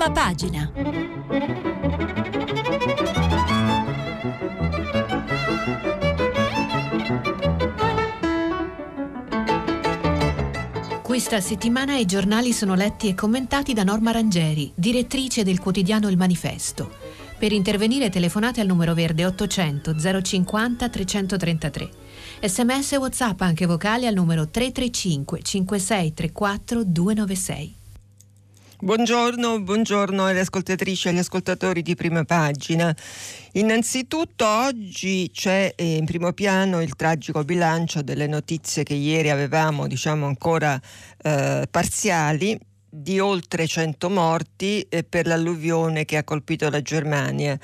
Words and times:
Prima 0.00 0.14
pagina. 0.14 0.72
Questa 11.02 11.40
settimana 11.40 11.98
i 11.98 12.06
giornali 12.06 12.54
sono 12.54 12.74
letti 12.74 13.08
e 13.08 13.14
commentati 13.14 13.74
da 13.74 13.84
Norma 13.84 14.10
Rangeri, 14.10 14.72
direttrice 14.74 15.44
del 15.44 15.58
quotidiano 15.58 16.08
Il 16.08 16.16
Manifesto. 16.16 16.90
Per 17.38 17.52
intervenire 17.52 18.08
telefonate 18.08 18.62
al 18.62 18.66
numero 18.68 18.94
verde 18.94 19.26
800 19.26 20.22
050 20.22 20.88
333. 20.88 21.90
Sms 22.40 22.92
e 22.92 22.96
WhatsApp 22.96 23.40
anche 23.42 23.66
vocali 23.66 24.06
al 24.06 24.14
numero 24.14 24.48
335 24.48 25.42
5634 25.42 26.84
296. 26.84 27.79
Buongiorno, 28.82 29.60
buongiorno 29.60 30.24
alle 30.24 30.40
ascoltatrici 30.40 31.06
e 31.06 31.10
agli 31.10 31.18
ascoltatori 31.18 31.82
di 31.82 31.94
prima 31.94 32.24
pagina. 32.24 32.96
Innanzitutto 33.52 34.46
oggi 34.46 35.30
c'è 35.30 35.74
eh, 35.76 35.96
in 35.96 36.06
primo 36.06 36.32
piano 36.32 36.80
il 36.80 36.96
tragico 36.96 37.44
bilancio 37.44 38.00
delle 38.00 38.26
notizie 38.26 38.82
che 38.82 38.94
ieri 38.94 39.28
avevamo, 39.28 39.86
diciamo 39.86 40.24
ancora 40.24 40.80
eh, 41.22 41.68
parziali, 41.70 42.58
di 42.88 43.20
oltre 43.20 43.66
100 43.66 44.08
morti 44.08 44.80
eh, 44.88 45.04
per 45.04 45.26
l'alluvione 45.26 46.06
che 46.06 46.16
ha 46.16 46.24
colpito 46.24 46.70
la 46.70 46.80
Germania 46.80 47.58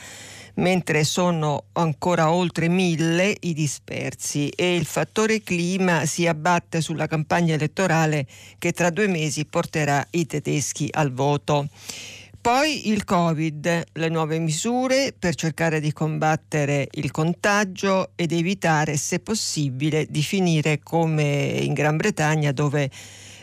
mentre 0.56 1.04
sono 1.04 1.64
ancora 1.72 2.30
oltre 2.30 2.68
mille 2.68 3.34
i 3.40 3.52
dispersi 3.52 4.48
e 4.48 4.74
il 4.74 4.84
fattore 4.84 5.42
clima 5.42 6.06
si 6.06 6.26
abbatte 6.26 6.80
sulla 6.80 7.06
campagna 7.06 7.54
elettorale 7.54 8.26
che 8.58 8.72
tra 8.72 8.90
due 8.90 9.06
mesi 9.06 9.44
porterà 9.44 10.06
i 10.10 10.26
tedeschi 10.26 10.88
al 10.90 11.12
voto. 11.12 11.68
Poi 12.40 12.90
il 12.90 13.02
Covid, 13.02 13.86
le 13.92 14.08
nuove 14.08 14.38
misure 14.38 15.12
per 15.18 15.34
cercare 15.34 15.80
di 15.80 15.92
combattere 15.92 16.86
il 16.92 17.10
contagio 17.10 18.10
ed 18.14 18.30
evitare, 18.30 18.96
se 18.96 19.18
possibile, 19.18 20.06
di 20.08 20.22
finire 20.22 20.78
come 20.80 21.58
in 21.60 21.72
Gran 21.72 21.96
Bretagna 21.96 22.52
dove 22.52 22.88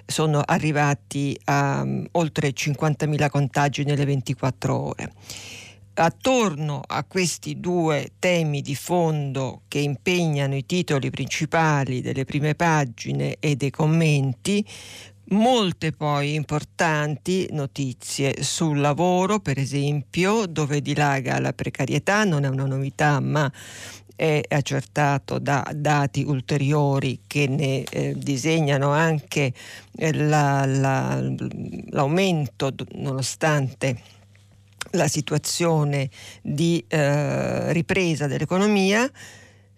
sono 0.05 0.41
arrivati 0.45 1.37
a 1.45 1.81
um, 1.81 2.05
oltre 2.11 2.53
50.000 2.53 3.29
contagi 3.29 3.83
nelle 3.83 4.05
24 4.05 4.73
ore 4.73 5.11
attorno 5.95 6.81
a 6.85 7.03
questi 7.03 7.59
due 7.59 8.13
temi 8.19 8.61
di 8.61 8.75
fondo 8.75 9.61
che 9.67 9.79
impegnano 9.79 10.55
i 10.55 10.65
titoli 10.65 11.09
principali 11.09 12.01
delle 12.01 12.25
prime 12.25 12.55
pagine 12.55 13.37
e 13.39 13.55
dei 13.55 13.69
commenti, 13.69 14.65
molte 15.29 15.91
poi 15.91 16.33
importanti 16.33 17.47
notizie 17.51 18.43
sul 18.43 18.79
lavoro, 18.79 19.39
per 19.39 19.57
esempio, 19.57 20.45
dove 20.47 20.81
dilaga 20.81 21.39
la 21.39 21.53
precarietà, 21.53 22.23
non 22.23 22.43
è 22.43 22.49
una 22.49 22.65
novità, 22.65 23.19
ma 23.19 23.51
è 24.15 24.41
accertato 24.47 25.39
da 25.39 25.67
dati 25.75 26.23
ulteriori 26.23 27.21
che 27.25 27.47
ne 27.47 27.83
eh, 27.83 28.13
disegnano 28.15 28.91
anche 28.91 29.51
eh, 29.95 30.13
la, 30.13 30.65
la, 30.65 31.19
l'aumento 31.89 32.73
nonostante 32.93 34.21
la 34.93 35.07
situazione 35.07 36.09
di 36.41 36.83
eh, 36.87 37.71
ripresa 37.73 38.27
dell'economia, 38.27 39.09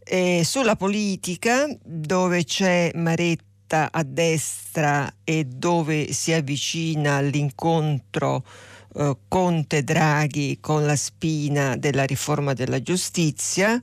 e 0.07 0.43
sulla 0.45 0.75
politica 0.75 1.67
dove 1.83 2.43
c'è 2.43 2.91
Maretta 2.93 3.89
a 3.91 4.03
destra 4.03 5.11
e 5.23 5.45
dove 5.45 6.13
si 6.13 6.31
avvicina 6.31 7.15
all'incontro 7.15 8.45
eh, 8.93 9.17
Conte-Draghi 9.27 10.59
con 10.61 10.85
la 10.85 10.95
spina 10.95 11.75
della 11.75 12.03
riforma 12.03 12.53
della 12.53 12.81
giustizia 12.83 13.81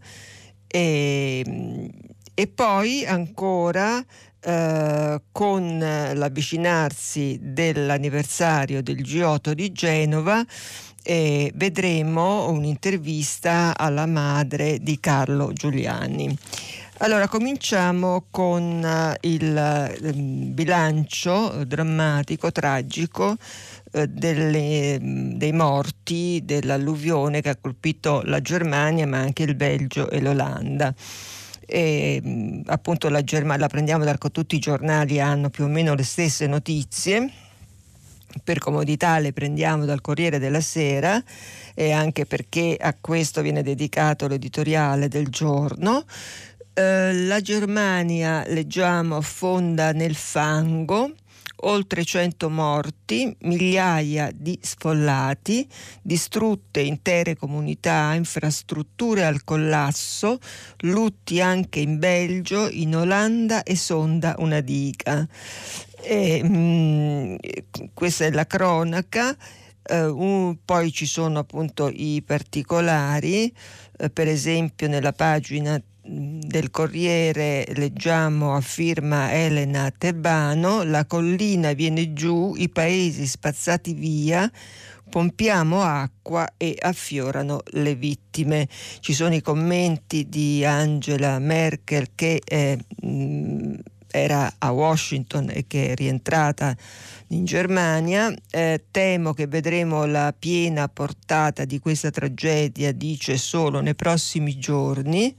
e, 0.69 1.91
e 2.35 2.47
poi 2.47 3.05
ancora 3.05 4.05
eh, 4.45 5.23
con 5.33 5.79
l'avvicinarsi 5.79 7.39
dell'anniversario 7.43 8.81
del 8.81 9.03
G8 9.03 9.51
di 9.53 9.73
Genova 9.73 10.45
e 11.03 11.53
vedremo 11.55 12.49
un'intervista 12.51 13.77
alla 13.77 14.07
madre 14.07 14.79
di 14.81 14.99
Carlo 15.01 15.53
Giuliani. 15.53 16.37
Allora, 16.99 17.27
cominciamo 17.27 18.27
con 18.31 18.81
uh, 18.81 19.27
il 19.27 19.99
uh, 20.01 20.13
bilancio 20.15 21.65
drammatico, 21.65 22.53
tragico 22.53 23.35
uh, 23.93 24.05
delle, 24.07 24.99
um, 25.01 25.33
dei 25.33 25.53
morti 25.53 26.43
dell'alluvione 26.45 27.41
che 27.41 27.49
ha 27.49 27.57
colpito 27.61 28.23
la 28.27 28.41
Germania, 28.41 29.05
ma 29.09 29.19
anche 29.19 29.43
il 29.43 29.57
Belgio 29.57 30.11
e 30.11 30.21
l'Olanda. 30.21 30.95
E, 31.67 32.21
um, 32.23 32.63
appunto 32.67 33.09
la 33.09 33.25
Germania 33.25 33.63
la 33.63 33.69
prendiamo 33.69 34.05
da 34.05 34.17
tutti 34.17 34.55
i 34.55 34.61
giornali 34.61 35.19
hanno 35.19 35.51
più 35.51 35.65
o 35.65 35.69
meno 35.69 35.95
le 35.95 36.05
stesse 36.05 36.47
notizie 36.47 37.42
per 38.43 38.59
comodità 38.59 39.19
le 39.19 39.33
prendiamo 39.33 39.85
dal 39.85 40.01
Corriere 40.01 40.39
della 40.39 40.61
Sera 40.61 41.23
e 41.75 41.93
anche 41.93 42.27
perché 42.27 42.77
a 42.81 42.97
questo 43.01 43.43
viene 43.43 43.63
dedicato 43.63 44.27
l'editoriale 44.27 45.09
del 45.09 45.29
giorno. 45.29 46.05
Eh, 46.75 47.13
la 47.13 47.41
Germania, 47.41 48.45
leggiamo, 48.47 49.17
affonda 49.17 49.93
nel 49.93 50.15
fango, 50.15 51.13
oltre 51.65 52.05
100 52.05 52.49
morti, 52.49 53.35
migliaia 53.41 54.31
di 54.35 54.59
sfollati, 54.61 55.69
distrutte 56.01 56.81
intere 56.81 57.37
comunità, 57.37 58.15
infrastrutture 58.15 59.25
al 59.25 59.45
collasso, 59.45 60.39
lutti 60.81 61.41
anche 61.41 61.81
in 61.81 61.99
Belgio, 61.99 62.69
in 62.69 62.97
Olanda 62.97 63.63
e 63.63 63.77
sonda 63.77 64.35
una 64.39 64.61
diga. 64.61 65.27
E, 66.03 66.43
mh, 66.43 66.57
mm, 66.57 67.35
questa 67.95 68.25
è 68.25 68.31
la 68.31 68.47
cronaca. 68.47 69.37
Uh, 69.89 70.17
un, 70.17 70.57
poi 70.65 70.93
ci 70.93 71.07
sono 71.07 71.41
appunto 71.41 71.91
i 71.93 72.23
particolari, 72.25 73.53
uh, 73.99 74.13
per 74.13 74.29
esempio 74.29 74.87
nella 74.87 75.13
pagina 75.13 75.75
mm, 75.77 76.39
del 76.41 76.71
Corriere 76.71 77.67
leggiamo 77.75 78.55
a 78.55 78.61
firma 78.61 79.33
Elena 79.33 79.93
Tebano, 79.97 80.85
la 80.85 81.05
collina 81.05 81.73
viene 81.73 82.13
giù, 82.13 82.55
i 82.57 82.69
paesi 82.69 83.27
spazzati 83.27 83.93
via, 83.93 84.49
pompiamo 85.11 85.83
acqua 85.83 86.49
e 86.57 86.77
affiorano 86.81 87.61
le 87.73 87.97
vittime. 87.97 88.69
Ci 89.01 89.13
sono 89.13 89.35
i 89.35 89.41
commenti 89.41 90.29
di 90.29 90.65
Angela 90.65 91.41
Merkel 91.41 92.11
che 92.15 92.41
eh, 92.45 92.79
mh, 93.03 93.75
era 94.13 94.55
a 94.59 94.71
Washington 94.71 95.51
e 95.51 95.65
che 95.67 95.89
è 95.89 95.95
rientrata 95.95 96.77
in 97.29 97.45
Germania. 97.45 98.33
Eh, 98.51 98.85
temo 98.91 99.33
che 99.33 99.47
vedremo 99.47 100.05
la 100.05 100.33
piena 100.39 100.87
portata 100.89 101.65
di 101.65 101.79
questa 101.81 102.11
tragedia, 102.11 102.93
dice 102.93 103.37
solo 103.39 103.81
nei 103.81 103.95
prossimi 103.95 104.59
giorni. 104.59 105.35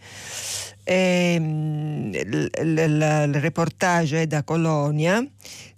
Eh, 0.84 1.36
il, 1.36 2.50
il, 2.62 2.78
il 2.78 3.40
reportage 3.40 4.24
è 4.24 4.28
da 4.28 4.44
Colonia. 4.44 5.26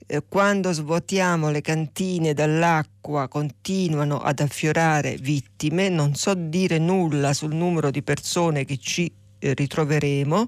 Eh, 0.07 0.23
quando 0.27 0.71
svuotiamo 0.71 1.49
le 1.49 1.61
cantine 1.61 2.33
dall'acqua 2.33 3.27
continuano 3.27 4.19
ad 4.19 4.39
affiorare 4.39 5.17
vittime. 5.17 5.89
Non 5.89 6.15
so 6.15 6.33
dire 6.33 6.77
nulla 6.77 7.33
sul 7.33 7.53
numero 7.53 7.91
di 7.91 8.03
persone 8.03 8.65
che 8.65 8.77
ci 8.77 9.11
ritroveremo, 9.39 10.47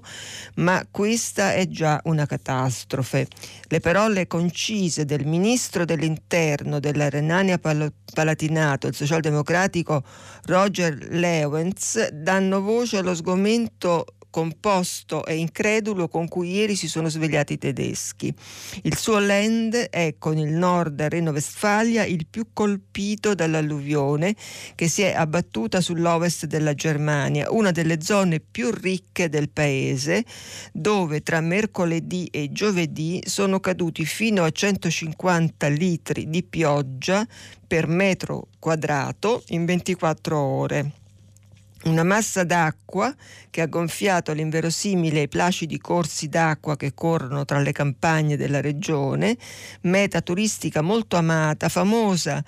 ma 0.56 0.86
questa 0.90 1.54
è 1.54 1.66
già 1.68 2.00
una 2.04 2.26
catastrofe. 2.26 3.26
Le 3.68 3.80
parole 3.80 4.26
concise 4.26 5.04
del 5.04 5.26
ministro 5.26 5.84
dell'interno 5.84 6.80
della 6.80 7.08
Renania 7.08 7.58
Palatinato, 7.58 8.86
il 8.86 8.94
socialdemocratico 8.94 10.02
Roger 10.44 10.96
Lewens, 11.10 12.10
danno 12.10 12.60
voce 12.60 12.98
allo 12.98 13.14
sgomento 13.14 14.06
composto 14.30 15.24
e 15.24 15.36
incredulo 15.36 16.08
con 16.08 16.28
cui 16.28 16.52
ieri 16.52 16.76
si 16.76 16.88
sono 16.88 17.08
svegliati 17.08 17.54
i 17.54 17.58
tedeschi. 17.58 18.32
Il 18.82 18.96
suo 18.96 19.18
land 19.18 19.74
è 19.74 20.16
con 20.18 20.38
il 20.38 20.52
nord 20.52 21.00
Reno-Vestfalia 21.00 22.04
il 22.04 22.26
più 22.26 22.48
colpito 22.52 23.34
dall'alluvione 23.34 24.34
che 24.74 24.88
si 24.88 25.02
è 25.02 25.14
abbattuta 25.14 25.80
sull'ovest 25.80 26.46
della 26.46 26.74
Germania, 26.74 27.50
una 27.50 27.70
delle 27.70 28.02
zone 28.02 28.40
più 28.40 28.70
ricche 28.70 29.28
del 29.28 29.50
paese, 29.50 30.24
dove 30.72 31.22
tra 31.22 31.40
mercoledì 31.40 32.26
e 32.26 32.50
giovedì 32.52 33.20
sono 33.26 33.60
caduti 33.60 34.04
fino 34.04 34.44
a 34.44 34.50
150 34.50 35.66
litri 35.68 36.28
di 36.28 36.42
pioggia 36.42 37.26
per 37.66 37.86
metro 37.86 38.48
quadrato 38.58 39.42
in 39.48 39.64
24 39.64 40.38
ore 40.38 40.92
una 41.84 42.02
massa 42.02 42.44
d'acqua 42.44 43.14
che 43.50 43.60
ha 43.60 43.66
gonfiato 43.66 44.32
l'inverosimile 44.32 45.22
i 45.22 45.28
placidi 45.28 45.78
corsi 45.78 46.28
d'acqua 46.28 46.76
che 46.76 46.92
corrono 46.94 47.44
tra 47.44 47.60
le 47.60 47.72
campagne 47.72 48.36
della 48.36 48.60
regione, 48.60 49.36
meta 49.82 50.20
turistica 50.20 50.82
molto 50.82 51.16
amata, 51.16 51.68
famosa 51.68 52.42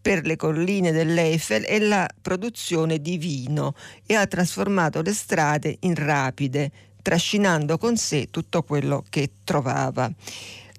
per 0.00 0.24
le 0.24 0.36
colline 0.36 0.92
dell'Eiffel 0.92 1.64
e 1.66 1.80
la 1.80 2.08
produzione 2.22 3.00
di 3.00 3.18
vino 3.18 3.74
e 4.06 4.14
ha 4.14 4.26
trasformato 4.26 5.02
le 5.02 5.12
strade 5.12 5.78
in 5.80 5.96
rapide, 5.96 6.70
trascinando 7.02 7.76
con 7.76 7.96
sé 7.96 8.28
tutto 8.30 8.62
quello 8.62 9.04
che 9.08 9.30
trovava. 9.42 10.08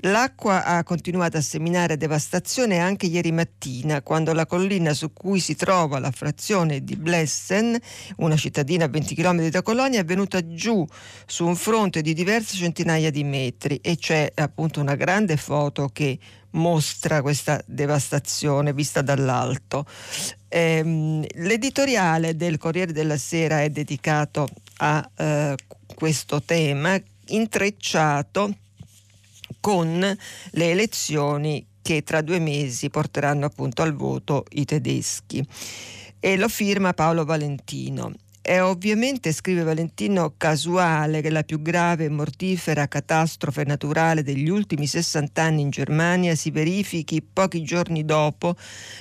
L'acqua 0.02 0.64
ha 0.64 0.84
continuato 0.84 1.38
a 1.38 1.42
seminare 1.42 1.98
devastazione 1.98 2.78
anche 2.78 3.08
ieri 3.08 3.32
mattina, 3.32 4.04
quando 4.04 4.32
la 4.32 4.46
collina 4.46 4.94
su 4.94 5.12
cui 5.12 5.40
si 5.40 5.56
trova 5.56 5.98
la 5.98 6.12
frazione 6.12 6.84
di 6.84 6.96
Blessen, 6.96 7.76
una 8.18 8.36
cittadina 8.36 8.86
a 8.86 8.90
20 8.90 9.16
km 9.16 9.48
da 9.48 9.64
Colonia, 9.64 10.00
è 10.00 10.06
venuta 10.06 10.46
giù 10.54 10.86
su 11.26 11.48
un 11.48 11.56
fronte 11.56 12.02
di 12.02 12.14
diverse 12.14 12.56
centinaia 12.58 13.10
di 13.10 13.24
metri 13.24 13.78
e 13.78 13.98
c'è 13.98 14.32
appunto 14.36 14.80
una 14.80 14.96
grande 14.96 15.36
foto 15.36 15.90
che 15.92 16.20
mostra 16.52 17.24
questa 17.24 17.60
devastazione 17.66 18.74
vista 18.74 19.02
dall'alto. 19.02 19.86
Ehm, 20.48 21.26
l'editoriale 21.38 22.36
del 22.36 22.60
Corriere 22.60 22.92
della 22.92 23.18
Sera 23.18 23.64
è 23.64 23.70
dedicato 23.72 24.48
a 24.78 25.10
eh, 25.16 25.56
questo 25.96 26.42
tema 26.44 27.00
intrecciato 27.30 28.54
con 29.60 30.00
le 30.00 30.72
elezioni 30.72 31.66
che 31.82 32.04
tra 32.04 32.22
due 32.22 32.40
mesi 32.40 32.90
porteranno 32.90 33.46
appunto 33.46 33.82
al 33.82 33.94
voto 33.94 34.46
i 34.50 34.66
tedeschi. 34.66 35.46
E 36.20 36.36
lo 36.36 36.50
firma 36.50 36.94
Paolo 36.94 37.26
Valentino. 37.26 38.12
È 38.48 38.64
ovviamente, 38.64 39.34
scrive 39.34 39.64
Valentino, 39.64 40.36
casuale 40.38 41.20
che 41.20 41.30
la 41.30 41.44
più 41.44 41.62
grave 41.62 42.06
e 42.06 42.10
mortifera 42.10 42.88
catastrofe 42.88 43.66
naturale 43.66 44.24
degli 44.24 44.48
ultimi 44.48 44.88
60 44.88 45.42
anni 45.42 45.64
in 45.64 45.70
Germania 45.70 46.34
si 46.34 46.50
verifichi 46.50 47.22
pochi 47.22 47.62
giorni 47.64 48.06
dopo 48.06 48.56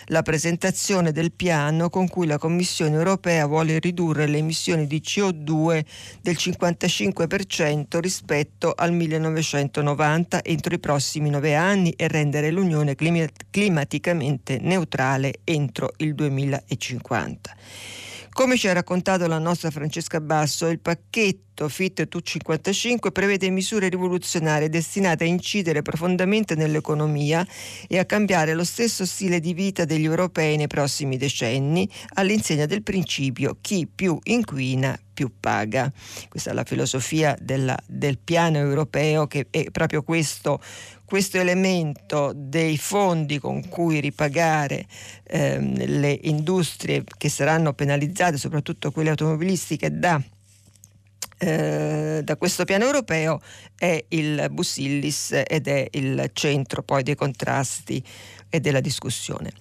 la 0.06 0.22
presentazione 0.22 1.12
del 1.12 1.30
piano 1.30 1.90
con 1.90 2.08
cui 2.08 2.26
la 2.26 2.38
Commissione 2.38 2.96
europea 2.96 3.46
vuole 3.46 3.78
ridurre 3.78 4.26
le 4.26 4.38
emissioni 4.38 4.88
di 4.88 5.00
CO2 5.00 5.84
del 6.22 6.34
55% 6.36 8.00
rispetto 8.00 8.74
al 8.76 8.92
1990 8.92 10.42
entro 10.42 10.74
i 10.74 10.80
prossimi 10.80 11.30
nove 11.30 11.54
anni 11.54 11.92
e 11.92 12.08
rendere 12.08 12.50
l'Unione 12.50 12.96
climaticamente 12.96 14.58
neutrale 14.60 15.34
entro 15.44 15.92
il 15.98 16.16
2050. 16.16 18.05
Come 18.36 18.58
ci 18.58 18.68
ha 18.68 18.74
raccontato 18.74 19.26
la 19.26 19.38
nostra 19.38 19.70
Francesca 19.70 20.20
Basso, 20.20 20.66
il 20.66 20.78
pacchetto 20.78 21.70
Fit 21.70 22.06
to 22.06 22.20
55 22.20 23.10
prevede 23.10 23.48
misure 23.48 23.88
rivoluzionarie 23.88 24.68
destinate 24.68 25.24
a 25.24 25.26
incidere 25.26 25.80
profondamente 25.80 26.54
nell'economia 26.54 27.46
e 27.88 27.98
a 27.98 28.04
cambiare 28.04 28.52
lo 28.52 28.64
stesso 28.64 29.06
stile 29.06 29.40
di 29.40 29.54
vita 29.54 29.86
degli 29.86 30.04
europei 30.04 30.58
nei 30.58 30.66
prossimi 30.66 31.16
decenni, 31.16 31.88
all'insegna 32.16 32.66
del 32.66 32.82
principio 32.82 33.56
chi 33.62 33.86
più 33.86 34.18
inquina 34.24 35.00
più 35.14 35.30
paga. 35.40 35.90
Questa 36.28 36.50
è 36.50 36.52
la 36.52 36.64
filosofia 36.64 37.34
della, 37.40 37.74
del 37.86 38.18
piano 38.18 38.58
europeo 38.58 39.26
che 39.26 39.46
è 39.48 39.70
proprio 39.70 40.02
questo 40.02 40.60
questo 41.06 41.38
elemento 41.38 42.32
dei 42.34 42.76
fondi 42.76 43.38
con 43.38 43.66
cui 43.68 44.00
ripagare 44.00 44.86
ehm, 45.24 45.86
le 45.98 46.18
industrie 46.24 47.04
che 47.16 47.30
saranno 47.30 47.72
penalizzate, 47.72 48.36
soprattutto 48.36 48.90
quelle 48.90 49.10
automobilistiche, 49.10 49.98
da 49.98 50.20
eh, 51.38 52.22
da 52.24 52.36
questo 52.36 52.64
piano 52.64 52.84
europeo 52.86 53.40
è 53.76 54.02
il 54.08 54.46
Busillis 54.50 55.42
ed 55.46 55.68
è 55.68 55.86
il 55.92 56.30
centro 56.32 56.82
poi 56.82 57.02
dei 57.02 57.14
contrasti 57.14 58.02
e 58.48 58.60
della 58.60 58.80
discussione. 58.80 59.52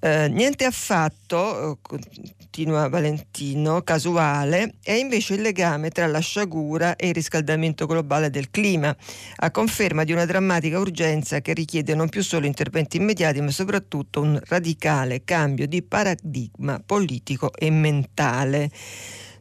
Eh, 0.00 0.28
niente 0.28 0.64
affatto, 0.64 1.72
eh, 1.72 1.78
continua 1.82 2.88
Valentino, 2.88 3.82
casuale, 3.82 4.74
è 4.80 4.92
invece 4.92 5.34
il 5.34 5.40
legame 5.40 5.90
tra 5.90 6.06
la 6.06 6.20
sciagura 6.20 6.94
e 6.94 7.08
il 7.08 7.14
riscaldamento 7.14 7.84
globale 7.86 8.30
del 8.30 8.48
clima, 8.48 8.96
a 9.36 9.50
conferma 9.50 10.04
di 10.04 10.12
una 10.12 10.24
drammatica 10.24 10.78
urgenza 10.78 11.40
che 11.40 11.52
richiede 11.52 11.96
non 11.96 12.08
più 12.08 12.22
solo 12.22 12.46
interventi 12.46 12.96
immediati, 12.98 13.40
ma 13.40 13.50
soprattutto 13.50 14.20
un 14.20 14.40
radicale 14.44 15.24
cambio 15.24 15.66
di 15.66 15.82
paradigma 15.82 16.80
politico 16.84 17.52
e 17.52 17.68
mentale. 17.70 18.70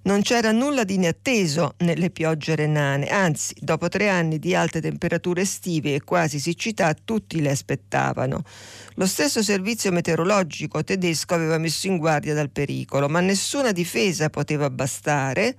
Non 0.08 0.22
c'era 0.22 0.54
nulla 0.54 0.86
di 0.86 0.94
inatteso 0.94 1.74
nelle 1.80 2.12
piogge 2.12 2.56
renane, 2.56 3.08
anzi, 3.08 3.54
dopo 3.60 3.90
tre 3.90 4.08
anni 4.08 4.40
di 4.40 4.56
alte 4.56 4.80
temperature 4.80 5.42
estive 5.42 5.96
e 5.96 6.02
quasi 6.02 6.40
siccità, 6.40 6.94
tutti 6.94 7.42
le 7.42 7.50
aspettavano. 7.50 8.42
Lo 8.94 9.06
stesso 9.06 9.44
servizio 9.44 9.92
meteorologico 9.92 10.82
tedesco 10.82 11.34
aveva 11.34 11.58
messo 11.58 11.88
in 11.88 11.98
guardia 11.98 12.34
dal 12.34 12.52
pericolo, 12.52 13.10
ma 13.10 13.20
nessuna 13.20 13.74
difesa 13.74 14.30
poteva 14.30 14.70
bastare 14.70 15.58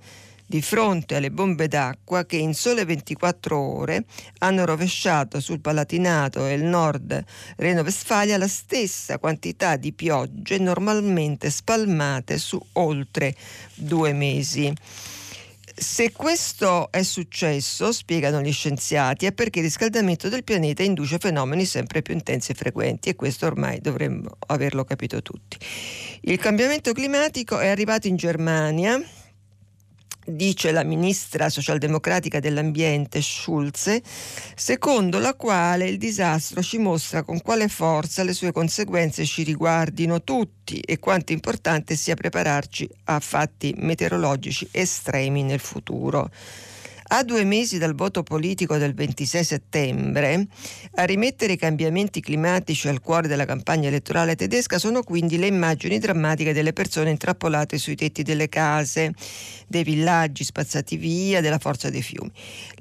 di 0.49 0.63
fronte 0.63 1.13
alle 1.13 1.29
bombe 1.29 1.67
d'acqua 1.67 2.25
che 2.25 2.37
in 2.37 2.55
sole 2.55 2.83
24 2.83 3.55
ore 3.55 4.05
hanno 4.39 4.65
rovesciato 4.65 5.39
sul 5.39 5.59
Palatinato 5.59 6.47
e 6.47 6.53
il 6.53 6.63
nord 6.63 7.23
Reno-Vestfalia 7.57 8.35
la 8.35 8.47
stessa 8.47 9.19
quantità 9.19 9.75
di 9.75 9.93
piogge 9.93 10.57
normalmente 10.57 11.51
spalmate 11.51 12.39
su 12.39 12.59
oltre 12.73 13.35
due 13.75 14.11
mesi. 14.13 14.73
Se 15.75 16.11
questo 16.11 16.91
è 16.91 17.03
successo, 17.03 17.91
spiegano 17.91 18.41
gli 18.41 18.51
scienziati, 18.51 19.27
è 19.27 19.31
perché 19.31 19.59
il 19.59 19.65
riscaldamento 19.65 20.29
del 20.29 20.43
pianeta 20.43 20.81
induce 20.81 21.19
fenomeni 21.19 21.63
sempre 21.63 22.01
più 22.01 22.15
intensi 22.15 22.53
e 22.53 22.55
frequenti 22.55 23.09
e 23.09 23.15
questo 23.15 23.45
ormai 23.45 23.79
dovremmo 23.81 24.31
averlo 24.47 24.83
capito 24.83 25.21
tutti. 25.21 25.57
Il 26.21 26.39
cambiamento 26.39 26.91
climatico 26.91 27.59
è 27.59 27.67
arrivato 27.67 28.07
in 28.07 28.15
Germania 28.15 28.99
dice 30.35 30.71
la 30.71 30.83
ministra 30.83 31.49
socialdemocratica 31.49 32.39
dell'ambiente 32.39 33.21
Schulze, 33.21 34.01
secondo 34.55 35.19
la 35.19 35.33
quale 35.33 35.87
il 35.87 35.97
disastro 35.97 36.61
ci 36.61 36.77
mostra 36.77 37.23
con 37.23 37.41
quale 37.41 37.67
forza 37.67 38.23
le 38.23 38.33
sue 38.33 38.51
conseguenze 38.51 39.25
ci 39.25 39.43
riguardino 39.43 40.23
tutti 40.23 40.79
e 40.79 40.99
quanto 40.99 41.31
importante 41.31 41.95
sia 41.95 42.15
prepararci 42.15 42.89
a 43.05 43.19
fatti 43.19 43.73
meteorologici 43.77 44.67
estremi 44.71 45.43
nel 45.43 45.59
futuro. 45.59 46.29
A 47.11 47.23
due 47.23 47.43
mesi 47.43 47.79
dal 47.79 47.95
voto 47.95 48.21
politico 48.21 48.77
del 48.77 48.93
26 48.93 49.43
settembre, 49.43 50.45
a 50.93 51.05
rimettere 51.05 51.53
i 51.53 51.57
cambiamenti 51.57 52.21
climatici 52.21 52.87
al 52.87 53.01
cuore 53.01 53.27
della 53.27 53.45
campagna 53.45 53.87
elettorale 53.87 54.35
tedesca 54.35 54.77
sono 54.77 55.01
quindi 55.01 55.39
le 55.39 55.47
immagini 55.47 55.97
drammatiche 55.97 56.53
delle 56.53 56.71
persone 56.71 57.09
intrappolate 57.09 57.79
sui 57.79 57.95
tetti 57.95 58.21
delle 58.21 58.47
case, 58.47 59.11
dei 59.67 59.81
villaggi 59.81 60.43
spazzati 60.43 60.97
via, 60.97 61.41
della 61.41 61.57
forza 61.57 61.89
dei 61.89 62.03
fiumi. 62.03 62.31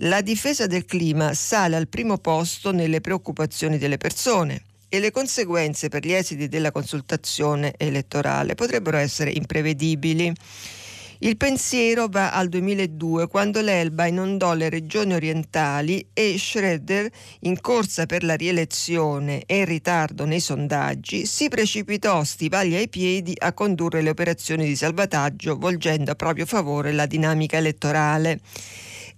La 0.00 0.20
difesa 0.20 0.66
del 0.66 0.85
clima 0.85 1.32
sale 1.32 1.76
al 1.76 1.88
primo 1.88 2.18
posto 2.18 2.70
nelle 2.70 3.00
preoccupazioni 3.00 3.78
delle 3.78 3.97
persone 3.97 4.61
e 4.90 5.00
le 5.00 5.11
conseguenze 5.11 5.88
per 5.88 6.04
gli 6.04 6.12
esiti 6.12 6.49
della 6.49 6.70
consultazione 6.70 7.73
elettorale 7.78 8.54
potrebbero 8.54 8.99
essere 8.99 9.30
imprevedibili. 9.30 10.35
Il 11.20 11.37
pensiero 11.37 12.06
va 12.06 12.30
al 12.30 12.48
2002 12.48 13.26
quando 13.26 13.60
l'Elba 13.60 14.06
inondò 14.06 14.54
le 14.54 14.68
regioni 14.68 15.14
orientali 15.14 16.10
e 16.12 16.37
Schroeder, 16.38 17.10
in 17.40 17.60
corsa 17.60 18.06
per 18.06 18.22
la 18.22 18.34
rielezione 18.34 19.42
e 19.46 19.58
in 19.58 19.64
ritardo 19.64 20.25
nei 20.25 20.38
sondaggi, 20.38 21.26
si 21.26 21.48
precipitò 21.48 22.22
stivali 22.22 22.76
ai 22.76 22.88
piedi 22.88 23.34
a 23.37 23.52
condurre 23.52 24.00
le 24.00 24.10
operazioni 24.10 24.64
di 24.64 24.76
salvataggio 24.76 25.56
volgendo 25.56 26.12
a 26.12 26.14
proprio 26.14 26.46
favore 26.46 26.92
la 26.92 27.06
dinamica 27.06 27.56
elettorale. 27.56 28.38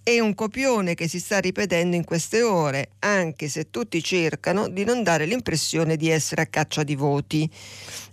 È 0.03 0.19
un 0.19 0.35
copione 0.35 0.95
che 0.95 1.07
si 1.07 1.21
sta 1.21 1.39
ripetendo 1.39 1.95
in 1.95 2.05
queste 2.05 2.41
ore, 2.41 2.93
anche 3.01 3.49
se 3.49 3.69
tutti 3.69 4.03
cercano 4.03 4.69
di 4.69 4.85
non 4.85 5.03
dare 5.03 5.27
l'impressione 5.27 5.99
di 5.99 6.09
essere 6.09 6.41
a 6.41 6.47
caccia 6.47 6.83
di 6.83 6.97
voti 6.97 7.51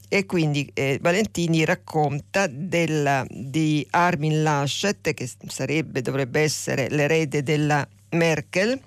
e 0.10 0.26
quindi 0.26 0.70
eh, 0.74 1.00
Valentini 1.02 1.66
racconta 1.66 2.48
della, 2.48 3.26
di 3.30 3.86
Armin 3.90 4.42
Laschet 4.42 5.14
che 5.14 5.30
sarebbe, 5.48 6.02
dovrebbe 6.02 6.42
essere 6.42 6.90
l'erede 6.90 7.44
della 7.44 7.88
Merkel 8.12 8.80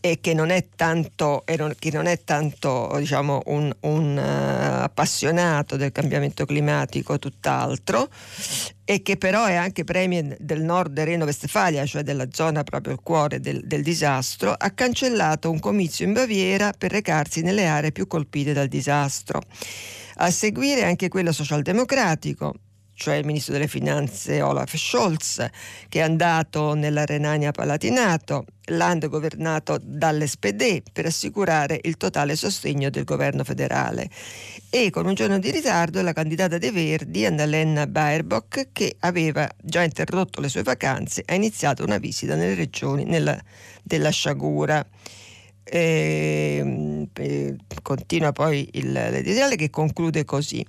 e 0.00 0.20
che 0.20 0.34
non 0.34 0.50
è 0.50 0.66
tanto, 0.76 1.44
non 1.56 2.06
è 2.06 2.22
tanto 2.22 2.94
diciamo, 2.98 3.42
un, 3.46 3.72
un 3.80 4.16
uh, 4.16 4.82
appassionato 4.82 5.76
del 5.76 5.92
cambiamento 5.92 6.44
climatico, 6.44 7.18
tutt'altro, 7.18 8.08
e 8.84 9.02
che 9.02 9.16
però 9.16 9.46
è 9.46 9.54
anche 9.54 9.84
premier 9.84 10.36
del 10.38 10.62
nord 10.62 10.98
Reno-Vestfalia, 10.98 11.84
cioè 11.86 12.02
della 12.02 12.28
zona 12.30 12.62
proprio 12.62 12.92
il 12.92 13.00
cuore 13.02 13.40
del, 13.40 13.66
del 13.66 13.82
disastro, 13.82 14.52
ha 14.52 14.70
cancellato 14.70 15.50
un 15.50 15.58
comizio 15.58 16.06
in 16.06 16.12
Baviera 16.12 16.72
per 16.76 16.92
recarsi 16.92 17.42
nelle 17.42 17.66
aree 17.66 17.92
più 17.92 18.06
colpite 18.06 18.52
dal 18.52 18.68
disastro. 18.68 19.40
A 20.18 20.30
seguire 20.30 20.84
anche 20.84 21.08
quello 21.08 21.32
socialdemocratico, 21.32 22.54
cioè 22.96 23.16
il 23.16 23.26
ministro 23.26 23.52
delle 23.52 23.68
finanze 23.68 24.40
Olaf 24.40 24.74
Scholz, 24.74 25.46
che 25.88 26.00
è 26.00 26.02
andato 26.02 26.72
nella 26.72 27.04
Renania 27.04 27.52
Palatinato, 27.52 28.46
land 28.68 29.06
governato 29.08 29.78
dall'SPD, 29.80 30.82
per 30.90 31.04
assicurare 31.04 31.78
il 31.82 31.98
totale 31.98 32.34
sostegno 32.34 32.88
del 32.88 33.04
governo 33.04 33.44
federale. 33.44 34.08
E 34.70 34.88
con 34.88 35.04
un 35.04 35.12
giorno 35.12 35.38
di 35.38 35.50
ritardo 35.50 36.00
la 36.00 36.14
candidata 36.14 36.56
dei 36.56 36.70
Verdi, 36.70 37.26
Annalena 37.26 37.86
Baerbock, 37.86 38.70
che 38.72 38.96
aveva 39.00 39.46
già 39.62 39.82
interrotto 39.82 40.40
le 40.40 40.48
sue 40.48 40.62
vacanze, 40.62 41.22
ha 41.26 41.34
iniziato 41.34 41.84
una 41.84 41.98
visita 41.98 42.34
nelle 42.34 42.54
regioni 42.54 43.04
nella, 43.04 43.38
della 43.82 44.10
Sciagura. 44.10 44.84
E, 45.68 47.08
e, 47.12 47.56
continua 47.82 48.32
poi 48.32 48.68
l'editoriale 48.72 49.56
che 49.56 49.68
conclude 49.68 50.24
così. 50.24 50.64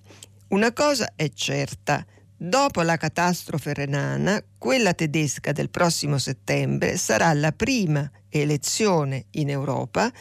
Una 0.49 0.71
cosa 0.71 1.11
è 1.15 1.29
certa, 1.33 2.05
Dopo 2.39 2.83
la 2.83 2.97
catastrofe 2.97 3.73
renana, 3.73 4.39
quella 4.59 4.93
tedesca 4.93 5.51
del 5.51 5.71
prossimo 5.71 6.19
settembre 6.19 6.95
sarà 6.95 7.33
la 7.33 7.51
prima 7.51 8.07
elezione 8.29 9.25
in 9.31 9.49
Europa 9.49 10.11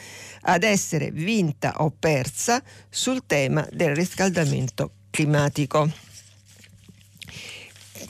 ad 0.40 0.62
essere 0.62 1.10
vinta 1.10 1.74
o 1.76 1.90
persa 1.90 2.62
sul 2.88 3.24
tema 3.26 3.68
del 3.70 3.94
riscaldamento 3.94 4.92
climatico. 5.10 5.90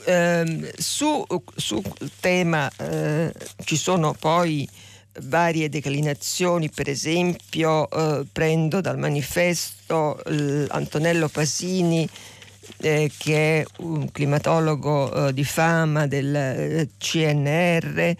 Eh, 0.05 0.73
su, 0.77 1.25
sul 1.53 1.83
tema 2.21 2.71
eh, 2.77 3.33
ci 3.65 3.75
sono 3.75 4.13
poi 4.13 4.65
varie 5.23 5.67
declinazioni, 5.67 6.69
per 6.69 6.87
esempio 6.87 7.89
eh, 7.89 8.25
prendo 8.31 8.79
dal 8.79 8.97
manifesto 8.97 10.21
Antonello 10.69 11.27
Pasini 11.27 12.07
eh, 12.79 13.11
che 13.17 13.61
è 13.61 13.65
un 13.79 14.11
climatologo 14.11 15.27
eh, 15.27 15.33
di 15.33 15.43
fama 15.43 16.07
del 16.07 16.35
eh, 16.35 16.89
CNR, 16.97 18.15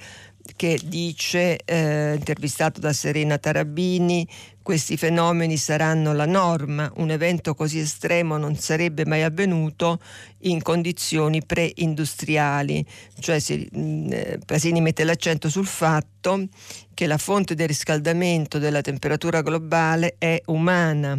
che 0.55 0.79
dice, 0.83 1.59
eh, 1.65 2.15
intervistato 2.15 2.79
da 2.79 2.93
Serena 2.93 3.37
Tarabini, 3.37 4.27
questi 4.67 4.97
fenomeni 4.97 5.55
saranno 5.55 6.11
la 6.11 6.25
norma, 6.25 6.91
un 6.97 7.09
evento 7.09 7.55
così 7.55 7.79
estremo 7.79 8.35
non 8.35 8.57
sarebbe 8.57 9.05
mai 9.05 9.23
avvenuto 9.23 10.01
in 10.39 10.61
condizioni 10.61 11.41
pre-industriali, 11.45 12.85
cioè 13.19 13.39
si, 13.39 13.65
mh, 13.71 14.11
eh, 14.11 14.39
Pasini 14.45 14.81
mette 14.81 15.05
l'accento 15.05 15.47
sul 15.47 15.65
fatto 15.65 16.47
che 16.93 17.07
la 17.07 17.17
fonte 17.17 17.55
del 17.55 17.69
riscaldamento 17.69 18.59
della 18.59 18.81
temperatura 18.81 19.41
globale 19.41 20.15
è 20.17 20.41
umana 20.47 21.17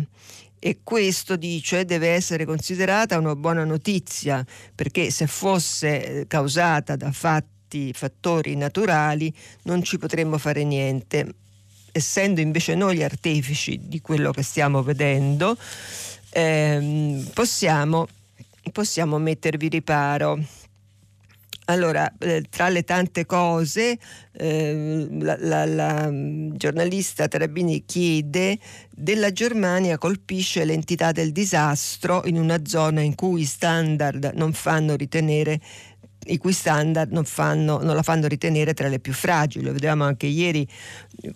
e 0.58 0.78
questo 0.82 1.36
dice 1.36 1.84
deve 1.84 2.08
essere 2.08 2.44
considerata 2.44 3.18
una 3.18 3.36
buona 3.36 3.64
notizia 3.64 4.44
perché 4.74 5.10
se 5.10 5.26
fosse 5.26 6.20
eh, 6.20 6.26
causata 6.26 6.96
da 6.96 7.12
fatti, 7.12 7.92
fattori 7.92 8.56
naturali 8.56 9.32
non 9.64 9.82
ci 9.82 9.98
potremmo 9.98 10.38
fare 10.38 10.64
niente. 10.64 11.34
Essendo 11.92 12.40
invece 12.40 12.74
noi 12.74 12.96
gli 12.96 13.02
artefici 13.02 13.80
di 13.82 14.00
quello 14.00 14.30
che 14.30 14.42
stiamo 14.42 14.82
vedendo, 14.82 15.56
ehm, 16.30 17.30
possiamo, 17.34 18.06
possiamo 18.72 19.18
mettervi 19.18 19.68
riparo. 19.68 20.38
Allora, 21.70 22.10
eh, 22.18 22.44
tra 22.48 22.70
le 22.70 22.82
tante 22.82 23.26
cose, 23.26 23.98
eh, 24.32 25.06
la, 25.20 25.36
la, 25.38 25.66
la, 25.66 26.10
mm, 26.10 26.54
giornalista 26.54 27.28
Tarabini 27.28 27.84
chiede 27.84 28.58
della 28.90 29.32
Germania 29.32 29.98
colpisce 29.98 30.64
l'entità 30.64 31.12
del 31.12 31.30
disastro 31.30 32.22
in 32.24 32.38
una 32.38 32.64
zona 32.64 33.02
in 33.02 33.14
cui 33.14 33.42
i 33.42 33.44
standard 33.44 34.32
non 34.34 34.54
fanno 34.54 34.96
ritenere 34.96 35.60
i 36.28 36.38
cui 36.38 36.52
standard 36.52 37.12
non, 37.12 37.24
fanno, 37.24 37.80
non, 37.82 37.94
la 37.94 38.02
fanno 38.02 38.28
ritenere 38.28 38.72
tra 38.72 38.88
le 38.88 38.98
più 38.98 39.12
fragili. 39.12 39.64
Lo 39.66 39.72
vedevamo 39.72 40.04
anche 40.04 40.26
ieri 40.26 40.66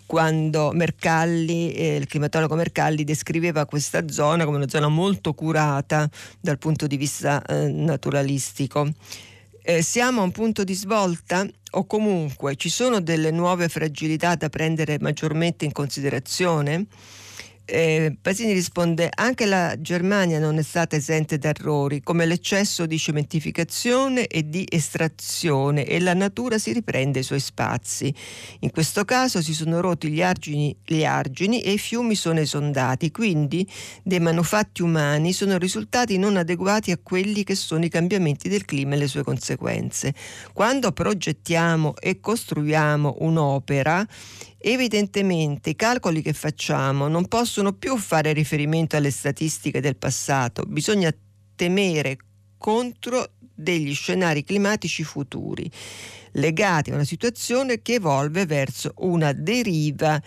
quando 0.07 0.71
Mercalli, 0.73 1.73
eh, 1.73 1.95
il 1.97 2.07
climatologo 2.07 2.55
Mercalli 2.55 3.03
descriveva 3.03 3.67
questa 3.67 4.07
zona 4.09 4.45
come 4.45 4.57
una 4.57 4.67
zona 4.67 4.87
molto 4.87 5.33
curata 5.35 6.09
dal 6.39 6.57
punto 6.57 6.87
di 6.87 6.97
vista 6.97 7.43
eh, 7.43 7.67
naturalistico 7.67 8.91
eh, 9.63 9.81
siamo 9.81 10.21
a 10.21 10.23
un 10.25 10.31
punto 10.31 10.63
di 10.63 10.73
svolta 10.73 11.47
o 11.71 11.85
comunque 11.85 12.55
ci 12.55 12.69
sono 12.69 12.99
delle 12.99 13.31
nuove 13.31 13.69
fragilità 13.69 14.35
da 14.35 14.49
prendere 14.49 14.97
maggiormente 14.99 15.65
in 15.65 15.71
considerazione? 15.71 16.85
Eh, 17.65 18.17
Pasini 18.21 18.51
risponde 18.51 19.09
anche 19.13 19.45
la 19.45 19.79
Germania 19.79 20.37
non 20.37 20.57
è 20.57 20.61
stata 20.61 20.97
esente 20.97 21.37
da 21.37 21.47
errori 21.47 22.01
come 22.01 22.25
l'eccesso 22.25 22.85
di 22.85 22.97
cementificazione 22.97 24.27
e 24.27 24.49
di 24.49 24.67
estrazione 24.69 25.85
e 25.85 26.01
la 26.01 26.13
natura 26.13 26.57
si 26.57 26.73
riprende 26.73 27.19
i 27.19 27.23
suoi 27.23 27.39
spazi. 27.39 28.13
In 28.59 28.71
questo 28.71 29.05
caso 29.05 29.41
si 29.41 29.53
sono 29.53 29.79
rotti 29.79 30.09
gli 30.09 30.21
argini, 30.21 30.75
gli 30.83 31.05
argini 31.05 31.61
e 31.61 31.71
i 31.71 31.77
fiumi 31.77 32.15
sono 32.15 32.41
esondati, 32.41 33.11
quindi 33.11 33.65
dei 34.03 34.19
manufatti 34.19 34.81
umani 34.81 35.31
sono 35.31 35.57
risultati 35.57 36.17
non 36.17 36.35
adeguati 36.35 36.91
a 36.91 36.99
quelli 37.01 37.45
che 37.45 37.55
sono 37.55 37.85
i 37.85 37.89
cambiamenti 37.89 38.49
del 38.49 38.65
clima 38.65 38.95
e 38.95 38.97
le 38.97 39.07
sue 39.07 39.23
conseguenze. 39.23 40.13
Quando 40.51 40.91
progettiamo 40.91 41.95
e 41.95 42.19
costruiamo 42.19 43.15
un'opera, 43.19 44.05
Evidentemente 44.65 45.71
i 45.71 45.75
calcoli 45.75 46.21
che 46.21 46.31
facciamo 46.31 47.09
non 47.09 47.27
possono 47.27 47.73
più 47.73 47.97
fare 47.97 48.31
riferimento 48.31 48.95
alle 48.95 49.11
statistiche 49.11 49.81
del 49.81 49.97
passato, 49.97 50.63
bisogna 50.63 51.13
temere 51.53 52.15
contro 52.57 53.33
degli 53.39 53.93
scenari 53.93 54.45
climatici 54.45 55.03
futuri 55.03 55.69
legati 56.31 56.91
a 56.91 56.93
una 56.93 57.03
situazione 57.03 57.81
che 57.81 57.95
evolve 57.95 58.45
verso 58.45 58.93
una 58.99 59.33
deriva 59.33 60.21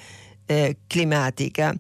eh, 0.45 0.77
climatica 0.87 1.75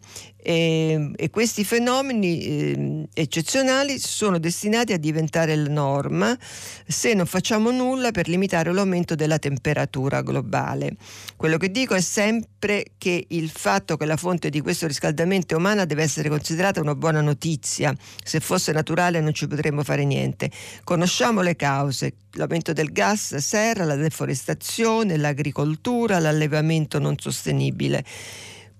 e, 0.48 1.10
e, 1.16 1.28
questi 1.28 1.64
fenomeni 1.64 2.40
eh, 2.40 3.08
eccezionali 3.12 3.98
sono 3.98 4.38
destinati 4.38 4.92
a 4.92 4.96
diventare 4.96 5.56
la 5.56 5.68
norma 5.68 6.38
se 6.86 7.14
non 7.14 7.26
facciamo 7.26 7.72
nulla 7.72 8.12
per 8.12 8.28
limitare 8.28 8.72
l'aumento 8.72 9.16
della 9.16 9.40
temperatura 9.40 10.22
globale. 10.22 10.94
Quello 11.34 11.56
che 11.56 11.72
dico 11.72 11.94
è 11.94 12.00
sempre 12.00 12.92
che 12.96 13.24
il 13.30 13.50
fatto 13.50 13.96
che 13.96 14.06
la 14.06 14.16
fonte 14.16 14.48
di 14.48 14.60
questo 14.60 14.86
riscaldamento 14.86 15.54
è 15.54 15.56
umana 15.56 15.84
deve 15.84 16.04
essere 16.04 16.28
considerata 16.28 16.80
una 16.80 16.94
buona 16.94 17.20
notizia. 17.20 17.92
Se 18.22 18.38
fosse 18.38 18.70
naturale 18.70 19.20
non 19.20 19.34
ci 19.34 19.48
potremmo 19.48 19.82
fare 19.82 20.04
niente. 20.04 20.48
Conosciamo 20.84 21.40
le 21.40 21.56
cause, 21.56 22.12
l'aumento 22.34 22.72
del 22.72 22.92
gas 22.92 23.34
serra, 23.34 23.82
la 23.82 23.96
deforestazione, 23.96 25.16
l'agricoltura, 25.16 26.20
l'allevamento 26.20 27.00
non 27.00 27.18
sostenibile. 27.18 28.04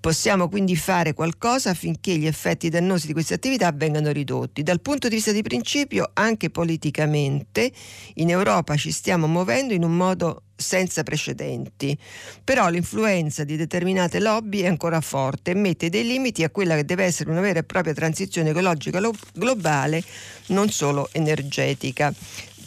Possiamo 0.07 0.49
quindi 0.49 0.77
fare 0.77 1.15
qualcosa 1.15 1.71
affinché 1.71 2.17
gli 2.17 2.29
effetti 2.29 2.69
dannosi 2.69 3.09
di 3.09 3.13
queste 3.13 3.35
attività 3.35 3.73
vengano 3.73 4.13
ridotti. 4.13 4.63
Dal 4.63 4.81
punto 4.81 5.09
di 5.09 5.17
vista 5.17 5.33
di 5.33 5.43
principio, 5.43 6.11
anche 6.13 6.49
politicamente, 6.49 7.73
in 8.15 8.31
Europa 8.31 8.77
ci 8.77 8.93
stiamo 8.93 9.27
muovendo 9.27 9.75
in 9.75 9.83
un 9.83 9.97
modo 9.97 10.43
senza 10.55 11.03
precedenti. 11.03 11.99
Però 12.45 12.69
l'influenza 12.69 13.43
di 13.43 13.57
determinate 13.57 14.21
lobby 14.21 14.61
è 14.61 14.69
ancora 14.69 15.01
forte 15.01 15.51
e 15.51 15.55
mette 15.55 15.89
dei 15.89 16.07
limiti 16.07 16.45
a 16.45 16.51
quella 16.51 16.77
che 16.77 16.85
deve 16.85 17.03
essere 17.03 17.29
una 17.31 17.41
vera 17.41 17.59
e 17.59 17.65
propria 17.65 17.93
transizione 17.93 18.51
ecologica 18.51 19.01
globale, 19.35 20.05
non 20.51 20.71
solo 20.71 21.09
energetica. 21.11 22.15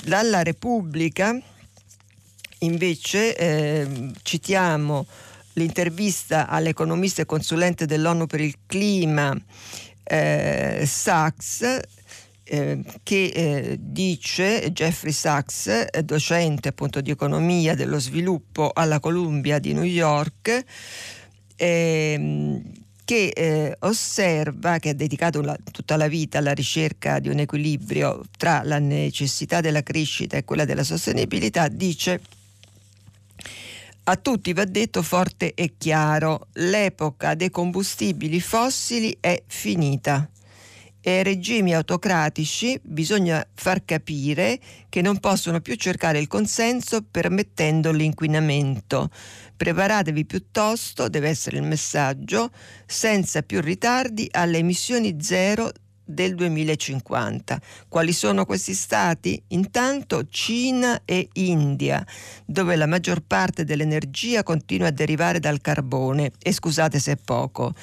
Dalla 0.04 0.44
Repubblica 0.44 1.40
invece 2.60 3.38
eh, 3.38 4.12
citiamo 4.24 5.08
l'intervista 5.60 6.48
all'economista 6.48 7.22
e 7.22 7.26
consulente 7.26 7.86
dell'ONU 7.86 8.26
per 8.26 8.40
il 8.40 8.56
clima 8.66 9.38
eh, 10.04 10.84
Sachs 10.86 11.80
eh, 12.52 12.84
che 13.04 13.26
eh, 13.26 13.78
dice 13.80 14.72
Jeffrey 14.72 15.12
Sachs, 15.12 16.00
docente 16.00 16.70
appunto 16.70 17.00
di 17.00 17.12
economia 17.12 17.76
dello 17.76 18.00
sviluppo 18.00 18.72
alla 18.74 19.00
Columbia 19.00 19.60
di 19.60 19.74
New 19.74 19.84
York, 19.84 20.66
ehm, 21.56 22.62
che 23.06 23.28
eh, 23.28 23.76
osserva, 23.82 24.80
che 24.80 24.90
ha 24.90 24.94
dedicato 24.94 25.42
la, 25.42 25.56
tutta 25.72 25.96
la 25.96 26.08
vita 26.08 26.40
alla 26.40 26.54
ricerca 26.54 27.20
di 27.20 27.30
un 27.30 27.38
equilibrio 27.38 28.24
tra 28.36 28.62
la 28.64 28.80
necessità 28.80 29.62
della 29.62 29.84
crescita 29.84 30.38
e 30.38 30.44
quella 30.44 30.66
della 30.66 30.84
sostenibilità, 30.84 31.68
dice 31.68 32.20
a 34.10 34.16
tutti 34.16 34.54
va 34.54 34.66
detto 34.66 35.04
forte 35.04 35.54
e 35.54 35.76
chiaro, 35.78 36.48
l'epoca 36.54 37.36
dei 37.36 37.52
combustibili 37.52 38.40
fossili 38.40 39.16
è 39.20 39.44
finita 39.46 40.28
e 41.02 41.18
ai 41.18 41.24
regimi 41.24 41.74
autocratici 41.76 42.80
bisogna 42.84 43.46
far 43.54 43.86
capire 43.86 44.60
che 44.90 45.02
non 45.02 45.20
possono 45.20 45.62
più 45.62 45.76
cercare 45.76 46.20
il 46.20 46.28
consenso 46.28 47.04
permettendo 47.04 47.92
l'inquinamento. 47.92 49.10
Preparatevi 49.56 50.26
piuttosto, 50.26 51.08
deve 51.08 51.30
essere 51.30 51.58
il 51.58 51.64
messaggio, 51.64 52.50
senza 52.88 53.44
più 53.44 53.62
ritardi 53.62 54.28
alle 54.32 54.58
emissioni 54.58 55.18
zero 55.22 55.72
del 56.10 56.34
2050. 56.34 57.62
Quali 57.88 58.12
sono 58.14 58.46
questi 58.46 58.74
stati? 58.74 59.42
Intanto 59.50 60.28
Cina 60.28 61.02
e 61.06 61.30
India, 61.34 62.04
dove 62.46 62.76
la 62.76 62.88
maggior 62.88 63.22
parte 63.22 63.64
dell'energia 63.64 64.42
continua 64.42 64.88
a 64.88 64.92
derivare 64.92 65.40
dal 65.40 65.62
carbone 65.62 66.32
e 66.42 66.52
scusate 66.52 67.00
se 67.00 67.12
è 67.12 67.18
poco. 67.18 67.74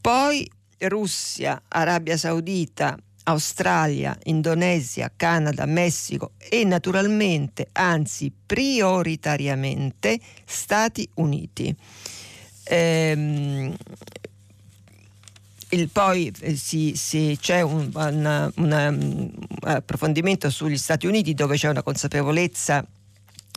Poi 0.00 0.50
Russia, 0.78 1.62
Arabia 1.68 2.16
Saudita, 2.16 2.98
Australia, 3.24 4.16
Indonesia, 4.24 5.12
Canada, 5.14 5.64
Messico 5.66 6.32
e 6.38 6.64
naturalmente, 6.64 7.68
anzi 7.72 8.32
prioritariamente, 8.46 10.18
Stati 10.44 11.08
Uniti. 11.14 11.74
Ehm, 12.64 13.74
il, 15.70 15.88
poi 15.88 16.32
eh, 16.40 16.56
si, 16.56 16.94
si, 16.96 17.36
c'è 17.40 17.60
un, 17.60 17.90
una, 17.94 18.52
un 18.56 19.30
approfondimento 19.62 20.50
sugli 20.50 20.76
Stati 20.76 21.06
Uniti 21.06 21.34
dove 21.34 21.56
c'è 21.56 21.68
una 21.68 21.82
consapevolezza 21.82 22.86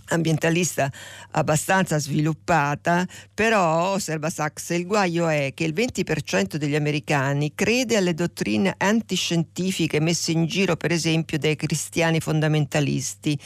ambientalista 0.07 0.91
abbastanza 1.31 2.00
sviluppata, 2.00 3.07
però, 3.33 3.93
osserva 3.93 4.29
Sachs, 4.29 4.69
il 4.69 4.86
guaio 4.86 5.27
è 5.27 5.51
che 5.53 5.63
il 5.63 5.74
20% 5.74 6.55
degli 6.55 6.75
americani 6.75 7.53
crede 7.55 7.98
alle 7.98 8.13
dottrine 8.13 8.74
antiscientifiche 8.77 10.00
messe 10.00 10.31
in 10.31 10.45
giro 10.45 10.75
per 10.75 10.91
esempio 10.91 11.38
dai 11.38 11.55
cristiani 11.55 12.19
fondamentalisti 12.19 13.38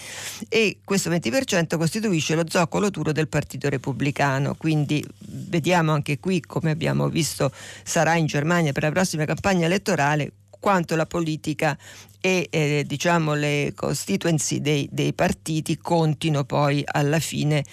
e 0.49 0.79
questo 0.83 1.09
20% 1.09 1.77
costituisce 1.77 2.35
lo 2.35 2.43
zoccolo 2.47 2.89
duro 2.89 3.11
del 3.11 3.27
Partito 3.27 3.69
Repubblicano, 3.69 4.55
quindi 4.55 5.05
vediamo 5.19 5.91
anche 5.93 6.19
qui 6.19 6.41
come 6.41 6.71
abbiamo 6.71 7.09
visto 7.09 7.51
sarà 7.83 8.15
in 8.15 8.25
Germania 8.25 8.71
per 8.71 8.83
la 8.83 8.91
prossima 8.91 9.25
campagna 9.25 9.65
elettorale 9.65 10.31
quanto 10.59 10.95
la 10.95 11.05
politica 11.05 11.77
e 12.19 12.47
eh, 12.49 12.83
diciamo 12.85 13.33
le 13.33 13.73
constituency 13.75 14.59
dei, 14.59 14.87
dei, 14.91 15.13
partiti 15.13 15.77
contino 15.77 16.43
poi 16.43 16.83
alla 16.85 17.19
fine 17.19 17.63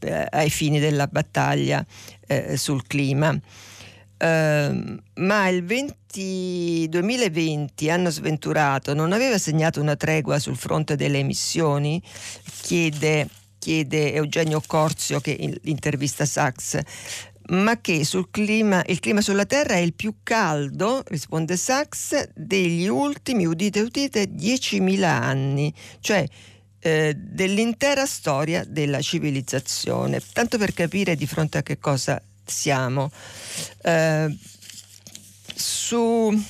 eh, 0.00 0.26
ai 0.30 0.50
fini 0.50 0.78
della 0.78 1.06
battaglia 1.06 1.84
eh, 2.26 2.56
sul 2.56 2.86
clima. 2.86 3.38
Uh, 4.20 5.00
ma 5.14 5.46
il 5.46 5.62
20, 5.62 6.88
2020, 6.88 7.88
anno 7.88 8.10
sventurato, 8.10 8.92
non 8.92 9.12
aveva 9.12 9.38
segnato 9.38 9.80
una 9.80 9.94
tregua 9.94 10.40
sul 10.40 10.56
fronte 10.56 10.96
delle 10.96 11.18
emissioni? 11.18 12.02
Chiede, 12.62 13.28
chiede 13.60 14.12
Eugenio 14.14 14.60
Corzio 14.66 15.20
che 15.20 15.58
intervista 15.62 16.24
Sachs 16.24 16.80
ma 17.48 17.80
che 17.80 18.06
clima, 18.30 18.82
il 18.86 19.00
clima 19.00 19.20
sulla 19.20 19.46
Terra 19.46 19.74
è 19.74 19.78
il 19.78 19.94
più 19.94 20.16
caldo, 20.22 21.02
risponde 21.06 21.56
Sachs, 21.56 22.30
degli 22.34 22.86
ultimi, 22.88 23.46
udite 23.46 23.80
udite, 23.80 24.24
10.000 24.24 25.02
anni, 25.02 25.72
cioè 26.00 26.26
eh, 26.80 27.14
dell'intera 27.16 28.06
storia 28.06 28.64
della 28.64 29.00
civilizzazione. 29.00 30.20
Tanto 30.32 30.58
per 30.58 30.74
capire 30.74 31.16
di 31.16 31.26
fronte 31.26 31.58
a 31.58 31.62
che 31.62 31.78
cosa 31.78 32.20
siamo. 32.44 33.10
Eh, 33.82 34.36
su, 35.54 36.44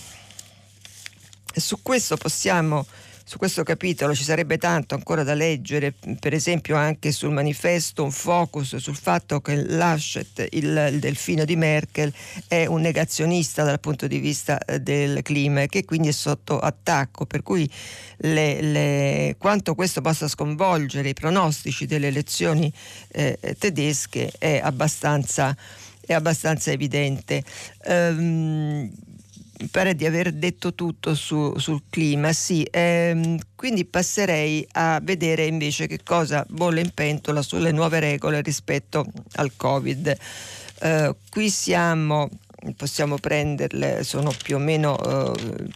su 1.54 1.82
questo 1.82 2.16
possiamo 2.16 2.86
su 3.28 3.36
questo 3.36 3.62
capitolo 3.62 4.14
ci 4.14 4.24
sarebbe 4.24 4.56
tanto 4.56 4.94
ancora 4.94 5.22
da 5.22 5.34
leggere, 5.34 5.92
per 6.18 6.32
esempio 6.32 6.76
anche 6.76 7.12
sul 7.12 7.30
manifesto 7.30 8.02
un 8.02 8.10
focus 8.10 8.76
sul 8.76 8.96
fatto 8.96 9.42
che 9.42 9.54
Laschet, 9.54 10.48
il, 10.52 10.88
il 10.92 10.98
delfino 10.98 11.44
di 11.44 11.54
Merkel, 11.54 12.10
è 12.46 12.64
un 12.64 12.80
negazionista 12.80 13.64
dal 13.64 13.80
punto 13.80 14.06
di 14.06 14.18
vista 14.18 14.58
eh, 14.60 14.80
del 14.80 15.20
clima 15.20 15.60
e 15.60 15.66
che 15.66 15.84
quindi 15.84 16.08
è 16.08 16.12
sotto 16.12 16.58
attacco, 16.58 17.26
per 17.26 17.42
cui 17.42 17.70
le, 18.16 18.62
le, 18.62 19.36
quanto 19.36 19.74
questo 19.74 20.00
possa 20.00 20.26
sconvolgere 20.26 21.10
i 21.10 21.14
pronostici 21.14 21.84
delle 21.84 22.06
elezioni 22.06 22.72
eh, 23.08 23.38
tedesche 23.58 24.32
è 24.38 24.58
abbastanza, 24.64 25.54
è 26.00 26.14
abbastanza 26.14 26.70
evidente. 26.70 27.44
Um, 27.84 28.90
mi 29.60 29.66
pare 29.68 29.94
di 29.94 30.06
aver 30.06 30.32
detto 30.32 30.74
tutto 30.74 31.14
su, 31.14 31.52
sul 31.58 31.82
clima, 31.90 32.32
sì, 32.32 32.66
ehm, 32.70 33.38
quindi 33.56 33.84
passerei 33.84 34.66
a 34.72 35.00
vedere 35.02 35.46
invece 35.46 35.88
che 35.88 36.00
cosa 36.04 36.46
bolle 36.48 36.80
in 36.80 36.90
pentola 36.94 37.42
sulle 37.42 37.72
nuove 37.72 37.98
regole 37.98 38.40
rispetto 38.40 39.04
al 39.32 39.52
Covid. 39.56 40.16
Eh, 40.80 41.16
qui 41.28 41.50
siamo, 41.50 42.28
possiamo 42.76 43.16
prenderle, 43.16 44.04
sono 44.04 44.32
più 44.42 44.56
o 44.56 44.60
meno 44.60 44.96
eh, 44.96 45.66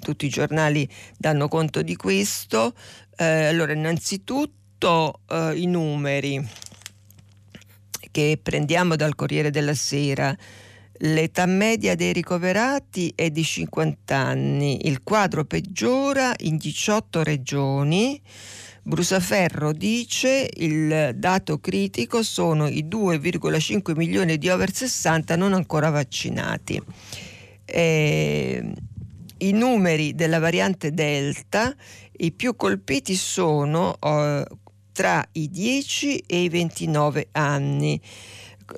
tutti 0.00 0.26
i 0.26 0.30
giornali 0.30 0.88
danno 1.16 1.46
conto 1.46 1.82
di 1.82 1.94
questo. 1.94 2.74
Eh, 3.16 3.46
allora, 3.46 3.72
innanzitutto 3.72 5.20
eh, 5.28 5.52
i 5.54 5.66
numeri 5.66 6.44
che 8.10 8.40
prendiamo 8.42 8.96
dal 8.96 9.14
Corriere 9.14 9.50
della 9.50 9.74
Sera. 9.74 10.36
L'età 11.02 11.46
media 11.46 11.94
dei 11.94 12.12
ricoverati 12.12 13.10
è 13.14 13.30
di 13.30 13.42
50 13.42 14.14
anni, 14.14 14.86
il 14.86 15.02
quadro 15.02 15.46
peggiora 15.46 16.34
in 16.40 16.58
18 16.58 17.22
regioni. 17.22 18.20
Brusaferro 18.82 19.72
dice 19.72 20.46
il 20.56 21.12
dato 21.14 21.58
critico 21.58 22.22
sono 22.22 22.68
i 22.68 22.84
2,5 22.84 23.96
milioni 23.96 24.36
di 24.36 24.50
over 24.50 24.74
60 24.74 25.36
non 25.36 25.54
ancora 25.54 25.88
vaccinati. 25.88 26.78
Eh, 27.64 28.72
I 29.38 29.52
numeri 29.52 30.14
della 30.14 30.38
variante 30.38 30.92
Delta, 30.92 31.74
i 32.18 32.30
più 32.32 32.56
colpiti 32.56 33.14
sono 33.14 33.96
eh, 33.98 34.44
tra 34.92 35.26
i 35.32 35.48
10 35.48 36.24
e 36.26 36.42
i 36.42 36.48
29 36.50 37.28
anni 37.32 37.98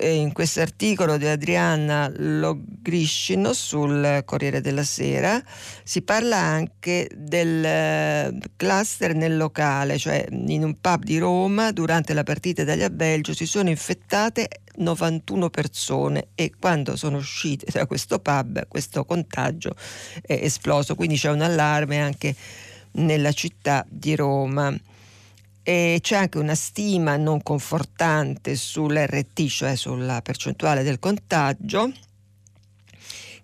in 0.00 0.33
questo 0.33 0.61
articolo 0.61 1.16
di 1.16 1.26
Adriana 1.26 2.11
Logriscino 2.14 3.52
sul 3.52 4.22
Corriere 4.24 4.61
della 4.61 4.83
Sera 4.85 5.42
si 5.85 6.02
parla 6.02 6.37
anche 6.37 7.09
del 7.14 7.64
eh, 7.64 8.38
cluster 8.57 9.14
nel 9.14 9.37
locale, 9.37 9.98
cioè 9.98 10.26
in 10.31 10.64
un 10.64 10.81
pub 10.81 11.02
di 11.05 11.18
Roma 11.18 11.72
durante 11.72 12.14
la 12.14 12.22
partita 12.22 12.62
Italia-Belgio 12.62 13.35
si 13.35 13.46
sono 13.46 13.68
infettate 13.68 14.48
91 14.76 15.50
persone 15.50 16.28
e 16.35 16.52
quando 16.59 16.96
sono 16.96 17.18
uscite 17.18 17.66
da 17.70 17.87
questo 17.87 18.18
pub 18.18 18.66
questo 18.68 19.05
contagio 19.05 19.74
è 20.22 20.33
esploso, 20.33 20.94
quindi 20.94 21.16
c'è 21.16 21.31
un 21.31 21.42
allarme 21.42 22.00
anche 22.00 22.35
nella 22.92 23.33
città 23.33 23.85
di 23.88 24.14
Roma. 24.16 24.74
E 25.64 25.98
c'è 26.01 26.16
anche 26.16 26.38
una 26.38 26.57
stima 26.57 27.16
non 27.16 27.42
confortante 27.42 28.57
sull'RT, 28.57 29.46
cioè 29.46 29.77
sulla 29.77 30.20
percentuale 30.20 30.83
del 30.83 30.98
contagio, 30.98 31.92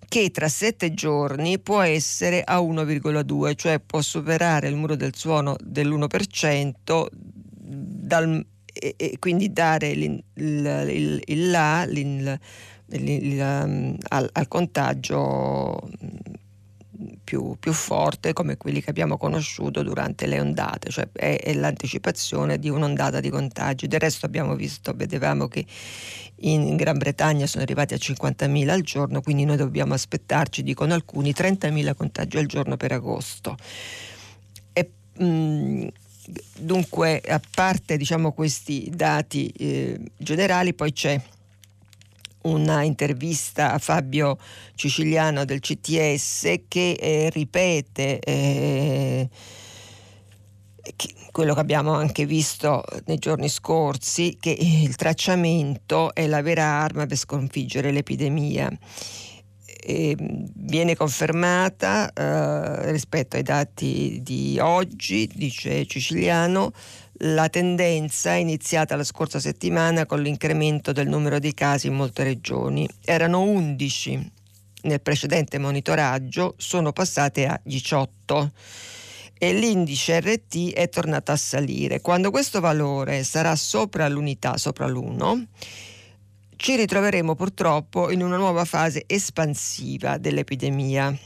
che 0.09 0.31
tra 0.31 0.49
sette 0.49 0.95
giorni 0.95 1.59
può 1.59 1.83
essere 1.83 2.43
a 2.43 2.61
1,2, 2.61 3.55
cioè 3.55 3.79
può 3.79 4.01
superare 4.01 4.69
il 4.69 4.75
muro 4.75 4.97
del 4.97 5.15
suono 5.15 5.55
dell'1% 5.63 7.07
dal, 7.61 8.47
e, 8.73 8.95
e, 8.97 9.19
quindi 9.19 9.53
dare 9.53 9.89
il, 9.89 10.23
il, 10.35 10.87
il, 10.89 11.23
il 11.27 11.51
là 11.51 11.87
um, 11.87 12.39
al, 14.09 14.31
al 14.33 14.49
contagio 14.49 15.91
più, 17.29 17.57
più, 17.61 17.75
forte 17.75 18.33
come 18.33 18.57
quelli 18.57 18.81
che 18.83 18.88
abbiamo 18.88 19.19
conosciuto 19.19 19.83
durante 19.83 20.25
le 20.25 20.41
ondate, 20.41 20.88
cioè 20.88 21.11
è, 21.12 21.38
è, 21.38 21.53
l'anticipazione 21.53 22.59
di 22.59 22.71
un'ondata 22.71 23.21
di 23.21 23.29
contagi. 23.29 23.87
Del 23.87 24.01
resto 24.01 24.25
abbiamo 24.25 24.55
visto, 24.55 24.95
vedevamo 24.97 25.47
che 25.47 25.67
in 26.37 26.75
Gran 26.77 26.97
Bretagna 26.97 27.47
sono 27.47 27.64
arrivati 27.64 27.93
a 27.93 27.99
50.000 27.99 28.69
al 28.71 28.81
giorno, 28.81 29.21
quindi 29.21 29.45
noi 29.45 29.59
dobbiamo 29.59 29.93
aspettarci, 29.93 30.62
dicono 30.62 30.95
alcuni, 30.95 31.33
30.000 31.33 31.95
contagi 31.95 32.38
al 32.38 32.47
giorno 32.47 32.79
per 32.79 32.93
agosto. 32.93 33.59
E, 34.73 34.91
mh, 35.23 35.87
dunque, 36.61 37.21
a 37.29 37.43
parte 37.55 37.99
diciamo, 37.99 38.33
questi 38.33 38.91
dati 38.91 39.49
eh, 39.49 40.01
generali, 40.17 40.73
poi 40.73 40.95
c'è 40.95 41.21
una 42.49 42.83
intervista 42.83 43.73
a 43.73 43.79
Fabio 43.79 44.39
Ciciliano 44.75 45.45
del 45.45 45.61
CTS 45.61 46.61
che 46.69 46.93
eh, 46.93 47.31
ripete 47.31 48.19
eh, 48.21 49.29
che, 50.97 51.09
quello 51.31 51.55
che 51.55 51.61
abbiamo 51.61 51.93
anche 51.93 52.27
visto 52.27 52.83
nei 53.07 53.19
giorni 53.19 53.49
scorsi, 53.49 54.37
che 54.41 54.51
il 54.51 54.95
tracciamento 54.97 56.15
è 56.15 56.27
la 56.27 56.43
vera 56.43 56.65
arma 56.65 57.07
per 57.07 57.17
sconfiggere 57.17 57.93
l'epidemia. 57.93 58.71
E 59.81 60.17
viene 60.19 60.97
confermata 60.97 62.13
eh, 62.13 62.91
rispetto 62.91 63.37
ai 63.37 63.43
dati 63.43 64.21
di 64.23 64.59
oggi, 64.61 65.31
dice 65.33 65.87
Ciciliano, 65.87 66.73
la 67.23 67.49
tendenza 67.49 68.33
iniziata 68.35 68.97
la 68.97 69.05
scorsa 69.05 69.41
settimana 69.41 70.07
con 70.07 70.23
l'incremento 70.23 70.93
del 70.93 71.09
numero 71.09 71.39
di 71.39 71.53
casi 71.55 71.89
in 71.89 71.95
molte 71.95 72.23
regioni. 72.23 72.89
Erano 73.05 73.43
11 73.43 74.33
nel 74.83 75.01
precedente 75.01 75.59
monitoraggio 75.59 76.55
sono 76.57 76.93
passate 76.93 77.47
a 77.47 77.61
18 77.63 78.53
e 79.37 79.53
l'indice 79.53 80.21
RT 80.21 80.73
è 80.73 80.89
tornato 80.89 81.33
a 81.33 81.37
salire. 81.37 82.01
Quando 82.01 82.31
questo 82.31 82.61
valore 82.61 83.25
sarà 83.25 83.57
sopra 83.57 84.09
l'unità, 84.09 84.57
sopra 84.57 84.87
l'1, 84.87 85.45
ci 86.57 86.77
ritroveremo 86.77 87.35
purtroppo 87.35 88.11
in 88.11 88.23
una 88.23 88.37
nuova 88.37 88.65
fase 88.65 89.05
espansiva 89.07 90.19
dell'epidemia. 90.19 91.17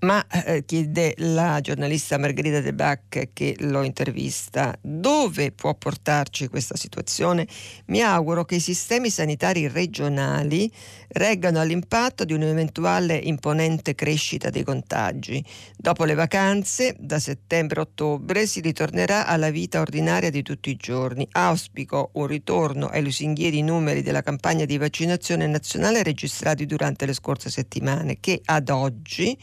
Ma 0.00 0.24
eh, 0.28 0.64
chiede 0.64 1.14
la 1.16 1.60
giornalista 1.60 2.18
Margherita 2.18 2.60
De 2.60 2.72
Bac 2.72 3.30
che 3.32 3.56
l'ho 3.58 3.82
intervista, 3.82 4.78
dove 4.80 5.50
può 5.50 5.74
portarci 5.74 6.46
questa 6.46 6.76
situazione? 6.76 7.48
Mi 7.86 8.00
auguro 8.00 8.44
che 8.44 8.54
i 8.56 8.60
sistemi 8.60 9.10
sanitari 9.10 9.66
regionali 9.66 10.70
reggano 11.08 11.58
all'impatto 11.58 12.24
di 12.24 12.32
un'eventuale 12.32 13.16
imponente 13.16 13.96
crescita 13.96 14.50
dei 14.50 14.62
contagi. 14.62 15.44
Dopo 15.76 16.04
le 16.04 16.14
vacanze, 16.14 16.94
da 16.96 17.18
settembre-ottobre, 17.18 18.46
si 18.46 18.60
ritornerà 18.60 19.26
alla 19.26 19.50
vita 19.50 19.80
ordinaria 19.80 20.30
di 20.30 20.42
tutti 20.42 20.70
i 20.70 20.76
giorni. 20.76 21.26
Auspico 21.32 22.10
un 22.12 22.28
ritorno 22.28 22.86
ai 22.86 23.02
lusinghieri 23.02 23.62
numeri 23.62 24.02
della 24.02 24.22
campagna 24.22 24.64
di 24.64 24.78
vaccinazione 24.78 25.48
nazionale 25.48 26.04
registrati 26.04 26.66
durante 26.66 27.04
le 27.04 27.14
scorse 27.14 27.50
settimane, 27.50 28.18
che 28.20 28.40
ad 28.44 28.68
oggi 28.68 29.36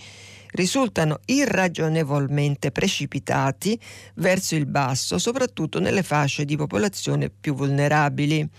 risultano 0.56 1.20
irragionevolmente 1.26 2.72
precipitati 2.72 3.80
verso 4.16 4.56
il 4.56 4.66
basso, 4.66 5.20
soprattutto 5.20 5.80
nelle 5.80 6.04
fasce 6.04 6.46
di 6.46 6.58
popolazione 6.58 7.30
più 7.30 7.54
vulnerabili. 7.54 8.50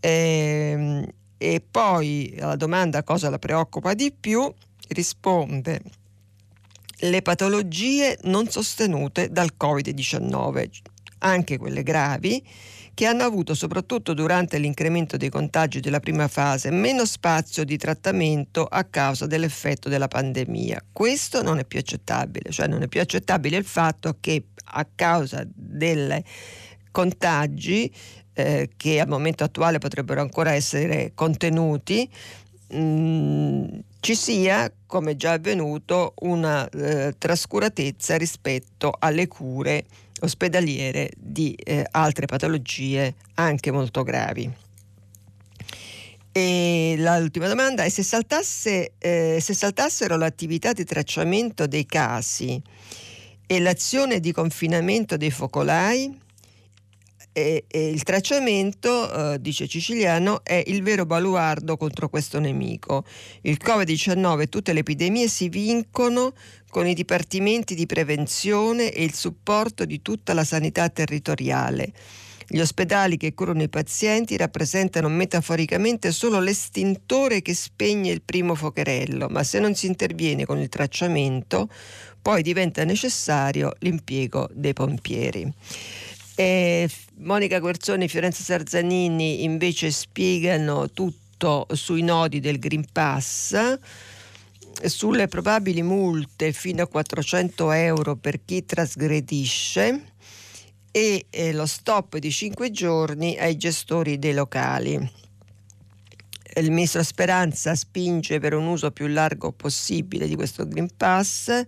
E, 0.00 0.10
ehm, 0.10 1.06
e 1.42 1.62
poi 1.70 2.36
alla 2.38 2.56
domanda 2.56 3.02
cosa 3.02 3.30
la 3.30 3.38
preoccupa 3.38 3.94
di 3.94 4.12
più 4.12 4.52
risponde 4.88 5.80
le 7.02 7.22
patologie 7.22 8.18
non 8.24 8.48
sostenute 8.48 9.30
dal 9.30 9.52
Covid-19, 9.58 10.68
anche 11.18 11.56
quelle 11.56 11.82
gravi, 11.82 12.46
che 13.00 13.06
hanno 13.06 13.22
avuto 13.24 13.54
soprattutto 13.54 14.12
durante 14.12 14.58
l'incremento 14.58 15.16
dei 15.16 15.30
contagi 15.30 15.80
della 15.80 16.00
prima 16.00 16.28
fase 16.28 16.70
meno 16.70 17.06
spazio 17.06 17.64
di 17.64 17.78
trattamento 17.78 18.66
a 18.66 18.84
causa 18.84 19.24
dell'effetto 19.24 19.88
della 19.88 20.06
pandemia. 20.06 20.84
Questo 20.92 21.42
non 21.42 21.58
è 21.58 21.64
più 21.64 21.78
accettabile, 21.78 22.50
cioè 22.50 22.66
non 22.66 22.82
è 22.82 22.88
più 22.88 23.00
accettabile 23.00 23.56
il 23.56 23.64
fatto 23.64 24.18
che 24.20 24.48
a 24.62 24.86
causa 24.94 25.42
dei 25.46 26.22
contagi 26.90 27.90
eh, 28.34 28.68
che 28.76 29.00
al 29.00 29.08
momento 29.08 29.44
attuale 29.44 29.78
potrebbero 29.78 30.20
ancora 30.20 30.52
essere 30.52 31.12
contenuti, 31.14 32.06
mm, 32.74 33.64
ci 34.00 34.14
sia, 34.14 34.70
come 34.84 35.16
già 35.16 35.32
avvenuto, 35.32 36.12
una 36.20 36.68
eh, 36.68 37.14
trascuratezza 37.16 38.18
rispetto 38.18 38.92
alle 38.98 39.26
cure 39.26 39.86
ospedaliere 40.20 41.10
di 41.16 41.52
eh, 41.54 41.86
altre 41.90 42.26
patologie 42.26 43.14
anche 43.34 43.70
molto 43.70 44.02
gravi. 44.02 44.50
E 46.32 46.94
l'ultima 46.96 47.48
domanda 47.48 47.82
è 47.82 47.88
se, 47.88 48.04
saltasse, 48.04 48.92
eh, 48.98 49.38
se 49.40 49.52
saltassero 49.52 50.16
l'attività 50.16 50.72
di 50.72 50.84
tracciamento 50.84 51.66
dei 51.66 51.86
casi 51.86 52.62
e 53.46 53.58
l'azione 53.58 54.20
di 54.20 54.30
confinamento 54.30 55.16
dei 55.16 55.32
focolai, 55.32 56.16
e, 57.40 57.64
e 57.66 57.88
il 57.88 58.02
tracciamento, 58.02 59.32
eh, 59.32 59.40
dice 59.40 59.66
Ciciliano, 59.66 60.44
è 60.44 60.62
il 60.66 60.82
vero 60.82 61.06
baluardo 61.06 61.76
contro 61.76 62.08
questo 62.08 62.38
nemico. 62.38 63.04
Il 63.42 63.58
Covid-19 63.62 64.40
e 64.40 64.48
tutte 64.48 64.72
le 64.72 64.80
epidemie 64.80 65.28
si 65.28 65.48
vincono 65.48 66.32
con 66.68 66.86
i 66.86 66.94
dipartimenti 66.94 67.74
di 67.74 67.86
prevenzione 67.86 68.92
e 68.92 69.02
il 69.02 69.14
supporto 69.14 69.84
di 69.84 70.02
tutta 70.02 70.34
la 70.34 70.44
sanità 70.44 70.88
territoriale. 70.88 71.92
Gli 72.52 72.58
ospedali 72.58 73.16
che 73.16 73.32
curano 73.32 73.62
i 73.62 73.68
pazienti 73.68 74.36
rappresentano 74.36 75.08
metaforicamente 75.08 76.10
solo 76.10 76.40
l'estintore 76.40 77.42
che 77.42 77.54
spegne 77.54 78.10
il 78.10 78.22
primo 78.22 78.56
focherello, 78.56 79.28
ma 79.28 79.44
se 79.44 79.60
non 79.60 79.76
si 79.76 79.86
interviene 79.86 80.44
con 80.44 80.58
il 80.58 80.68
tracciamento, 80.68 81.68
poi 82.20 82.42
diventa 82.42 82.82
necessario 82.82 83.72
l'impiego 83.78 84.48
dei 84.52 84.72
pompieri. 84.72 85.48
E 86.34 86.88
Monica 87.22 87.58
Guerzoni 87.58 88.04
e 88.04 88.08
Fiorenza 88.08 88.42
Sarzanini 88.42 89.44
invece 89.44 89.90
spiegano 89.90 90.90
tutto 90.90 91.66
sui 91.72 92.00
nodi 92.00 92.40
del 92.40 92.58
Green 92.58 92.86
Pass 92.90 93.78
sulle 94.82 95.28
probabili 95.28 95.82
multe 95.82 96.52
fino 96.52 96.82
a 96.82 96.86
400 96.86 97.72
euro 97.72 98.16
per 98.16 98.42
chi 98.42 98.64
trasgredisce 98.64 100.04
e 100.90 101.26
eh, 101.28 101.52
lo 101.52 101.66
stop 101.66 102.16
di 102.16 102.30
5 102.30 102.70
giorni 102.70 103.36
ai 103.36 103.58
gestori 103.58 104.18
dei 104.18 104.32
locali. 104.32 104.94
Il 106.54 106.70
ministro 106.70 107.02
Speranza 107.02 107.74
spinge 107.74 108.40
per 108.40 108.54
un 108.54 108.66
uso 108.66 108.92
più 108.92 109.06
largo 109.08 109.52
possibile 109.52 110.26
di 110.26 110.36
questo 110.36 110.66
Green 110.66 110.88
Pass 110.96 111.66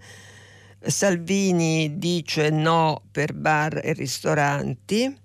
Salvini 0.84 1.98
dice 1.98 2.50
no 2.50 3.02
per 3.12 3.34
bar 3.34 3.80
e 3.84 3.92
ristoranti. 3.92 5.20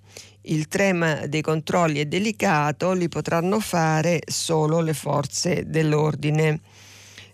Il 0.49 0.69
tema 0.69 1.27
dei 1.27 1.41
controlli 1.41 1.99
è 1.99 2.05
delicato, 2.05 2.93
li 2.93 3.09
potranno 3.09 3.59
fare 3.59 4.21
solo 4.25 4.79
le 4.79 4.93
forze 4.93 5.65
dell'ordine. 5.67 6.61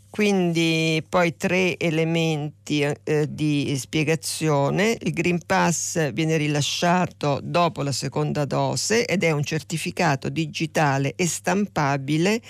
Quindi 0.10 1.04
poi 1.08 1.36
tre 1.38 1.78
elementi 1.78 2.82
eh, 2.82 3.28
di 3.30 3.76
spiegazione. 3.78 4.98
Il 5.00 5.14
Green 5.14 5.40
Pass 5.46 6.12
viene 6.12 6.38
rilasciato 6.38 7.40
dopo 7.44 7.84
la 7.84 7.92
seconda 7.92 8.46
dose 8.46 9.06
ed 9.06 9.24
è 9.24 9.30
un 9.30 9.44
certificato 9.44 10.30
digitale 10.30 11.14
e 11.16 11.28
stampabile 11.28 12.42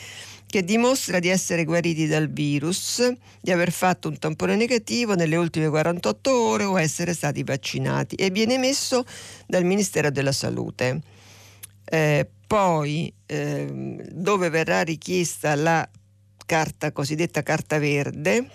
che 0.54 0.64
dimostra 0.64 1.18
di 1.18 1.30
essere 1.30 1.64
guariti 1.64 2.06
dal 2.06 2.30
virus, 2.30 3.12
di 3.42 3.52
aver 3.52 3.72
fatto 3.72 4.08
un 4.08 4.20
tampone 4.20 4.56
negativo 4.56 5.16
nelle 5.16 5.36
ultime 5.36 5.68
48 5.68 6.32
ore 6.32 6.64
o 6.64 6.80
essere 6.80 7.16
stati 7.16 7.44
vaccinati 7.44 8.14
e 8.14 8.30
viene 8.30 8.54
emesso 8.54 9.04
dal 9.48 9.64
Ministero 9.64 10.12
della 10.12 10.32
Salute. 10.32 11.02
Eh, 11.84 12.30
poi 12.46 13.12
eh, 13.26 14.06
dove 14.12 14.50
verrà 14.50 14.84
richiesta 14.84 15.56
la 15.56 15.90
carta 16.46 16.92
cosiddetta 16.92 17.42
carta 17.42 17.80
verde, 17.80 18.48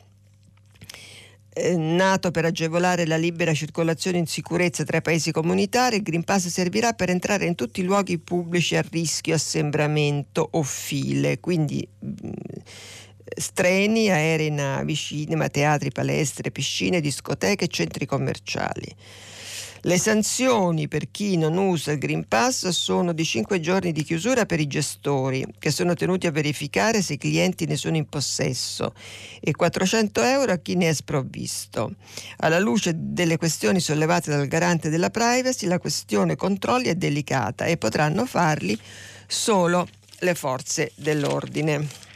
eh, 1.59 1.77
nato 1.77 2.31
per 2.31 2.45
agevolare 2.45 3.07
la 3.07 3.17
libera 3.17 3.53
circolazione 3.53 4.19
in 4.19 4.27
sicurezza 4.27 4.85
tra 4.85 4.99
i 4.99 5.03
paesi 5.03 5.33
comunitari, 5.33 5.97
il 5.97 6.03
Green 6.03 6.25
Pass 6.25 6.47
servirà 6.47 6.93
per 6.93 7.11
entrare 7.11 7.47
in 7.47 7.55
tutti 7.55 7.81
i 7.81 7.85
luoghi 7.85 8.19
pubblici 8.19 8.77
a 8.77 8.85
rischio 8.89 9.35
assembramento 9.35 10.49
o 10.53 10.63
file, 10.63 11.41
quindi 11.41 11.87
mh, 11.99 12.07
mm, 12.07 12.33
streni, 13.37 14.11
aerei, 14.11 14.51
navi, 14.51 14.95
cinema, 14.95 15.49
teatri, 15.49 15.91
palestre, 15.91 16.51
piscine, 16.51 17.01
discoteche 17.01 17.65
e 17.65 17.69
centri 17.69 18.07
commerciali. 18.07 18.95
Le 19.83 19.97
sanzioni 19.97 20.89
per 20.89 21.09
chi 21.13 21.37
non 21.37 21.57
usa 21.57 21.93
il 21.93 21.99
Green 21.99 22.27
Pass 22.27 22.69
sono 22.71 23.13
di 23.13 23.25
5 23.25 23.61
giorni 23.61 23.93
di 23.93 24.03
chiusura 24.03 24.45
per 24.45 24.59
i 24.59 24.67
gestori, 24.67 25.47
che 25.59 25.71
sono 25.71 25.95
tenuti 25.95 26.27
a 26.27 26.33
verificare 26.33 27.01
se 27.01 27.13
i 27.13 27.19
clienti 27.19 27.65
ne 27.65 27.77
sono 27.77 27.97
in 27.97 28.09
possesso, 28.09 28.93
e 29.41 29.53
400 29.53 30.23
euro 30.23 30.51
a 30.53 30.57
chi 30.57 30.75
ne 30.75 30.89
è 30.89 30.93
sprovvisto. 30.93 31.95
Alla 32.39 32.59
luce 32.59 32.93
delle 32.97 33.37
questioni 33.37 33.79
sollevate 33.79 34.31
dal 34.31 34.49
garante 34.49 34.89
della 34.89 35.11
privacy, 35.11 35.67
la 35.67 35.79
questione 35.79 36.35
controlli 36.35 36.89
è 36.89 36.97
delicata 36.97 37.65
e 37.67 37.77
potranno 37.77 38.27
farli 38.27 38.77
solo 39.29 39.87
le 40.19 40.35
forze 40.35 40.91
dell'ordine. 40.97 42.08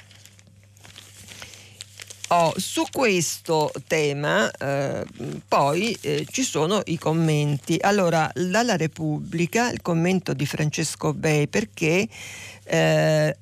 Oh, 2.34 2.54
su 2.56 2.84
questo 2.90 3.70
tema 3.86 4.50
eh, 4.50 5.04
poi 5.46 5.94
eh, 6.00 6.26
ci 6.30 6.42
sono 6.42 6.80
i 6.86 6.96
commenti. 6.96 7.76
Allora, 7.78 8.30
dalla 8.34 8.74
Repubblica 8.78 9.70
il 9.70 9.82
commento 9.82 10.32
di 10.32 10.46
Francesco 10.46 11.12
Bei 11.12 11.46
perché 11.46 12.08
eh, 12.64 13.36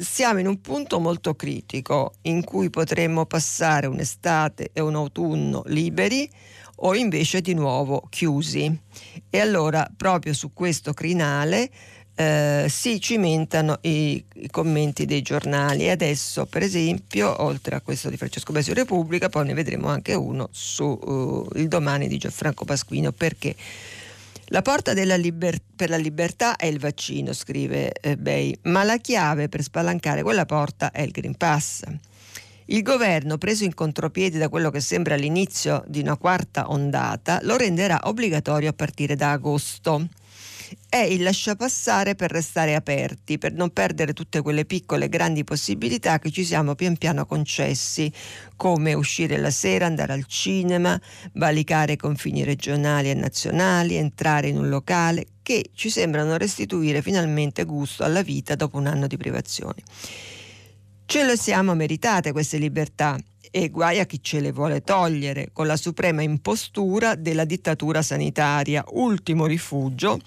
siamo 0.00 0.38
in 0.38 0.46
un 0.46 0.62
punto 0.62 0.98
molto 0.98 1.34
critico 1.34 2.14
in 2.22 2.42
cui 2.42 2.70
potremmo 2.70 3.26
passare 3.26 3.86
un'estate 3.86 4.70
e 4.72 4.80
un 4.80 4.94
autunno 4.94 5.62
liberi 5.66 6.26
o 6.76 6.94
invece 6.94 7.42
di 7.42 7.52
nuovo 7.52 8.06
chiusi. 8.08 8.80
E 9.28 9.40
allora 9.40 9.86
proprio 9.94 10.32
su 10.32 10.54
questo 10.54 10.94
crinale 10.94 11.70
eh, 12.18 12.66
si 12.70 12.98
cimentano 12.98 13.78
i, 13.82 14.24
i, 14.36 14.48
commenti 14.50 15.04
dei 15.04 15.20
giornali 15.20 15.84
e 15.84 15.90
adesso 15.90 16.46
per 16.46 16.62
esempio 16.62 17.42
oltre 17.42 17.76
a 17.76 17.82
questo 17.82 18.08
di 18.08 18.16
Francesco 18.16 18.52
Besio 18.52 18.72
Repubblica 18.72 19.28
poi 19.28 19.44
ne 19.44 19.52
vedremo 19.52 19.88
anche 19.88 20.14
uno 20.14 20.48
su 20.50 20.84
uh, 20.84 21.46
il 21.56 21.68
domani 21.68 22.08
di 22.08 22.16
Gianfranco 22.16 22.64
Pasquino 22.64 23.12
perché 23.12 23.54
La 24.46 24.62
porta 24.62 24.92
liber- 24.92 25.60
per 25.74 25.90
la 25.90 25.96
libertà 25.96 26.54
è 26.54 26.66
il 26.66 26.78
vaccino, 26.78 27.32
scrive 27.32 27.92
eh, 27.92 28.16
Bay, 28.16 28.56
ma 28.62 28.84
la 28.84 28.96
chiave 28.98 29.48
per 29.48 29.60
spalancare 29.60 30.22
quella 30.22 30.46
porta 30.46 30.92
è 30.92 31.02
il 31.02 31.10
Green 31.10 31.36
Pass. 31.36 31.82
Il 32.66 32.82
governo, 32.82 33.38
preso 33.38 33.64
in 33.64 33.74
contropiedi 33.74 34.38
da 34.38 34.48
quello 34.48 34.70
che 34.70 34.78
sembra 34.78 35.16
l'inizio 35.16 35.82
di 35.88 35.98
una 35.98 36.16
quarta 36.16 36.70
ondata, 36.70 37.40
lo 37.42 37.56
renderà 37.56 37.98
obbligatorio 38.04 38.70
a 38.70 38.72
partire 38.72 39.16
da 39.16 39.32
agosto 39.32 40.06
è 40.96 41.04
il 41.04 41.22
lasciapassare 41.22 42.14
per 42.14 42.30
restare 42.30 42.74
aperti, 42.74 43.36
per 43.36 43.52
non 43.52 43.70
perdere 43.70 44.14
tutte 44.14 44.40
quelle 44.40 44.64
piccole 44.64 45.10
grandi 45.10 45.44
possibilità 45.44 46.18
che 46.18 46.30
ci 46.30 46.42
siamo 46.42 46.74
pian 46.74 46.96
piano 46.96 47.26
concessi, 47.26 48.10
come 48.56 48.94
uscire 48.94 49.36
la 49.36 49.50
sera, 49.50 49.84
andare 49.84 50.14
al 50.14 50.24
cinema, 50.24 50.98
valicare 51.34 51.96
confini 51.96 52.44
regionali 52.44 53.10
e 53.10 53.14
nazionali, 53.14 53.96
entrare 53.96 54.48
in 54.48 54.56
un 54.56 54.70
locale, 54.70 55.26
che 55.42 55.70
ci 55.74 55.90
sembrano 55.90 56.38
restituire 56.38 57.02
finalmente 57.02 57.64
gusto 57.64 58.02
alla 58.02 58.22
vita 58.22 58.54
dopo 58.54 58.78
un 58.78 58.86
anno 58.86 59.06
di 59.06 59.18
privazioni. 59.18 59.82
Ce 61.04 61.24
le 61.24 61.36
siamo 61.36 61.74
meritate 61.74 62.32
queste 62.32 62.56
libertà 62.56 63.18
e 63.50 63.68
guai 63.68 64.00
a 64.00 64.06
chi 64.06 64.22
ce 64.22 64.40
le 64.40 64.50
vuole 64.50 64.82
togliere 64.82 65.50
con 65.52 65.66
la 65.66 65.76
suprema 65.76 66.22
impostura 66.22 67.14
della 67.14 67.44
dittatura 67.44 68.00
sanitaria, 68.00 68.82
ultimo 68.88 69.44
rifugio 69.44 70.20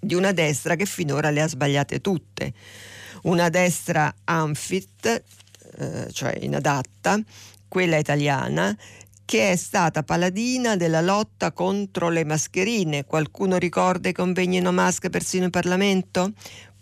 di 0.00 0.14
una 0.14 0.32
destra 0.32 0.74
che 0.74 0.86
finora 0.86 1.30
le 1.30 1.42
ha 1.42 1.48
sbagliate 1.48 2.00
tutte. 2.00 2.52
Una 3.22 3.48
destra 3.50 4.12
unfit, 4.26 5.22
eh, 5.76 6.08
cioè 6.10 6.38
inadatta, 6.40 7.20
quella 7.68 7.98
italiana, 7.98 8.76
che 9.24 9.52
è 9.52 9.56
stata 9.56 10.02
paladina 10.02 10.74
della 10.74 11.00
lotta 11.00 11.52
contro 11.52 12.08
le 12.08 12.24
mascherine. 12.24 13.04
Qualcuno 13.04 13.58
ricorda 13.58 14.08
i 14.08 14.12
convegni 14.12 14.58
no 14.60 14.72
mask 14.72 15.08
persino 15.08 15.44
in 15.44 15.50
Parlamento? 15.50 16.32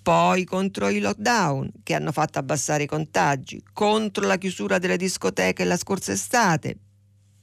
Poi 0.00 0.44
contro 0.44 0.88
i 0.88 1.00
lockdown 1.00 1.70
che 1.82 1.92
hanno 1.92 2.12
fatto 2.12 2.38
abbassare 2.38 2.84
i 2.84 2.86
contagi, 2.86 3.62
contro 3.74 4.26
la 4.26 4.38
chiusura 4.38 4.78
delle 4.78 4.96
discoteche 4.96 5.64
la 5.64 5.76
scorsa 5.76 6.12
estate, 6.12 6.78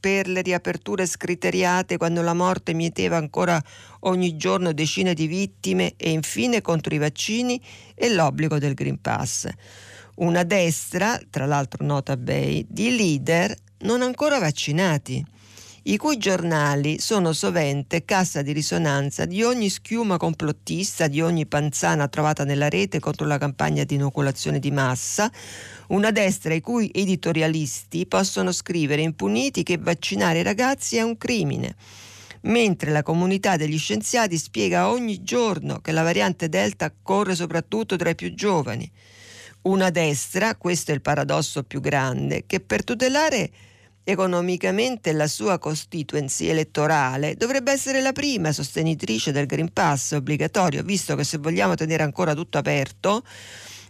per 0.06 0.28
le 0.28 0.44
riaperture 0.44 1.08
scriteriate 1.08 1.98
quando 1.98 2.22
la 2.22 2.36
morte 2.36 2.76
mieteva 2.76 3.18
ancora 3.18 3.60
ogni 4.02 4.38
giorno 4.38 4.72
decine 4.72 5.16
di 5.16 5.26
vittime 5.26 5.94
e 5.98 6.12
infine 6.12 6.62
contro 6.62 6.94
i 6.94 7.00
vaccini 7.00 7.60
e 7.96 8.14
l'obbligo 8.14 8.60
del 8.60 8.76
Green 8.76 9.02
Pass. 9.02 9.48
Una 10.18 10.44
destra, 10.44 11.20
tra 11.32 11.48
l'altro 11.48 11.84
nota 11.84 12.18
Bay, 12.18 12.68
di 12.70 12.96
leader 12.96 13.56
non 13.80 14.04
ancora 14.04 14.38
vaccinati 14.38 15.26
i 15.88 15.98
cui 15.98 16.18
giornali 16.18 17.00
sono 17.00 17.32
sovente 17.32 18.06
cassa 18.06 18.42
di 18.42 18.54
risonanza 18.54 19.26
di 19.26 19.44
ogni 19.44 19.70
schiuma 19.70 20.18
complottista, 20.18 21.08
di 21.08 21.22
ogni 21.22 21.46
panzana 21.46 22.08
trovata 22.08 22.44
nella 22.44 22.70
rete 22.70 23.00
contro 23.00 23.28
la 23.28 23.38
campagna 23.38 23.84
di 23.84 23.96
inoculazione 23.96 24.58
di 24.58 24.72
massa, 24.72 25.32
una 25.90 26.12
destra 26.12 26.54
i 26.54 26.62
cui 26.62 26.92
editorialisti 26.94 28.06
possono 28.06 28.52
scrivere 28.52 29.02
impuniti 29.02 29.64
che 29.64 29.78
vaccinare 29.78 30.40
i 30.40 30.44
ragazzi 30.44 30.98
è 30.98 31.02
un 31.02 31.18
crimine 31.18 31.76
mentre 32.46 32.92
la 32.92 33.04
comunità 33.04 33.56
degli 33.56 33.78
scienziati 33.78 34.38
spiega 34.38 34.90
ogni 34.90 35.24
giorno 35.24 35.80
che 35.80 35.92
la 35.92 36.04
variante 36.04 36.50
Delta 36.50 36.94
corre 37.02 37.36
soprattutto 37.36 37.96
tra 37.96 38.10
i 38.10 38.16
più 38.16 38.34
giovani. 38.34 38.90
Una 39.64 39.90
destra, 39.90 40.56
questo 40.56 40.92
è 40.92 40.94
il 40.94 41.02
paradosso 41.02 41.64
più 41.64 41.80
grande, 41.80 42.44
che 42.46 42.60
per 42.60 42.84
tutelare 42.84 43.50
economicamente 44.04 45.12
la 45.14 45.26
sua 45.26 45.58
constituency 45.58 46.46
elettorale 46.46 47.36
dovrebbe 47.36 47.72
essere 47.72 48.02
la 48.02 48.12
prima 48.12 48.52
sostenitrice 48.52 49.32
del 49.32 49.48
Green 49.48 49.74
Pass 49.74 50.12
obbligatorio, 50.12 50.84
visto 50.84 51.16
che 51.16 51.24
se 51.24 51.40
vogliamo 51.40 51.74
tenere 51.74 52.04
ancora 52.04 52.36
tutto 52.36 52.60
aperto, 52.60 53.24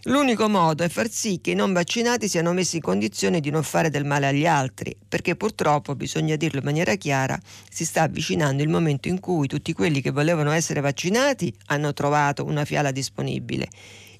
l'unico 0.06 0.48
modo 0.48 0.82
è 0.82 0.88
far 0.88 1.10
sì 1.10 1.40
che 1.40 1.52
i 1.52 1.54
non 1.54 1.72
vaccinati 1.72 2.28
siano 2.28 2.52
messi 2.52 2.76
in 2.76 2.82
condizione 2.82 3.40
di 3.40 3.50
non 3.50 3.62
fare 3.62 3.90
del 3.90 4.04
male 4.04 4.26
agli 4.26 4.46
altri, 4.46 4.96
perché 5.08 5.36
purtroppo, 5.36 5.94
bisogna 5.94 6.36
dirlo 6.36 6.58
in 6.58 6.64
maniera 6.64 6.94
chiara, 6.96 7.38
si 7.70 7.84
sta 7.84 8.02
avvicinando 8.02 8.62
il 8.62 8.68
momento 8.68 9.08
in 9.08 9.20
cui 9.20 9.46
tutti 9.46 9.72
quelli 9.72 10.00
che 10.00 10.10
volevano 10.10 10.50
essere 10.50 10.80
vaccinati 10.80 11.54
hanno 11.66 11.92
trovato 11.92 12.44
una 12.44 12.64
fiala 12.64 12.90
disponibile. 12.90 13.68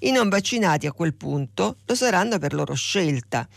I 0.01 0.11
non 0.11 0.29
vaccinati 0.29 0.87
a 0.87 0.93
quel 0.93 1.15
punto 1.15 1.77
lo 1.85 1.95
saranno 1.95 2.39
per 2.39 2.53
loro 2.53 2.75
scelta 2.75 3.49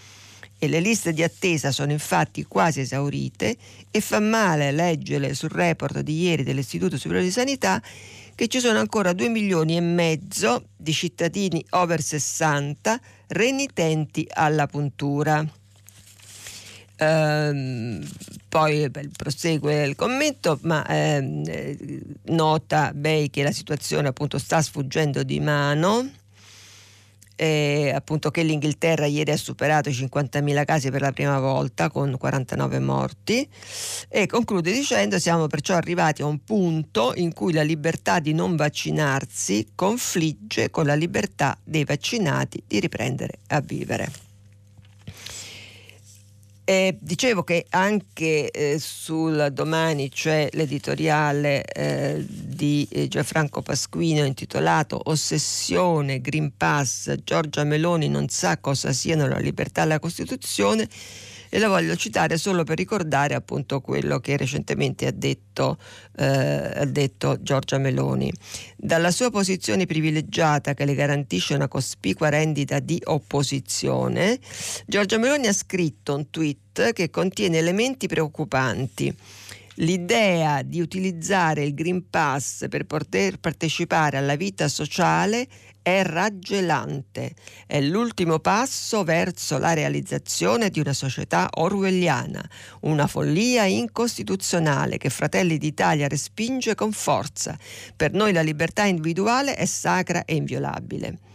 e 0.62 0.68
le 0.68 0.82
liste 0.82 1.14
di 1.14 1.24
attesa 1.24 1.72
sono 1.72 1.94
infatti 1.94 2.44
quasi 2.44 2.82
esaurite 2.82 3.56
e 3.90 4.02
fa 4.02 4.20
male 4.20 4.72
leggere 4.72 5.34
sul 5.34 5.50
report 5.50 6.02
di 6.02 6.22
ieri 6.24 6.44
dell'Istituto 6.44 6.98
Superiore 6.98 7.26
di 7.26 7.32
Sanità 7.32 7.82
che 8.40 8.48
ci 8.48 8.62
sono 8.62 8.80
ancora 8.80 9.12
2 9.12 9.28
milioni 9.28 9.76
e 9.76 9.82
mezzo 9.82 10.70
di 10.78 10.94
cittadini 10.94 11.62
over 11.72 12.02
60 12.02 12.98
renitenti 13.28 14.26
alla 14.32 14.66
puntura. 14.66 15.46
Ehm, 16.96 18.02
poi 18.48 18.90
beh, 18.90 19.10
prosegue 19.18 19.84
il 19.86 19.96
commento, 19.96 20.58
ma 20.62 20.88
ehm, 20.88 21.44
eh, 21.48 22.02
nota 22.28 22.94
Bay 22.96 23.30
che 23.30 23.44
la 23.44 23.52
situazione 23.52 24.08
appunto 24.08 24.38
sta 24.38 24.62
sfuggendo 24.62 25.24
di 25.24 25.42
mano 25.42 26.10
eh, 27.40 27.94
appunto 27.96 28.32
che 28.32 28.44
l'Inghilterra 28.44 29.06
ieri 29.06 29.32
ha 29.32 29.38
superato 29.38 29.88
i 29.88 29.94
50.000 29.94 30.66
casi 30.66 30.92
per 30.92 31.00
la 31.00 31.14
prima 31.14 31.40
volta 31.40 31.90
con 31.90 32.18
49 32.18 32.80
morti 32.80 33.48
e 34.10 34.26
conclude 34.26 34.74
dicendo 34.74 35.18
siamo 35.20 35.48
perciò 35.48 35.76
arrivati 35.76 36.22
a 36.22 36.26
un 36.26 36.44
punto 36.44 37.14
in 37.16 37.34
cui 37.34 37.54
la 37.54 37.64
libertà 37.64 38.20
di 38.20 38.34
non 38.34 38.58
vaccinarsi 38.58 39.70
confligge 39.74 40.70
con 40.70 40.86
la 40.86 40.96
libertà 40.96 41.58
dei 41.64 41.86
vaccinati 41.86 42.62
di 42.68 42.82
riprendere 42.82 43.40
a 43.48 43.62
vivere. 43.62 44.29
Eh, 46.70 46.96
dicevo 47.02 47.44
che 47.44 47.66
anche 47.72 48.52
eh, 48.52 48.78
sul 48.78 49.50
domani 49.52 50.10
c'è 50.10 50.50
l'editoriale 50.52 51.66
eh, 51.66 52.24
di 52.24 52.88
eh, 52.92 53.08
Gianfranco 53.08 53.64
Pasquino 53.64 54.24
intitolato 54.24 55.02
Ossessione, 55.06 56.22
Green 56.22 56.56
Pass, 56.56 57.12
Giorgia 57.24 57.64
Meloni 57.64 58.08
non 58.08 58.28
sa 58.30 58.60
cosa 58.60 58.94
siano 58.94 59.28
la 59.28 59.40
libertà 59.40 59.82
e 59.82 59.86
la 59.88 59.98
Costituzione 59.98 60.88
e 61.50 61.60
la 61.60 61.68
voglio 61.68 61.96
citare 61.96 62.38
solo 62.38 62.64
per 62.64 62.78
ricordare 62.78 63.34
appunto 63.34 63.82
quello 63.82 64.20
che 64.20 64.38
recentemente 64.38 65.08
ha 65.08 65.12
detto, 65.12 65.78
eh, 66.18 66.26
ha 66.26 66.86
detto 66.86 67.42
Giorgia 67.42 67.78
Meloni. 67.78 68.32
Dalla 68.76 69.12
sua 69.12 69.32
posizione 69.32 69.86
privilegiata 69.86 70.74
che 70.74 70.86
le 70.86 70.96
garantisce 70.96 71.56
una 71.56 71.68
cospicua 71.68 72.30
rendita 72.30 72.80
di 72.80 73.02
opposizione, 73.06 74.40
Giorgia 74.86 75.18
Meloni 75.18 75.48
ha 75.48 75.54
scritto 75.54 76.16
un 76.16 76.30
tweet 76.30 76.94
che 76.94 77.10
contiene 77.10 77.58
elementi 77.58 78.08
preoccupanti 78.08 79.16
l'idea 79.80 80.62
di 80.62 80.82
utilizzare 80.82 81.64
il 81.64 81.74
Green 81.74 82.10
Pass 82.10 82.68
per 82.68 82.86
poter 82.86 83.40
partecipare 83.40 84.18
alla 84.18 84.36
vita 84.36 84.68
sociale 84.68 85.48
è 85.82 86.04
raggelante, 86.04 87.34
è 87.66 87.80
l'ultimo 87.82 88.40
passo 88.40 89.04
verso 89.04 89.58
la 89.58 89.74
realizzazione 89.74 90.70
di 90.70 90.80
una 90.80 90.94
società 90.94 91.48
orwelliana, 91.52 92.44
una 92.82 93.08
follia 93.08 93.66
incostituzionale 93.66 94.98
che 94.98 95.10
Fratelli 95.10 95.58
d'Italia 95.58 96.08
respinge 96.08 96.76
con 96.76 96.92
forza. 96.92 97.58
Per 97.96 98.14
noi 98.14 98.34
la 98.34 98.42
libertà 98.42 98.84
individuale 98.84 99.56
è 99.56 99.66
sacra 99.66 100.26
e 100.26 100.36
inviolabile. 100.36 101.29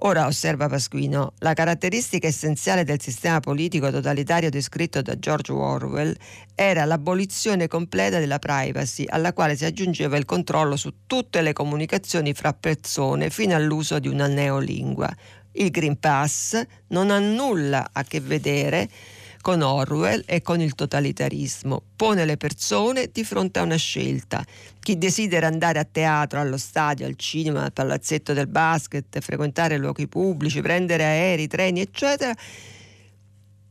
Ora, 0.00 0.26
osserva 0.26 0.68
Pasquino, 0.68 1.32
la 1.38 1.54
caratteristica 1.54 2.26
essenziale 2.26 2.84
del 2.84 3.00
sistema 3.00 3.40
politico 3.40 3.90
totalitario 3.90 4.50
descritto 4.50 5.00
da 5.00 5.18
George 5.18 5.52
Orwell 5.52 6.14
era 6.54 6.84
l'abolizione 6.84 7.66
completa 7.66 8.18
della 8.18 8.38
privacy, 8.38 9.04
alla 9.08 9.32
quale 9.32 9.56
si 9.56 9.64
aggiungeva 9.64 10.18
il 10.18 10.26
controllo 10.26 10.76
su 10.76 10.92
tutte 11.06 11.40
le 11.40 11.54
comunicazioni 11.54 12.34
fra 12.34 12.52
persone 12.52 13.30
fino 13.30 13.54
all'uso 13.54 13.98
di 13.98 14.08
una 14.08 14.26
neolingua. 14.26 15.08
Il 15.52 15.70
Green 15.70 15.98
Pass 15.98 16.62
non 16.88 17.10
ha 17.10 17.18
nulla 17.18 17.88
a 17.90 18.04
che 18.04 18.20
vedere 18.20 18.80
con 18.88 19.15
Orwell 19.54 20.22
e 20.26 20.42
con 20.42 20.60
il 20.60 20.74
totalitarismo. 20.74 21.82
Pone 21.96 22.24
le 22.24 22.36
persone 22.36 23.10
di 23.12 23.24
fronte 23.24 23.58
a 23.58 23.62
una 23.62 23.76
scelta. 23.76 24.44
Chi 24.80 24.98
desidera 24.98 25.46
andare 25.46 25.78
a 25.78 25.84
teatro, 25.84 26.40
allo 26.40 26.56
stadio, 26.56 27.06
al 27.06 27.16
cinema, 27.16 27.62
al 27.62 27.72
palazzetto 27.72 28.32
del 28.32 28.48
basket, 28.48 29.20
frequentare 29.20 29.78
luoghi 29.78 30.08
pubblici, 30.08 30.60
prendere 30.60 31.04
aerei, 31.04 31.46
treni, 31.46 31.80
eccetera, 31.80 32.34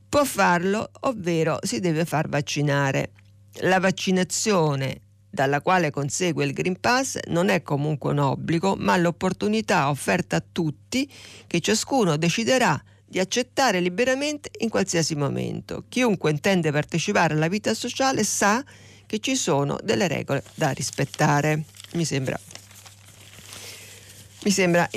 può 0.07 0.23
farlo, 0.23 0.89
ovvero 1.01 1.59
si 1.61 1.79
deve 1.79 2.05
far 2.05 2.29
vaccinare. 2.29 3.11
La 3.59 3.79
vaccinazione 3.79 5.01
dalla 5.29 5.61
quale 5.61 5.91
consegue 5.91 6.45
il 6.45 6.53
Green 6.53 6.79
Pass 6.79 7.17
non 7.27 7.49
è 7.49 7.61
comunque 7.61 8.11
un 8.11 8.19
obbligo, 8.19 8.75
ma 8.77 8.95
l'opportunità 8.95 9.89
offerta 9.89 10.37
a 10.37 10.43
tutti 10.49 11.11
che 11.45 11.59
ciascuno 11.59 12.15
deciderà 12.15 12.81
di 13.05 13.19
accettare 13.19 13.79
liberamente 13.79 14.49
in 14.59 14.69
qualsiasi 14.69 15.15
momento. 15.15 15.85
Chiunque 15.87 16.31
intende 16.31 16.71
partecipare 16.71 17.33
alla 17.33 17.47
vita 17.47 17.73
sociale 17.73 18.23
sa 18.23 18.63
che 19.05 19.19
ci 19.19 19.35
sono 19.35 19.77
delle 19.83 20.07
regole 20.07 20.43
da 20.55 20.71
rispettare. 20.71 21.63
Mi 21.93 22.05
sembra 22.05 22.39
mi 24.45 24.51
sembra 24.51 24.87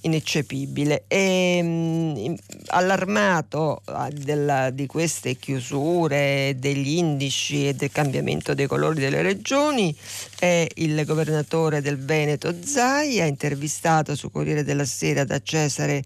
ineccepibile. 0.00 1.04
E, 1.08 1.62
mh, 1.62 2.34
allarmato 2.68 3.82
ah, 3.84 4.08
della, 4.10 4.70
di 4.70 4.86
queste 4.86 5.36
chiusure, 5.36 6.54
degli 6.58 6.96
indici 6.96 7.68
e 7.68 7.74
del 7.74 7.92
cambiamento 7.92 8.54
dei 8.54 8.66
colori 8.66 8.98
delle 8.98 9.20
regioni 9.20 9.94
è 10.38 10.66
il 10.76 11.04
governatore 11.04 11.82
del 11.82 11.98
Veneto 11.98 12.54
Zai, 12.64 13.20
ha 13.20 13.26
intervistato 13.26 14.16
su 14.16 14.30
Corriere 14.30 14.64
della 14.64 14.86
Sera 14.86 15.24
da 15.24 15.38
Cesare 15.42 16.02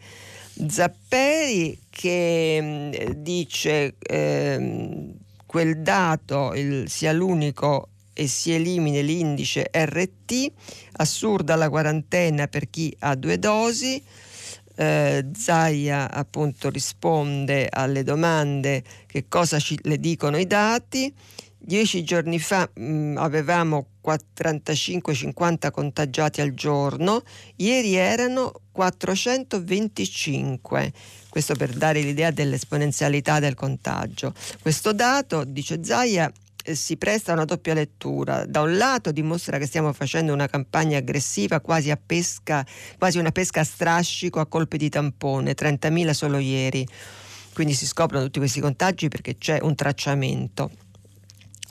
Zapperi 0.68 1.78
che 1.90 2.60
mh, 2.60 3.12
dice 3.16 3.94
eh, 3.98 5.14
quel 5.46 5.82
dato 5.82 6.52
il, 6.54 6.88
sia 6.88 7.12
l'unico 7.12 7.88
e 8.12 8.28
si 8.28 8.52
elimini 8.52 9.02
l'indice 9.02 9.68
RT, 9.72 10.52
assurda 10.92 11.56
la 11.56 11.68
quarantena 11.68 12.46
per 12.46 12.70
chi 12.70 12.94
ha 13.00 13.14
due 13.16 13.38
dosi. 13.38 14.02
Eh, 14.76 15.26
Zaia 15.36 16.10
appunto 16.10 16.68
risponde 16.70 17.68
alle 17.70 18.02
domande 18.02 18.82
che 19.06 19.26
cosa 19.28 19.58
ci, 19.58 19.78
le 19.82 19.98
dicono 19.98 20.36
i 20.38 20.46
dati. 20.46 21.12
Dieci 21.66 22.04
giorni 22.04 22.38
fa 22.38 22.68
mh, 22.74 22.84
mm, 22.84 23.16
avevamo 23.16 23.86
35-50 24.02 25.70
contagiati 25.70 26.42
al 26.42 26.52
giorno, 26.52 27.22
ieri 27.56 27.94
erano 27.94 28.52
425, 28.70 30.92
questo 31.30 31.54
per 31.54 31.72
dare 31.72 32.02
l'idea 32.02 32.30
dell'esponenzialità 32.30 33.40
del 33.40 33.54
contagio. 33.54 34.34
Questo 34.60 34.92
dato, 34.92 35.44
dice 35.44 35.82
Zaia, 35.82 36.30
eh, 36.64 36.74
si 36.74 36.98
presta 36.98 37.30
a 37.30 37.36
una 37.36 37.46
doppia 37.46 37.72
lettura. 37.72 38.44
Da 38.44 38.60
un 38.60 38.76
lato 38.76 39.10
dimostra 39.10 39.56
che 39.56 39.64
stiamo 39.64 39.94
facendo 39.94 40.34
una 40.34 40.48
campagna 40.48 40.98
aggressiva 40.98 41.60
quasi 41.60 41.90
a 41.90 41.96
pesca, 41.96 42.62
quasi 42.98 43.16
una 43.16 43.32
pesca 43.32 43.60
a 43.60 43.64
strascico 43.64 44.38
a 44.38 44.44
colpi 44.44 44.76
di 44.76 44.90
tampone, 44.90 45.54
30.000 45.54 46.10
solo 46.10 46.36
ieri. 46.36 46.86
Quindi 47.54 47.72
si 47.72 47.86
scoprono 47.86 48.24
tutti 48.24 48.40
questi 48.40 48.60
contagi 48.60 49.08
perché 49.08 49.38
c'è 49.38 49.60
un 49.62 49.74
tracciamento. 49.74 50.83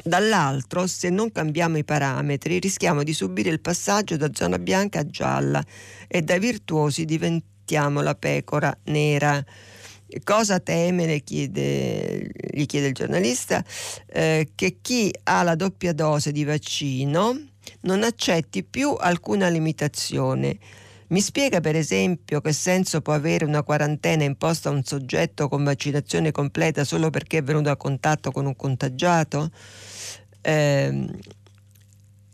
Dall'altro, 0.06 0.86
se 0.86 1.10
non 1.10 1.32
cambiamo 1.32 1.78
i 1.78 1.86
parametri, 1.86 2.60
rischiamo 2.60 3.04
di 3.04 3.14
subire 3.14 3.50
il 3.50 3.62
passaggio 3.62 4.18
da 4.18 4.30
zona 4.34 4.60
bianca 4.60 5.00
a 5.00 5.08
gialla 5.08 5.64
e 6.10 6.22
da 6.22 6.38
virtuosi 6.38 7.06
diventiamo 7.06 8.02
la 8.02 8.14
pecora 8.14 8.78
nera. 8.86 9.42
Cosa 10.26 10.60
teme, 10.60 11.22
chiede, 11.22 12.30
gli 12.52 12.66
chiede 12.66 12.88
il 12.88 12.94
giornalista, 12.94 13.64
eh, 14.08 14.50
che 14.54 14.78
chi 14.82 15.10
ha 15.24 15.42
la 15.42 15.56
doppia 15.56 15.94
dose 15.94 16.34
di 16.34 16.44
vaccino 16.44 17.40
non 17.82 18.04
accetti 18.04 18.64
più 18.64 18.96
alcuna 19.00 19.48
limitazione. 19.48 20.58
Mi 21.14 21.22
spiega 21.22 21.62
per 21.62 21.76
esempio 21.76 22.42
che 22.42 22.52
senso 22.54 23.02
può 23.02 23.14
avere 23.14 23.46
una 23.46 23.62
quarantena 23.62 24.24
imposta 24.24 24.70
a 24.70 24.72
un 24.72 24.84
soggetto 24.84 25.48
con 25.48 25.64
vaccinazione 25.64 26.32
completa 26.32 26.84
solo 26.84 27.12
perché 27.12 27.38
è 27.38 27.44
venuto 27.44 27.70
a 27.70 27.78
contatto 27.78 28.32
con 28.32 28.48
un 28.48 28.56
contagiato? 28.56 29.52
Eh, 30.42 31.08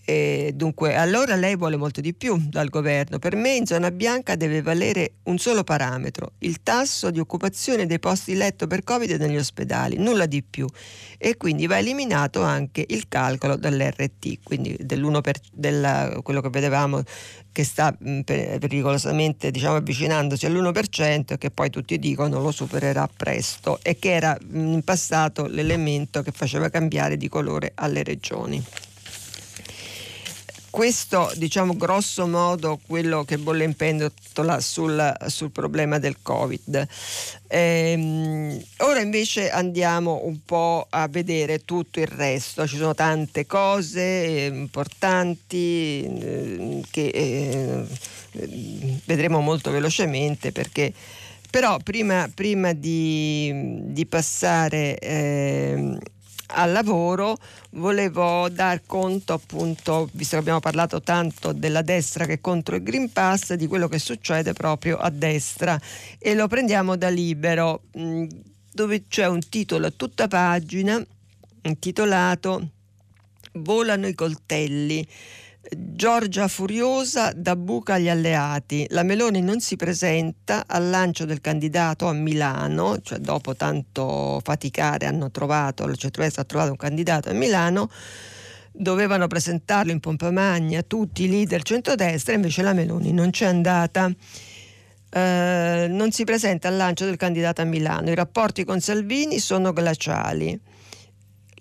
e 0.10 0.54
dunque, 0.56 0.96
allora 0.96 1.36
lei 1.36 1.56
vuole 1.56 1.78
molto 1.78 2.02
di 2.02 2.16
più 2.16 2.36
dal 2.50 2.70
governo. 2.70 3.20
Per 3.20 3.36
me 3.36 3.54
in 3.54 3.68
zona 3.68 3.92
bianca 3.92 4.36
deve 4.36 4.64
valere 4.64 5.18
un 5.26 5.38
solo 5.38 5.64
parametro, 5.64 6.32
il 6.40 6.64
tasso 6.64 7.12
di 7.12 7.20
occupazione 7.20 7.86
dei 7.86 8.00
posti 8.00 8.34
letto 8.34 8.66
per 8.66 8.84
Covid 8.84 9.12
negli 9.20 9.38
ospedali, 9.38 9.98
nulla 9.98 10.26
di 10.26 10.42
più. 10.42 10.66
E 11.16 11.38
quindi 11.38 11.68
va 11.68 11.78
eliminato 11.78 12.42
anche 12.42 12.84
il 12.88 13.08
calcolo 13.08 13.56
dell'RT, 13.56 14.40
quindi 14.42 14.76
dell'1 14.80 15.22
per, 15.22 15.40
della, 15.52 16.18
quello 16.24 16.42
che 16.42 16.50
vedevamo 16.50 17.04
che 17.52 17.64
sta 17.64 17.96
pericolosamente 18.26 19.52
diciamo, 19.52 19.76
avvicinandosi 19.76 20.48
all'1% 20.48 21.34
e 21.34 21.38
che 21.38 21.52
poi 21.52 21.70
tutti 21.70 22.00
dicono 22.00 22.42
lo 22.42 22.52
supererà 22.52 23.08
presto 23.16 23.78
e 23.84 24.00
che 24.00 24.12
era 24.12 24.36
in 24.54 24.82
passato 24.84 25.46
l'elemento 25.46 26.24
che 26.24 26.32
faceva 26.32 26.70
cambiare 26.70 27.16
di 27.16 27.28
colore 27.28 27.74
alle 27.76 28.02
regioni 28.02 28.64
questo 30.80 31.30
diciamo 31.36 31.76
grosso 31.76 32.26
modo 32.26 32.80
quello 32.88 33.26
che 33.26 33.38
bolle 33.38 33.66
in 33.66 33.76
pentola 33.76 34.62
sul, 34.62 35.14
sul 35.28 35.52
problema 35.52 36.00
del 36.00 36.22
covid. 36.22 36.88
Ehm, 37.48 38.64
ora 38.78 39.02
invece 39.02 39.52
andiamo 39.52 40.22
un 40.24 40.38
po' 40.46 40.88
a 40.90 41.10
vedere 41.10 41.66
tutto 41.66 42.00
il 42.00 42.08
resto. 42.08 42.66
Ci 42.66 42.78
sono 42.78 42.96
tante 42.96 43.46
cose 43.46 44.50
importanti 44.54 46.06
eh, 46.06 46.82
che 46.90 47.08
eh, 47.08 47.86
vedremo 49.04 49.42
molto 49.42 49.72
velocemente 49.72 50.54
perché 50.54 50.94
però 51.50 51.78
prima, 51.80 52.32
prima 52.34 52.72
di, 52.72 53.52
di 53.92 54.06
passare 54.06 54.98
eh, 54.98 55.98
al 56.52 56.72
lavoro 56.72 57.38
volevo 57.72 58.50
dar 58.50 58.82
conto 58.86 59.34
appunto, 59.34 60.10
visto 60.14 60.36
che 60.36 60.42
abbiamo 60.42 60.60
parlato 60.60 61.02
tanto 61.02 61.52
della 61.52 61.82
destra 61.82 62.26
che 62.26 62.42
contro 62.42 62.76
il 62.76 62.84
Green 62.84 63.12
Pass, 63.12 63.54
di 63.54 63.68
quello 63.68 63.88
che 63.88 64.00
succede 64.00 64.54
proprio 64.54 64.98
a 64.98 65.10
destra. 65.10 65.80
E 66.18 66.34
lo 66.34 66.48
prendiamo 66.48 66.96
da 66.96 67.10
libero 67.10 67.84
mm, 67.98 68.28
dove 68.72 69.08
c'è 69.08 69.28
un 69.28 69.42
titolo 69.48 69.88
a 69.88 69.94
tutta 69.96 70.28
pagina 70.28 71.04
intitolato 71.62 72.70
Volano 73.54 74.08
i 74.08 74.14
coltelli 74.14 75.06
Giorgia 75.62 76.48
furiosa 76.48 77.34
da 77.36 77.56
buca 77.58 77.96
agli 77.96 78.08
alleati. 78.08 78.88
La 78.92 79.04
Meloni 79.04 79.42
non 79.42 79.60
si 79.60 79.76
presenta 79.76 80.64
al 80.66 80.90
lancio 80.90 81.26
del 81.26 81.42
candidato 81.42 82.08
a 82.08 82.14
Milano, 82.14 83.02
cioè 83.02 83.20
dopo 83.20 83.56
tanto 83.56 84.40
faticare 84.42 85.06
hanno 85.06 85.30
trovato, 85.32 85.84
il 85.84 85.98
centrodestra 85.98 86.44
ha 86.44 86.46
trovato 86.46 86.72
un 86.72 86.78
candidato 86.78 87.30
a 87.30 87.34
Milano, 87.34 87.90
dovevano 88.72 89.28
presentarlo 89.28 89.92
in 89.92 90.00
pompa 90.00 90.32
magna 90.32 90.82
tutti 90.82 91.26
i 91.26 91.30
leader 91.30 91.62
centrodestra, 91.62 92.34
invece 92.34 92.62
la 92.62 92.74
Meloni 92.74 93.12
non 93.12 93.30
c'è 93.32 93.46
andata. 93.46 94.10
Eh, 95.12 95.88
non 95.90 96.12
si 96.12 96.24
presenta 96.24 96.70
al 96.70 96.78
lancio 96.78 97.04
del 97.04 97.18
candidato 97.18 97.62
a 97.62 97.66
Milano. 97.66 98.10
I 98.10 98.16
rapporti 98.16 98.64
con 98.64 98.80
Salvini 98.80 99.40
sono 99.40 99.74
glaciali. 99.74 100.58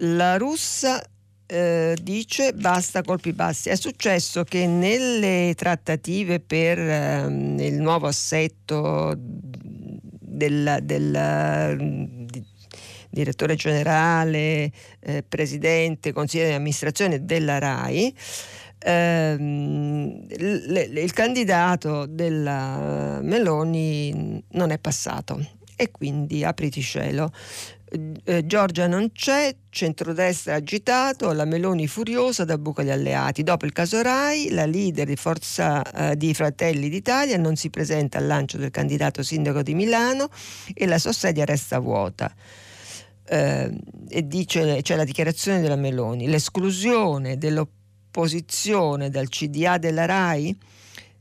La 0.02 0.36
russa 0.36 1.02
eh, 1.50 1.96
dice 2.02 2.52
basta 2.52 3.02
colpi 3.02 3.32
bassi. 3.32 3.70
È 3.70 3.74
successo 3.74 4.44
che 4.44 4.66
nelle 4.66 5.54
trattative 5.56 6.40
per 6.40 6.78
eh, 6.78 7.24
il 7.24 7.80
nuovo 7.80 8.06
assetto 8.06 9.14
del, 9.16 10.78
del 10.82 12.26
di, 12.30 12.44
direttore 13.08 13.54
generale, 13.54 14.70
eh, 15.00 15.24
presidente, 15.26 16.12
consigliere 16.12 16.50
di 16.50 16.56
amministrazione 16.56 17.24
della 17.24 17.58
RAI, 17.58 18.14
ehm, 18.78 20.26
il 20.28 21.12
candidato 21.14 22.04
della 22.04 23.20
Meloni 23.22 24.44
non 24.50 24.70
è 24.70 24.78
passato 24.78 25.56
e 25.74 25.90
quindi 25.90 26.44
apriti 26.44 26.82
cielo. 26.82 27.32
Eh, 28.24 28.46
Giorgia 28.46 28.86
non 28.86 29.12
c'è, 29.12 29.54
centrodestra 29.70 30.54
agitato, 30.54 31.32
la 31.32 31.44
Meloni 31.44 31.86
furiosa 31.86 32.44
da 32.44 32.58
buca 32.58 32.82
agli 32.82 32.90
alleati. 32.90 33.42
Dopo 33.42 33.64
il 33.64 33.72
caso 33.72 34.02
Rai, 34.02 34.50
la 34.50 34.66
leader 34.66 35.06
di 35.06 35.16
Forza 35.16 35.82
eh, 35.82 36.16
di 36.16 36.34
Fratelli 36.34 36.88
d'Italia 36.88 37.38
non 37.38 37.56
si 37.56 37.70
presenta 37.70 38.18
al 38.18 38.26
lancio 38.26 38.58
del 38.58 38.70
candidato 38.70 39.22
sindaco 39.22 39.62
di 39.62 39.74
Milano 39.74 40.28
e 40.74 40.86
la 40.86 40.98
sua 40.98 41.12
sedia 41.12 41.44
resta 41.44 41.78
vuota. 41.78 42.32
Eh, 43.24 43.78
e 44.08 44.26
dice, 44.26 44.80
c'è 44.82 44.96
la 44.96 45.04
dichiarazione 45.04 45.60
della 45.60 45.76
Meloni, 45.76 46.28
l'esclusione 46.28 47.38
dell'opposizione 47.38 49.08
dal 49.10 49.28
CDA 49.28 49.78
della 49.78 50.04
Rai 50.04 50.56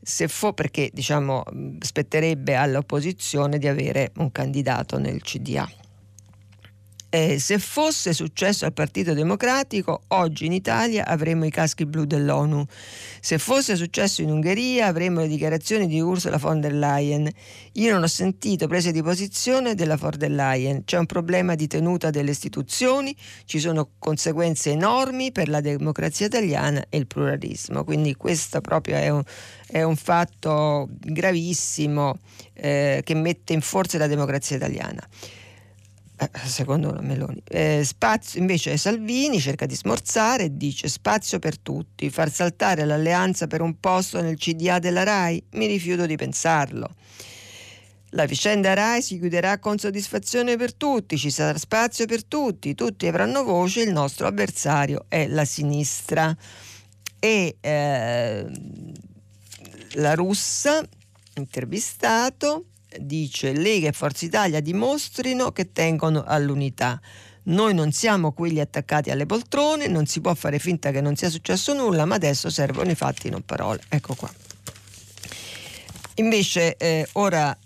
se 0.01 0.30
fo, 0.30 0.53
perché 0.53 0.89
diciamo 0.93 1.43
spetterebbe 1.80 2.56
all'opposizione 2.56 3.58
di 3.58 3.67
avere 3.67 4.12
un 4.17 4.32
candidato 4.32 4.97
nel 4.97 5.21
CDA. 5.21 5.69
Eh, 7.09 7.39
se 7.39 7.57
fosse 7.57 8.11
successo 8.11 8.65
al 8.65 8.73
Partito 8.73 9.13
Democratico, 9.13 10.01
oggi 10.09 10.45
in 10.45 10.51
Italia 10.51 11.05
avremmo 11.05 11.45
i 11.45 11.49
caschi 11.49 11.85
blu 11.85 12.03
dell'ONU. 12.03 12.65
Se 13.21 13.37
fosse 13.37 13.77
successo 13.77 14.21
in 14.21 14.29
Ungheria, 14.29 14.87
avremmo 14.87 15.21
le 15.21 15.29
dichiarazioni 15.29 15.87
di 15.87 16.01
Ursula 16.01 16.37
von 16.37 16.60
der 16.60 16.73
Leyen. 16.73 17.31
Io 17.73 17.93
non 17.93 18.03
ho 18.03 18.08
sentito 18.08 18.67
prese 18.67 18.91
di 18.91 19.01
posizione 19.01 19.73
della 19.73 19.95
von 19.95 20.15
der 20.17 20.31
Leyen. 20.31 20.83
C'è 20.83 20.97
un 20.97 21.05
problema 21.05 21.55
di 21.55 21.67
tenuta 21.67 22.10
delle 22.10 22.31
istituzioni, 22.31 23.15
ci 23.45 23.60
sono 23.60 23.91
conseguenze 23.97 24.71
enormi 24.71 25.31
per 25.31 25.47
la 25.47 25.62
democrazia 25.62 26.25
italiana 26.25 26.83
e 26.89 26.97
il 26.97 27.08
pluralismo. 27.08 27.85
Quindi 27.85 28.15
questo 28.15 28.60
proprio 28.60 28.95
è 28.97 29.08
un, 29.08 29.23
è 29.65 29.81
un 29.81 29.95
fatto 29.95 30.89
gravissimo 30.91 32.17
eh, 32.53 32.99
che 33.01 33.13
mette 33.13 33.53
in 33.53 33.62
forza 33.62 33.97
la 33.97 34.08
democrazia 34.08 34.58
italiana. 34.58 35.08
Eh, 36.19 36.29
secondo 36.47 36.91
la 36.91 37.01
Meloni. 37.01 37.41
Eh, 37.47 37.83
spazio, 37.83 38.39
invece 38.39 38.75
Salvini 38.77 39.39
cerca 39.39 39.65
di 39.65 39.75
smorzare 39.75 40.45
e 40.45 40.57
dice 40.57 40.87
spazio 40.87 41.37
per 41.37 41.59
tutti, 41.59 42.09
far 42.09 42.31
saltare 42.31 42.85
l'alleanza 42.85 43.45
per 43.45 43.61
un 43.61 43.79
posto 43.79 44.19
nel 44.21 44.37
CDA 44.37 44.79
della 44.79 45.03
RAI, 45.03 45.43
mi 45.51 45.67
rifiuto 45.67 46.05
di 46.05 46.15
pensarlo. 46.15 46.95
La 48.11 48.25
vicenda 48.25 48.73
RAI 48.73 49.01
si 49.01 49.19
chiuderà 49.19 49.59
con 49.59 49.77
soddisfazione 49.77 50.55
per 50.55 50.73
tutti, 50.73 51.17
ci 51.17 51.29
sarà 51.29 51.57
spazio 51.57 52.05
per 52.05 52.23
tutti, 52.23 52.73
tutti 52.73 53.05
avranno 53.05 53.43
voce, 53.43 53.81
il 53.81 53.91
nostro 53.91 54.25
avversario 54.27 55.05
è 55.07 55.27
la 55.27 55.45
sinistra. 55.45 56.35
E 57.19 57.57
eh, 57.59 58.45
la 59.93 60.13
russa, 60.13 60.87
intervistato, 61.35 62.65
dice 63.00 63.54
Lega 63.54 63.90
e 63.90 63.92
Forza 63.92 64.25
Italia 64.25 64.60
dimostrino 64.60 65.52
che 65.52 65.71
tengono 65.71 66.23
all'unità. 66.25 67.00
Noi 67.44 67.73
non 67.73 67.92
siamo 67.92 68.33
quelli 68.33 68.60
attaccati 68.60 69.10
alle 69.10 69.25
poltrone, 69.25 69.88
non 69.88 70.06
si 70.06 70.19
può 70.19 70.33
fare 70.33 70.60
finta 70.60 70.92
che 70.92 71.00
non 71.00 71.15
sia 71.15 71.29
successo 71.29 71.73
nulla, 71.73 72.06
ma 72.06 72.15
adesso 72.15 72.50
servono 72.50 72.92
i 72.92 72.96
fatti, 72.96 73.29
non 73.29 73.44
parole. 73.44 73.81
Ecco 73.88 74.15
qua. 74.15 74.31
Invece 76.15 76.75
eh, 76.77 77.08
ora 77.13 77.58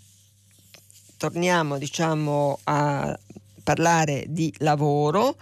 torniamo 1.16 1.78
diciamo, 1.78 2.58
a 2.64 3.18
parlare 3.62 4.24
di 4.28 4.52
lavoro 4.58 5.36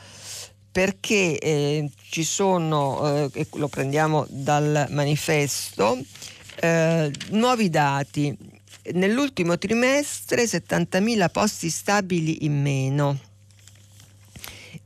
perché 0.71 1.39
eh, 1.39 1.91
ci 2.11 2.23
sono, 2.23 3.29
eh, 3.33 3.47
lo 3.55 3.69
prendiamo 3.69 4.25
dal 4.29 4.87
manifesto, 4.91 5.99
eh, 6.61 7.11
nuovi 7.31 7.69
dati 7.69 8.37
nell'ultimo 8.93 9.59
trimestre 9.59 10.45
70.000 10.45 11.31
posti 11.31 11.71
stabili 11.71 12.45
in 12.45 12.61
meno. 12.61 13.19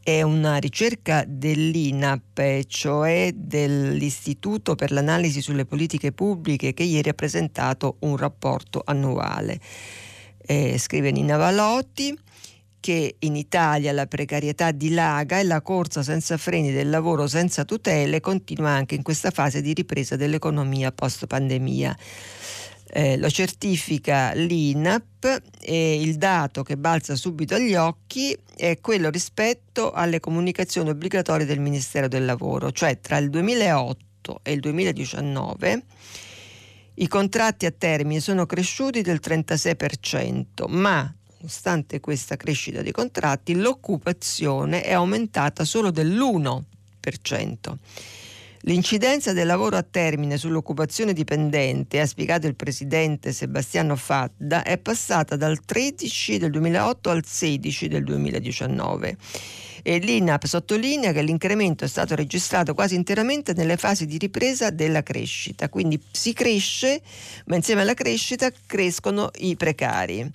È 0.03 0.23
una 0.23 0.57
ricerca 0.57 1.25
dell'INAP, 1.27 2.65
cioè 2.67 3.33
dell'Istituto 3.35 4.75
per 4.75 4.93
l'analisi 4.93 5.41
sulle 5.41 5.65
politiche 5.65 6.13
pubbliche, 6.13 6.75
che 6.75 6.83
ieri 6.83 7.09
ha 7.09 7.15
presentato 7.15 7.97
un 8.01 8.17
rapporto 8.17 8.83
annuale. 8.85 9.59
Eh, 10.47 10.77
scrive 10.79 11.11
Nina 11.11 11.37
Valotti 11.37 12.19
che 12.85 13.17
in 13.21 13.35
Italia 13.35 13.93
la 13.93 14.05
precarietà 14.05 14.71
dilaga 14.71 15.39
e 15.39 15.45
la 15.45 15.63
corsa 15.63 16.03
senza 16.03 16.37
freni 16.37 16.71
del 16.71 16.91
lavoro 16.91 17.27
senza 17.27 17.65
tutele 17.65 18.21
continua 18.21 18.73
anche 18.73 18.95
in 18.95 19.01
questa 19.01 19.31
fase 19.31 19.63
di 19.63 19.73
ripresa 19.73 20.17
dell'economia 20.17 20.93
post 20.93 21.27
pandemia 21.27 21.97
eh, 22.97 23.17
lo 23.17 23.29
certifica 23.29 24.33
l'INAP 24.35 25.43
e 25.61 26.01
il 26.01 26.15
dato 26.15 26.63
che 26.63 26.77
balza 26.77 27.17
subito 27.17 27.57
agli 27.57 27.75
occhi 27.75 28.39
è 28.55 28.79
quello 28.81 29.11
rispetto 29.11 29.91
alle 29.91 30.21
comunicazioni 30.21 30.91
obbligatorie 30.91 31.45
del 31.45 31.59
Ministero 31.59 32.07
del 32.07 32.25
Lavoro, 32.25 32.71
cioè 32.71 33.01
tra 33.01 33.17
il 33.17 33.31
2008 33.31 34.41
e 34.45 34.53
il 34.53 34.61
2019 34.61 35.83
i 36.95 37.09
contratti 37.09 37.67
a 37.67 37.73
termine 37.77 38.21
sono 38.21 38.47
cresciuti 38.47 39.03
del 39.03 39.19
36%, 39.21 40.69
ma 40.69 41.13
nonostante 41.39 41.99
questa 41.99 42.37
crescita 42.37 42.81
dei 42.81 42.93
contratti 42.93 43.57
l'occupazione 43.57 44.83
è 44.85 44.93
aumentata 44.93 45.65
solo 45.65 45.91
dell'1%. 45.91 46.63
L'incidenza 48.67 49.35
del 49.35 49.47
lavoro 49.47 49.77
a 49.77 49.83
termine 49.83 50.39
sull'occupazione 50.39 51.13
dipendente, 51.13 52.01
ha 52.01 52.07
spiegato 52.07 52.47
il 52.47 52.55
presidente 52.55 53.31
Sebastiano 53.33 53.95
Fadda, 53.95 54.63
è 54.63 54.79
passata 54.79 55.37
dal 55.37 55.63
13 55.63 56.39
del 56.39 56.51
2008 56.51 57.11
al 57.11 57.27
16 57.27 57.89
del 57.89 58.05
2019. 58.05 59.19
E 59.83 59.99
l'INAP 59.99 60.47
sottolinea 60.47 61.13
che 61.13 61.21
l'incremento 61.21 61.85
è 61.85 61.89
stato 61.89 62.15
registrato 62.15 62.73
quasi 62.73 62.95
interamente 62.95 63.53
nelle 63.53 63.77
fasi 63.77 64.07
di 64.07 64.17
ripresa 64.17 64.71
della 64.71 65.03
crescita, 65.03 65.69
quindi 65.69 66.01
si 66.11 66.33
cresce, 66.33 67.03
ma 67.45 67.57
insieme 67.57 67.83
alla 67.83 67.93
crescita 67.93 68.51
crescono 68.65 69.31
i 69.41 69.57
precari. 69.57 70.27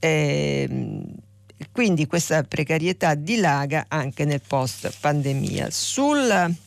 Eh, 0.00 1.02
quindi 1.70 2.06
questa 2.08 2.42
precarietà 2.42 3.14
dilaga 3.14 3.84
anche 3.86 4.24
nel 4.24 4.42
post 4.44 4.92
pandemia. 4.98 5.68
Sul 5.70 6.62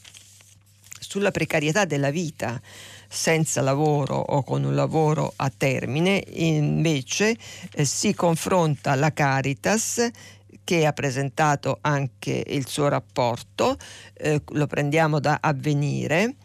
sulla 1.08 1.32
precarietà 1.32 1.86
della 1.86 2.10
vita 2.10 2.60
senza 3.08 3.62
lavoro 3.62 4.16
o 4.16 4.44
con 4.44 4.66
un 4.66 4.76
lavoro 4.76 5.32
a 5.38 5.50
termine, 5.56 6.22
invece 6.28 7.36
eh, 7.74 7.86
si 7.86 8.14
confronta 8.14 8.94
la 8.96 9.14
Caritas 9.14 10.10
che 10.66 10.86
ha 10.86 10.92
presentato 10.92 11.78
anche 11.80 12.44
il 12.46 12.68
suo 12.68 12.90
rapporto, 12.90 13.78
eh, 14.16 14.42
lo 14.46 14.68
prendiamo 14.68 15.22
da 15.22 15.38
avvenire. 15.40 16.36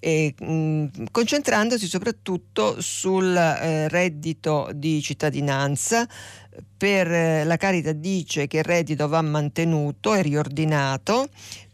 E, 0.00 0.34
mh, 0.36 0.52
mm, 0.52 0.86
concentrandosi 1.12 1.86
soprattutto 1.86 2.80
sul 2.80 3.36
eh, 3.36 3.88
reddito 3.88 4.70
di 4.74 5.00
cittadinanza. 5.00 6.06
Per 6.76 7.12
eh, 7.12 7.44
la 7.44 7.56
Carità 7.56 7.92
dice 7.92 8.48
che 8.48 8.58
il 8.58 8.64
reddito 8.64 9.06
va 9.06 9.22
mantenuto 9.22 10.14
e 10.14 10.22
riordinato 10.22 11.28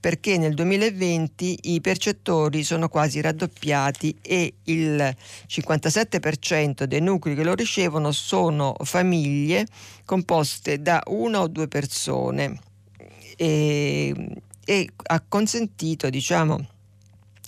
perché 0.05 0.37
nel 0.37 0.53
2020 0.53 1.61
i 1.63 1.81
percettori 1.81 2.63
sono 2.63 2.91
quasi 2.91 3.23
raddoppiati 3.23 4.15
e 4.21 4.53
il 4.65 5.17
57% 5.49 6.83
dei 6.83 7.01
nuclei 7.01 7.35
che 7.35 7.43
lo 7.43 7.55
ricevono 7.55 8.13
sono 8.13 8.75
famiglie 8.83 9.67
composte 10.05 10.83
da 10.83 11.03
una 11.07 11.41
o 11.41 11.49
due 11.49 11.69
persone. 11.69 12.61
E, 13.35 14.15
e 14.63 14.89
ha 15.05 15.25
consentito 15.27 16.11
diciamo 16.11 16.74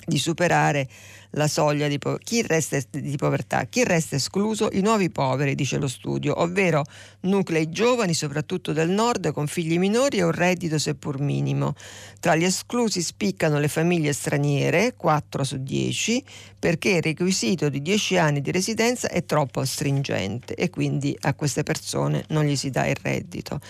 di 0.07 0.19
superare 0.19 0.89
la 1.31 1.49
soglia 1.49 1.89
di, 1.89 1.99
po- 1.99 2.19
chi 2.23 2.43
resta 2.43 2.79
di 2.91 3.17
povertà. 3.17 3.65
Chi 3.65 3.85
resta 3.85 4.17
escluso? 4.17 4.69
I 4.73 4.81
nuovi 4.81 5.11
poveri, 5.11 5.55
dice 5.55 5.79
lo 5.79 5.89
studio, 5.89 6.41
ovvero 6.41 6.85
nuclei 7.23 7.69
giovani, 7.69 8.15
soprattutto 8.15 8.73
del 8.73 8.89
nord, 8.89 9.33
con 9.33 9.47
figli 9.47 9.79
minori 9.79 10.19
e 10.19 10.23
un 10.23 10.31
reddito 10.31 10.79
seppur 10.79 11.21
minimo. 11.21 11.75
Tra 12.21 12.37
gli 12.37 12.45
esclusi 12.45 13.03
spiccano 13.03 13.59
le 13.59 13.69
famiglie 13.69 14.13
straniere, 14.13 14.95
4 14.97 15.45
su 15.45 15.57
10, 15.59 16.25
perché 16.59 16.91
il 16.91 17.03
requisito 17.03 17.69
di 17.69 17.83
10 17.83 18.17
anni 18.17 18.41
di 18.41 18.53
residenza 18.53 19.09
è 19.09 19.25
troppo 19.25 19.65
stringente 19.65 20.55
e 20.55 20.71
quindi 20.71 21.17
a 21.23 21.35
queste 21.35 21.65
persone 21.65 22.25
non 22.29 22.45
gli 22.45 22.57
si 22.57 22.71
dà 22.71 22.87
il 22.87 22.97
reddito. 23.01 23.61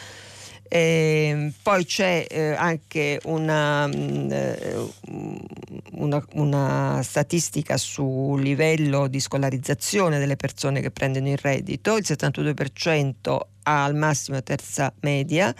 E 0.69 1.53
poi 1.63 1.85
c'è 1.85 2.27
eh, 2.29 2.55
anche 2.55 3.21
una, 3.25 3.87
mm, 3.87 4.31
eh, 4.31 4.87
una, 5.93 6.25
una, 6.35 7.01
statistica 7.03 7.77
sul 7.77 8.43
livello 8.43 9.07
di 9.07 9.21
scolarizzazione 9.21 10.19
delle 10.19 10.37
persone 10.37 10.81
che 10.81 10.91
prendono 10.91 11.29
il 11.29 11.39
reddito, 11.39 11.97
il 11.97 12.05
72% 12.07 13.39
ha 13.63 13.85
al 13.85 13.95
massimo 13.95 14.43
terza 14.43 14.93
media, 15.01 15.55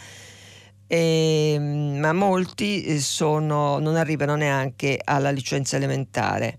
e, 0.89 1.57
ma 1.59 2.13
molti 2.13 2.85
eh, 2.85 3.01
sono, 3.01 3.79
non 3.79 3.97
arrivano 3.97 4.37
neanche 4.37 5.01
alla 5.03 5.31
licenza 5.31 5.77
elementare. 5.77 6.59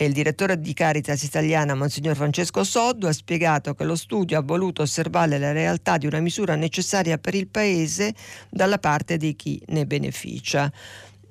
E 0.00 0.04
il 0.04 0.12
direttore 0.12 0.60
di 0.60 0.74
Caritas 0.74 1.24
Italiana, 1.24 1.74
Monsignor 1.74 2.14
Francesco 2.14 2.62
Soddo, 2.62 3.08
ha 3.08 3.12
spiegato 3.12 3.74
che 3.74 3.82
lo 3.82 3.96
studio 3.96 4.38
ha 4.38 4.42
voluto 4.42 4.82
osservare 4.82 5.38
la 5.38 5.50
realtà 5.50 5.98
di 5.98 6.06
una 6.06 6.20
misura 6.20 6.54
necessaria 6.54 7.18
per 7.18 7.34
il 7.34 7.48
Paese 7.48 8.14
dalla 8.48 8.78
parte 8.78 9.16
di 9.16 9.34
chi 9.34 9.60
ne 9.66 9.86
beneficia. 9.86 10.70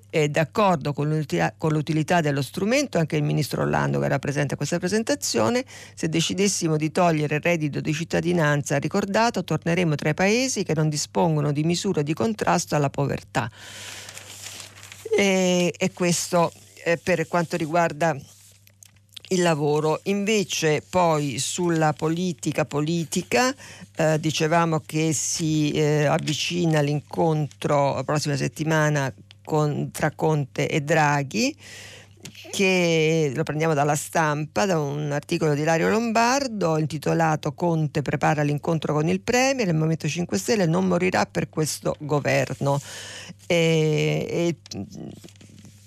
È 0.10 0.28
d'accordo 0.28 0.92
con 0.92 1.08
l'utilità, 1.08 2.20
dello 2.20 2.42
strumento 2.42 2.98
anche 2.98 3.16
il 3.16 3.24
ministro 3.24 3.62
Orlando 3.62 4.00
che 4.00 4.06
era 4.06 4.20
presente 4.20 4.56
a 4.56 4.58
questa 4.58 4.80
presentazione. 4.80 5.64
Se 5.94 6.10
decidessimo 6.10 6.76
di 6.76 6.92
togliere 6.92 7.36
il 7.36 7.42
reddito 7.42 7.80
di 7.80 7.94
cittadinanza, 7.94 8.80
ricordato, 8.80 9.46
torneremo 9.46 9.96
tra 9.96 10.10
i 10.10 10.14
paesi 10.14 10.64
che 10.64 10.74
non 10.74 10.90
dispongono 10.90 11.54
di 11.54 11.64
misure 11.64 12.04
di 12.04 12.14
contrasto 12.14 12.76
alla 12.76 12.90
povertà. 12.90 13.50
E, 15.18 15.74
e 15.78 15.94
questo 15.94 16.52
eh, 16.84 16.98
per 16.98 17.30
quanto 17.30 17.56
riguarda 17.56 18.14
il 19.30 19.42
lavoro. 19.42 20.00
Invece 20.04 20.84
poi 20.88 21.40
sulla 21.40 21.94
politica 21.94 22.66
politica 22.66 23.54
eh, 23.96 24.20
dicevamo 24.20 24.82
che 24.86 25.14
si 25.14 25.72
eh, 25.72 26.06
avvicina 26.06 26.82
l'incontro 26.82 27.96
la 27.96 28.04
prossima 28.04 28.36
settimana 28.36 29.14
con, 29.44 29.92
tra 29.92 30.12
Conte 30.12 30.68
e 30.68 30.82
Draghi 30.82 31.56
che 32.52 33.32
lo 33.36 33.44
prendiamo 33.44 33.74
dalla 33.74 33.96
stampa, 33.96 34.66
da 34.66 34.80
un 34.80 35.12
articolo 35.12 35.54
di 35.54 35.64
Lario 35.64 35.90
Lombardo 35.90 36.78
intitolato 36.78 37.54
Conte 37.54 38.02
prepara 38.02 38.42
l'incontro 38.42 38.94
con 38.94 39.08
il 39.08 39.22
Premier, 39.22 39.68
il 39.68 39.74
Movimento 39.74 40.08
5 40.08 40.38
Stelle 40.38 40.66
non 40.66 40.88
morirà 40.88 41.26
per 41.26 41.50
questo 41.50 41.96
governo. 42.00 42.80
E, 43.46 44.26
e 44.30 44.56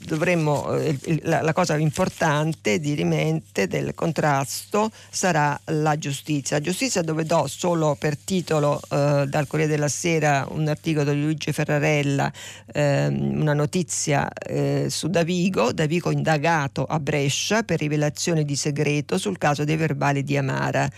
dovremmo, 0.04 0.76
eh, 0.76 1.20
la, 1.24 1.42
la, 1.42 1.52
cosa 1.52 1.76
importante 1.76 2.78
di 2.78 2.94
rimente 2.94 3.66
del 3.66 3.94
contrasto 3.94 4.90
sarà 5.10 5.58
la 5.66 5.96
giustizia. 5.98 6.56
La 6.56 6.62
giustizia 6.62 7.02
dove 7.02 7.24
do 7.24 7.46
solo 7.46 7.96
per 7.98 8.16
titolo 8.16 8.80
eh, 8.80 9.26
dal 9.28 9.46
Corriere 9.46 9.70
della 9.70 9.88
Sera 9.88 10.46
un 10.50 10.68
articolo 10.68 11.12
di 11.12 11.20
Luigi 11.20 11.52
Ferrarella, 11.52 12.32
eh, 12.72 13.06
una 13.06 13.54
notizia 13.54 14.28
eh, 14.32 14.86
su 14.88 15.08
Davigo, 15.08 15.72
Davigo 15.72 16.10
indagato 16.10 16.84
a 16.84 16.98
Brescia 16.98 17.62
per 17.62 17.78
rivelazione 17.78 18.44
di 18.44 18.56
segreto 18.56 19.18
sul 19.18 19.38
caso 19.38 19.64
dei 19.64 19.76
verbali 19.76 20.22
di 20.22 20.36
Amara. 20.36 20.88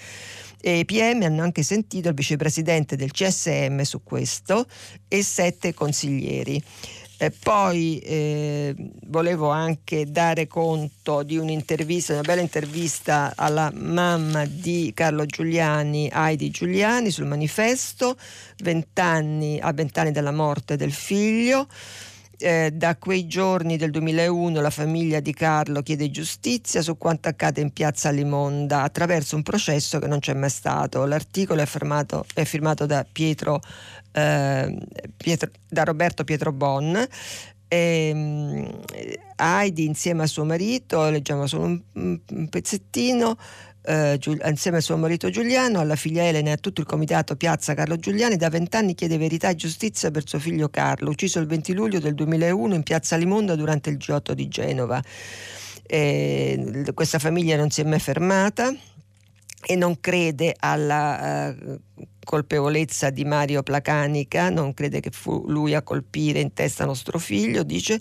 E 0.64 0.78
I 0.78 0.84
PM 0.84 1.22
hanno 1.22 1.42
anche 1.42 1.64
sentito 1.64 2.08
il 2.08 2.14
vicepresidente 2.14 2.94
del 2.94 3.10
CSM 3.10 3.80
su 3.80 4.04
questo 4.04 4.64
e 5.08 5.20
sette 5.24 5.74
consiglieri. 5.74 6.62
Eh, 7.22 7.30
poi 7.30 8.00
eh, 8.00 8.74
volevo 9.06 9.50
anche 9.50 10.10
dare 10.10 10.48
conto 10.48 11.22
di 11.22 11.36
un'intervista, 11.36 12.14
una 12.14 12.22
bella 12.22 12.40
intervista 12.40 13.34
alla 13.36 13.70
mamma 13.72 14.44
di 14.44 14.90
Carlo 14.92 15.24
Giuliani, 15.24 16.10
Heidi 16.12 16.50
Giuliani, 16.50 17.12
sul 17.12 17.26
manifesto, 17.26 18.16
20 18.64 19.00
anni, 19.00 19.60
a 19.60 19.72
vent'anni 19.72 20.10
dalla 20.10 20.32
morte 20.32 20.74
del 20.74 20.92
figlio. 20.92 21.68
Eh, 22.44 22.72
da 22.72 22.96
quei 22.96 23.28
giorni 23.28 23.76
del 23.76 23.92
2001 23.92 24.60
la 24.60 24.70
famiglia 24.70 25.20
di 25.20 25.32
Carlo 25.32 25.80
chiede 25.80 26.10
giustizia 26.10 26.82
su 26.82 26.98
quanto 26.98 27.28
accade 27.28 27.60
in 27.60 27.72
piazza 27.72 28.10
Limonda 28.10 28.82
attraverso 28.82 29.36
un 29.36 29.44
processo 29.44 30.00
che 30.00 30.08
non 30.08 30.18
c'è 30.18 30.34
mai 30.34 30.50
stato. 30.50 31.04
L'articolo 31.04 31.60
è, 31.60 31.66
firmato, 31.66 32.26
è 32.34 32.42
firmato 32.42 32.84
da 32.84 33.06
Pietro 33.10 33.60
eh, 34.12 34.78
Pietro, 35.16 35.50
da 35.68 35.84
Roberto 35.84 36.24
Pietro 36.24 36.52
Bon. 36.52 36.96
E, 37.68 38.08
ehm, 38.08 38.80
Heidi 39.36 39.84
insieme 39.84 40.24
a 40.24 40.26
suo 40.26 40.44
marito, 40.44 41.08
leggiamo 41.10 41.46
solo 41.46 41.64
un, 41.64 41.80
un 42.28 42.48
pezzettino, 42.48 43.36
eh, 43.84 44.18
insieme 44.46 44.76
al 44.76 44.82
suo 44.82 44.96
marito 44.96 45.28
Giuliano, 45.30 45.80
alla 45.80 45.96
figlia 45.96 46.24
Elena 46.24 46.50
e 46.50 46.52
a 46.52 46.56
tutto 46.56 46.80
il 46.80 46.86
comitato 46.86 47.36
Piazza 47.36 47.74
Carlo 47.74 47.96
Giuliani, 47.96 48.36
da 48.36 48.48
vent'anni 48.48 48.94
chiede 48.94 49.18
verità 49.18 49.48
e 49.48 49.54
giustizia 49.56 50.10
per 50.10 50.26
suo 50.26 50.38
figlio 50.38 50.68
Carlo, 50.68 51.10
ucciso 51.10 51.40
il 51.40 51.46
20 51.46 51.72
luglio 51.72 51.98
del 51.98 52.14
2001 52.14 52.74
in 52.74 52.82
Piazza 52.82 53.16
Limonda 53.16 53.56
durante 53.56 53.90
il 53.90 53.96
G8 53.96 54.32
di 54.32 54.48
Genova. 54.48 55.02
E, 55.84 56.84
questa 56.94 57.18
famiglia 57.18 57.56
non 57.56 57.70
si 57.70 57.80
è 57.80 57.84
mai 57.84 57.98
fermata 57.98 58.72
e 59.64 59.76
non 59.76 60.00
crede 60.00 60.54
alla 60.58 61.54
uh, 61.56 61.80
colpevolezza 62.24 63.10
di 63.10 63.24
Mario 63.24 63.62
Placanica, 63.62 64.50
non 64.50 64.74
crede 64.74 65.00
che 65.00 65.10
fu 65.10 65.44
lui 65.48 65.74
a 65.74 65.82
colpire 65.82 66.40
in 66.40 66.52
testa 66.52 66.84
nostro 66.84 67.18
figlio, 67.18 67.62
dice, 67.62 68.00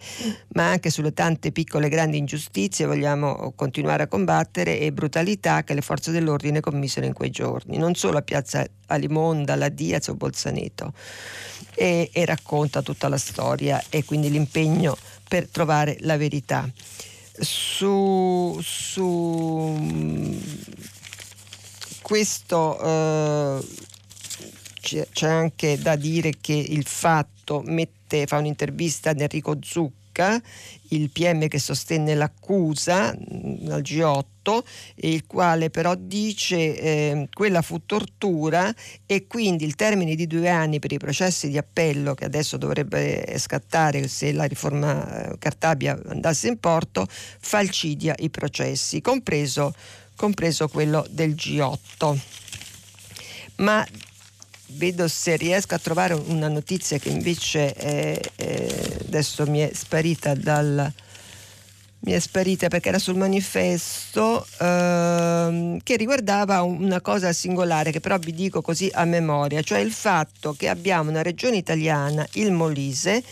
ma 0.54 0.70
anche 0.70 0.90
sulle 0.90 1.14
tante 1.14 1.52
piccole 1.52 1.88
e 1.88 1.90
grandi 1.90 2.18
ingiustizie 2.18 2.86
vogliamo 2.86 3.54
continuare 3.56 4.04
a 4.04 4.08
combattere 4.08 4.80
e 4.80 4.92
brutalità 4.92 5.64
che 5.64 5.74
le 5.74 5.82
forze 5.82 6.12
dell'ordine 6.12 6.60
commisero 6.60 7.06
in 7.06 7.14
quei 7.14 7.30
giorni, 7.30 7.78
non 7.78 7.96
solo 7.96 8.18
a 8.18 8.22
Piazza 8.22 8.66
Alimonda, 8.88 9.56
la 9.56 9.70
Diaz 9.70 10.08
o 10.08 10.16
Bolzaneto. 10.16 10.94
E, 11.74 12.10
e 12.12 12.26
racconta 12.26 12.82
tutta 12.82 13.08
la 13.08 13.18
storia 13.18 13.82
e 13.90 14.04
quindi 14.04 14.30
l'impegno 14.30 14.98
per 15.28 15.48
trovare 15.48 15.96
la 16.02 16.18
verità. 16.18 16.70
Su, 17.40 18.60
su 18.62 19.80
questo 22.02 22.78
eh, 22.82 23.66
c'è 24.82 25.28
anche 25.28 25.78
da 25.78 25.96
dire 25.96 26.34
che 26.42 26.54
il 26.54 26.86
fatto 26.86 27.62
mette, 27.64 28.26
fa 28.26 28.38
un'intervista 28.38 29.12
ad 29.12 29.22
Enrico 29.22 29.58
Zucca, 29.62 30.42
il 30.90 31.10
PM 31.10 31.48
che 31.48 31.60
sostenne 31.60 32.16
l'accusa 32.16 33.14
mm, 33.14 33.70
al 33.70 33.82
G8, 33.82 34.60
il 34.96 35.26
quale 35.28 35.70
però 35.70 35.96
dice 35.96 36.56
eh, 36.58 37.30
quella 37.34 37.62
fu 37.62 37.86
tortura 37.86 38.74
e 39.06 39.28
quindi 39.28 39.64
il 39.66 39.76
termine 39.76 40.16
di 40.16 40.28
due 40.28 40.50
anni 40.50 40.80
per 40.80 40.92
i 40.92 40.98
processi 40.98 41.48
di 41.48 41.58
appello 41.58 42.14
che 42.16 42.26
adesso 42.26 42.58
dovrebbe 42.58 43.36
scattare 43.38 44.08
se 44.08 44.34
la 44.34 44.46
riforma 44.46 45.32
eh, 45.32 45.38
Cartabia 45.38 45.98
andasse 46.08 46.48
in 46.48 46.60
porto 46.60 47.08
falcidia 47.08 48.16
i 48.18 48.30
processi, 48.30 49.00
compreso, 49.00 49.74
compreso 50.16 50.68
quello 50.68 51.06
del 51.10 51.32
G8. 51.36 52.20
Ma 53.58 53.86
vedo 54.74 55.08
se 55.08 55.36
riesco 55.36 55.76
a 55.76 55.80
trovare 55.80 56.14
una 56.14 56.48
notizia 56.48 56.98
che 56.98 57.10
invece 57.10 57.74
è, 57.74 58.20
è, 58.36 58.98
adesso 59.06 59.46
mi 59.48 59.60
è 59.60 59.72
sparita 59.74 60.34
dal 60.34 60.94
mi 62.04 62.14
è 62.14 62.20
sparita 62.20 62.68
perché 62.68 62.90
era 62.90 62.98
sul 62.98 63.16
manifesto 63.16 64.46
ehm, 64.60 65.80
che 65.84 65.98
riguardava 65.98 66.62
una 66.64 67.00
cosa 67.00 67.32
singolare 67.32 67.92
che 67.92 68.00
però 68.00 68.18
vi 68.18 68.34
dico 68.34 68.62
così 68.62 68.90
a 68.92 69.06
memoria, 69.06 69.62
cioè 69.62 69.80
il 69.80 69.92
fatto 69.92 70.56
che 70.58 70.68
abbiamo 70.68 71.12
una 71.12 71.22
regione 71.22 71.58
italiana, 71.58 72.28
il 72.34 72.52
Molise, 72.52 73.24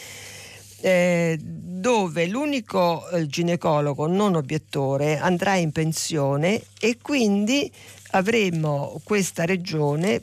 eh, 0.81 1.39
dove 1.41 2.27
l'unico 2.27 3.09
eh, 3.09 3.25
ginecologo 3.25 4.05
non 4.05 4.35
obiettore 4.35 5.17
andrà 5.17 5.55
in 5.55 5.71
pensione 5.71 6.61
e 6.79 6.97
quindi 7.01 7.71
avremo 8.11 9.01
questa 9.03 9.45
regione 9.45 10.21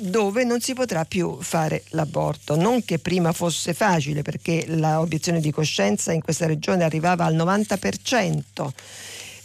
dove 0.00 0.44
non 0.44 0.60
si 0.60 0.74
potrà 0.74 1.04
più 1.04 1.38
fare 1.40 1.84
l'aborto. 1.90 2.56
Non 2.56 2.84
che 2.84 2.98
prima 2.98 3.32
fosse 3.32 3.74
facile 3.74 4.22
perché 4.22 4.64
l'obiezione 4.66 5.40
di 5.40 5.50
coscienza 5.50 6.12
in 6.12 6.22
questa 6.22 6.46
regione 6.46 6.84
arrivava 6.84 7.24
al 7.24 7.34
90% 7.34 8.68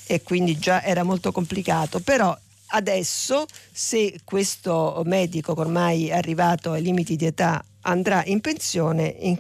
e 0.06 0.22
quindi 0.22 0.58
già 0.58 0.84
era 0.84 1.04
molto 1.04 1.32
complicato, 1.32 2.00
però 2.00 2.38
adesso 2.68 3.46
se 3.72 4.20
questo 4.24 5.02
medico 5.06 5.54
ormai 5.58 6.12
arrivato 6.12 6.72
ai 6.72 6.82
limiti 6.82 7.16
di 7.16 7.26
età 7.26 7.64
andrà 7.82 8.24
in 8.26 8.42
pensione 8.42 9.16
in, 9.20 9.40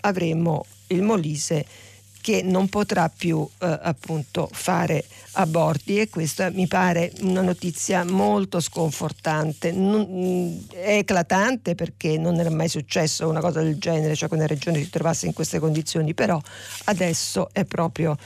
avremo 0.00 0.64
il 0.88 1.02
Molise 1.02 1.64
che 2.26 2.42
non 2.42 2.68
potrà 2.68 3.08
più 3.08 3.48
eh, 3.60 3.78
appunto 3.82 4.48
fare 4.50 5.04
aborti 5.34 6.00
e 6.00 6.08
questa 6.08 6.50
mi 6.50 6.66
pare 6.66 7.12
una 7.20 7.40
notizia 7.40 8.04
molto 8.04 8.58
sconfortante, 8.58 9.70
non, 9.70 10.66
è 10.72 10.96
eclatante 10.96 11.76
perché 11.76 12.18
non 12.18 12.40
era 12.40 12.50
mai 12.50 12.66
successo 12.66 13.28
una 13.28 13.38
cosa 13.38 13.62
del 13.62 13.78
genere, 13.78 14.16
cioè 14.16 14.28
che 14.28 14.34
una 14.34 14.48
regione 14.48 14.82
si 14.82 14.90
trovasse 14.90 15.26
in 15.26 15.34
queste 15.34 15.60
condizioni, 15.60 16.14
però 16.14 16.40
adesso 16.86 17.48
è 17.52 17.64
proprio, 17.64 18.16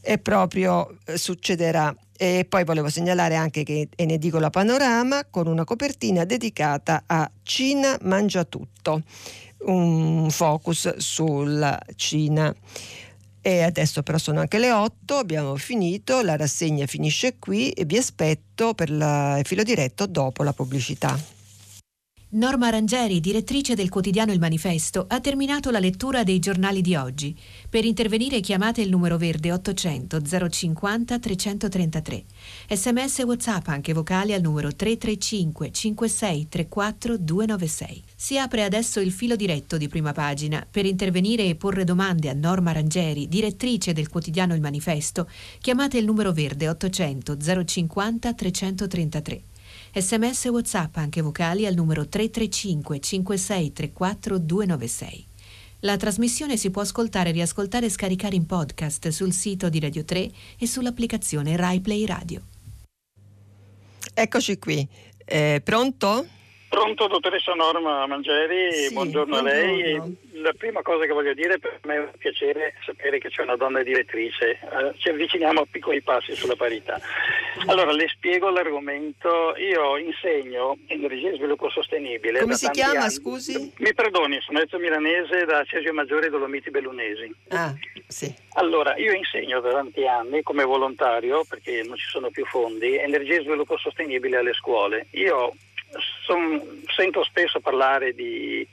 è 0.00 0.16
proprio 0.16 0.96
eh, 1.04 1.18
succederà. 1.18 1.94
E 2.16 2.46
poi 2.48 2.64
volevo 2.64 2.88
segnalare 2.88 3.34
anche 3.34 3.64
che 3.64 3.88
è 3.94 4.00
in 4.00 4.12
edicola 4.12 4.48
Panorama 4.48 5.26
con 5.28 5.46
una 5.46 5.64
copertina 5.64 6.24
dedicata 6.24 7.02
a 7.04 7.30
Cina 7.42 7.98
mangia 8.00 8.44
tutto, 8.44 9.02
un 9.66 10.30
focus 10.30 10.96
sulla 10.96 11.78
Cina. 11.96 12.54
E 13.46 13.62
adesso 13.62 14.02
però 14.02 14.18
sono 14.18 14.40
anche 14.40 14.58
le 14.58 14.72
8, 14.72 15.14
abbiamo 15.14 15.54
finito, 15.54 16.20
la 16.20 16.34
rassegna 16.34 16.84
finisce 16.86 17.36
qui 17.38 17.70
e 17.70 17.84
vi 17.84 17.96
aspetto 17.96 18.74
per 18.74 18.90
il 18.90 19.40
filo 19.44 19.62
diretto 19.62 20.06
dopo 20.06 20.42
la 20.42 20.52
pubblicità. 20.52 21.16
Norma 22.30 22.70
Rangeri, 22.70 23.20
direttrice 23.20 23.76
del 23.76 23.88
quotidiano 23.88 24.32
Il 24.32 24.40
Manifesto, 24.40 25.04
ha 25.08 25.20
terminato 25.20 25.70
la 25.70 25.78
lettura 25.78 26.24
dei 26.24 26.40
giornali 26.40 26.80
di 26.80 26.96
oggi. 26.96 27.38
Per 27.70 27.84
intervenire 27.84 28.40
chiamate 28.40 28.82
il 28.82 28.90
numero 28.90 29.16
verde 29.16 29.52
800 29.52 30.48
050 30.48 31.16
333. 31.16 32.24
Sms 32.68 33.18
WhatsApp 33.18 33.68
anche 33.68 33.92
vocali 33.92 34.32
al 34.32 34.40
numero 34.40 34.74
335 34.74 35.70
56 35.70 36.48
34 36.48 37.16
296. 37.16 38.05
Si 38.18 38.38
apre 38.38 38.64
adesso 38.64 38.98
il 38.98 39.12
filo 39.12 39.36
diretto 39.36 39.76
di 39.76 39.88
prima 39.88 40.12
pagina. 40.12 40.66
Per 40.68 40.86
intervenire 40.86 41.44
e 41.44 41.54
porre 41.54 41.84
domande 41.84 42.30
a 42.30 42.32
Norma 42.32 42.72
Rangeri, 42.72 43.28
direttrice 43.28 43.92
del 43.92 44.08
quotidiano 44.08 44.54
Il 44.54 44.62
Manifesto, 44.62 45.28
chiamate 45.60 45.98
il 45.98 46.06
numero 46.06 46.32
verde 46.32 46.66
800 46.70 47.36
050 47.66 48.32
333. 48.32 49.42
Sms 49.92 50.44
WhatsApp 50.46 50.96
anche 50.96 51.20
vocali 51.20 51.66
al 51.66 51.74
numero 51.74 52.08
335 52.08 53.00
5634 53.00 54.38
296. 54.38 55.26
La 55.80 55.98
trasmissione 55.98 56.56
si 56.56 56.70
può 56.70 56.80
ascoltare, 56.80 57.32
riascoltare 57.32 57.84
e 57.84 57.90
scaricare 57.90 58.34
in 58.34 58.46
podcast 58.46 59.08
sul 59.08 59.34
sito 59.34 59.68
di 59.68 59.78
Radio 59.78 60.04
3 60.04 60.30
e 60.58 60.66
sull'applicazione 60.66 61.54
RaiPlay 61.54 62.06
Radio. 62.06 62.40
Eccoci 64.14 64.58
qui. 64.58 64.88
Eh, 65.22 65.60
pronto? 65.62 66.26
Pronto, 66.76 67.06
dottoressa 67.06 67.54
Norma 67.54 68.06
Mangeri, 68.06 68.70
sì, 68.70 68.92
buongiorno, 68.92 69.40
buongiorno, 69.40 69.58
a 69.58 69.64
lei. 69.72 70.16
La 70.32 70.52
prima 70.52 70.82
cosa 70.82 71.06
che 71.06 71.12
voglio 71.14 71.32
dire 71.32 71.58
per 71.58 71.80
me 71.84 71.94
è 71.94 71.98
un 72.00 72.10
piacere 72.18 72.74
sapere 72.84 73.18
che 73.18 73.30
c'è 73.30 73.40
una 73.40 73.56
donna 73.56 73.82
direttrice, 73.82 74.50
eh, 74.50 74.92
ci 74.98 75.08
avviciniamo 75.08 75.62
a 75.62 75.66
piccoli 75.70 76.02
passi 76.02 76.34
sulla 76.34 76.54
parità. 76.54 77.00
Allora, 77.64 77.92
le 77.92 78.06
spiego 78.08 78.50
l'argomento. 78.50 79.54
Io 79.56 79.96
insegno 79.96 80.76
energia 80.88 81.30
e 81.30 81.36
sviluppo 81.36 81.70
sostenibile. 81.70 82.40
Come 82.40 82.56
si 82.56 82.68
chiama, 82.68 83.00
anni. 83.00 83.10
scusi? 83.10 83.72
Mi 83.78 83.94
perdoni, 83.94 84.38
sono 84.42 84.60
Ezio 84.60 84.78
Milanese 84.78 85.46
da 85.46 85.64
Cesio 85.64 85.94
Maggiore 85.94 86.28
Dolomiti 86.28 86.70
Bellunesi. 86.70 87.34
Ah, 87.48 87.74
sì. 88.06 88.30
Allora, 88.56 88.94
io 88.96 89.12
insegno 89.12 89.60
da 89.60 89.72
tanti 89.72 90.06
anni 90.06 90.42
come 90.42 90.64
volontario, 90.64 91.42
perché 91.48 91.82
non 91.84 91.96
ci 91.96 92.06
sono 92.10 92.28
più 92.28 92.44
fondi, 92.44 92.98
energia 92.98 93.36
e 93.36 93.44
sviluppo 93.44 93.78
sostenibile 93.78 94.36
alle 94.36 94.52
scuole. 94.52 95.06
Io 95.12 95.54
son, 96.24 96.82
sento 96.86 97.24
spesso 97.24 97.60
parlare 97.60 98.14
di 98.14 98.66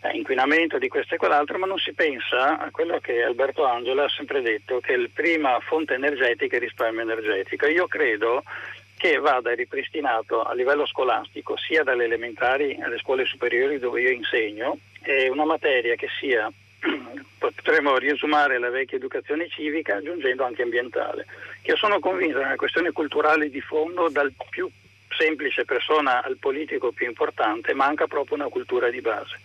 eh, 0.00 0.10
inquinamento, 0.16 0.78
di 0.78 0.88
questo 0.88 1.14
e 1.14 1.18
quell'altro, 1.18 1.58
ma 1.58 1.66
non 1.66 1.78
si 1.78 1.92
pensa 1.92 2.58
a 2.58 2.70
quello 2.70 2.98
che 3.00 3.22
Alberto 3.22 3.64
Angela 3.64 4.04
ha 4.04 4.08
sempre 4.08 4.42
detto, 4.42 4.80
che 4.80 4.96
la 4.96 5.08
prima 5.12 5.58
fonte 5.60 5.94
energetica 5.94 6.54
è 6.54 6.58
il 6.58 6.64
risparmio 6.64 7.02
energetico. 7.02 7.66
Io 7.66 7.86
credo 7.86 8.42
che 8.96 9.18
vada 9.18 9.54
ripristinato 9.54 10.42
a 10.42 10.52
livello 10.54 10.84
scolastico, 10.84 11.56
sia 11.56 11.84
dalle 11.84 12.04
elementari 12.04 12.78
alle 12.82 12.98
scuole 12.98 13.24
superiori 13.24 13.78
dove 13.78 14.00
io 14.02 14.10
insegno, 14.10 14.78
una 15.30 15.44
materia 15.44 15.94
che 15.94 16.08
sia 16.18 16.50
potremmo 17.38 17.96
riesumare 17.96 18.58
la 18.58 18.70
vecchia 18.70 18.98
educazione 18.98 19.48
civica 19.48 19.96
aggiungendo 19.96 20.44
anche 20.44 20.62
ambientale. 20.62 21.26
Io 21.62 21.76
sono 21.76 21.98
convinto 21.98 22.38
che 22.38 22.42
è 22.42 22.46
una 22.46 22.56
questione 22.56 22.92
culturale 22.92 23.48
di 23.50 23.60
fondo 23.60 24.08
dal 24.08 24.32
più 24.50 24.68
semplice 25.18 25.64
persona 25.64 26.22
al 26.22 26.36
politico 26.38 26.92
più 26.92 27.06
importante, 27.06 27.74
manca 27.74 28.06
proprio 28.06 28.36
una 28.36 28.48
cultura 28.48 28.88
di 28.88 29.00
base. 29.00 29.40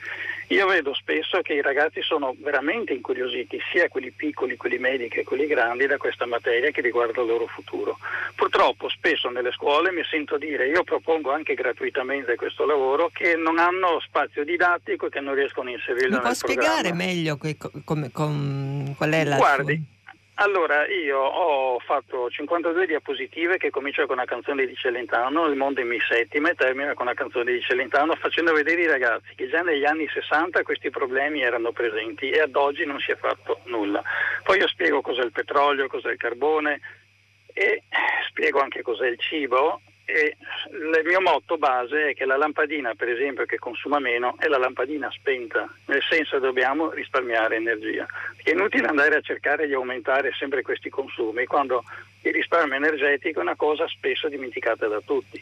Io 0.50 0.68
vedo 0.68 0.94
spesso 0.94 1.42
che 1.42 1.54
i 1.54 1.62
ragazzi 1.62 2.02
sono 2.02 2.36
veramente 2.38 2.94
incuriositi, 2.94 3.60
sia 3.72 3.88
quelli 3.88 4.12
piccoli, 4.12 4.56
quelli 4.56 4.78
medi 4.78 5.08
che 5.08 5.24
quelli 5.24 5.48
grandi, 5.48 5.88
da 5.88 5.98
questa 5.98 6.26
materia 6.26 6.70
che 6.70 6.82
riguarda 6.82 7.22
il 7.22 7.28
loro 7.28 7.48
futuro. 7.48 7.98
Purtroppo 8.36 8.90
spesso 8.90 9.30
nelle 9.30 9.52
scuole 9.52 9.92
mi 9.92 10.04
sento 10.04 10.38
dire, 10.38 10.68
io 10.68 10.84
propongo 10.84 11.32
anche 11.32 11.54
gratuitamente 11.56 12.36
questo 12.36 12.66
lavoro, 12.66 13.10
che 13.12 13.36
non 13.36 13.58
hanno 13.58 14.00
spazio 14.02 14.44
didattico 14.44 15.08
e 15.08 15.10
che 15.10 15.22
non 15.22 15.34
riescono 15.34 15.70
a 15.70 15.74
inserirlo 15.74 16.08
Mi 16.08 16.14
nel 16.14 16.22
può 16.22 16.34
spiegare 16.34 16.94
meglio 16.94 17.38
que, 17.38 17.58
com, 17.84 18.12
com, 18.12 18.96
qual 18.96 19.12
è 19.12 19.24
la... 19.24 19.38
Guardi, 19.38 19.82
allora, 20.44 20.86
io 20.88 21.20
ho 21.20 21.80
fatto 21.80 22.30
52 22.30 22.86
diapositive 22.86 23.58
che 23.58 23.70
cominciano 23.70 24.08
con 24.08 24.18
una 24.18 24.26
canzone 24.26 24.66
di 24.66 24.76
Celentano, 24.76 25.46
Il 25.48 25.56
mondo 25.56 25.80
in 25.80 25.88
mi 25.88 26.00
settima, 26.00 26.50
e 26.50 26.56
termina 26.56 26.94
con 26.94 27.06
una 27.06 27.16
canzone 27.16 27.54
di 27.54 27.62
Celentano, 27.62 28.14
facendo 28.16 28.52
vedere 28.52 28.82
ai 28.82 28.88
ragazzi 28.88 29.34
che 29.36 29.48
già 29.48 29.62
negli 29.62 29.86
anni 29.86 30.08
60 30.08 30.64
questi 30.64 30.90
problemi 30.90 31.42
erano 31.42 31.72
presenti 31.72 32.30
e 32.30 32.42
ad 32.42 32.56
oggi 32.56 32.86
non 32.86 33.00
si 33.00 33.12
è 33.12 33.16
fatto 33.16 33.62
nulla. 33.66 34.04
Poi 34.44 34.60
io 34.60 34.68
spiego 34.68 35.02
cos'è 35.02 35.24
il 35.24 35.32
petrolio, 35.32 35.88
cos'è 35.88 36.12
il 36.12 36.18
carbone 36.18 36.82
e 37.54 37.84
spiego 38.28 38.60
anche 38.60 38.82
cos'è 38.82 39.08
il 39.08 39.20
cibo 39.20 39.80
e 40.06 40.36
il 40.72 41.02
mio 41.06 41.22
motto 41.22 41.58
base 41.58 42.10
è 42.10 42.14
che 42.14 42.26
la 42.26 42.36
lampadina, 42.36 42.94
per 42.94 43.10
esempio, 43.10 43.46
che 43.46 43.58
consuma 43.58 44.00
meno 44.00 44.36
è 44.38 44.48
la 44.48 44.58
lampadina 44.58 45.10
spenta, 45.12 45.68
nel 45.86 46.04
senso 46.10 46.36
che 46.36 46.42
dobbiamo 46.42 46.92
risparmiare 46.92 47.56
energia. 47.56 48.06
È 48.42 48.52
inutile 48.52 48.88
andare 48.88 49.16
a 49.16 49.22
cercare 49.22 49.66
di 49.66 49.74
aumentare 49.74 50.34
sempre 50.34 50.62
questi 50.62 50.90
consumi 50.90 51.46
quando 51.46 51.84
il 52.22 52.34
risparmio 52.34 52.76
energetico 52.76 53.40
è 53.40 53.44
una 53.44 53.56
cosa 53.56 53.88
spesso 53.88 54.28
dimenticata 54.28 54.88
da 54.88 55.00
tutti. 55.00 55.42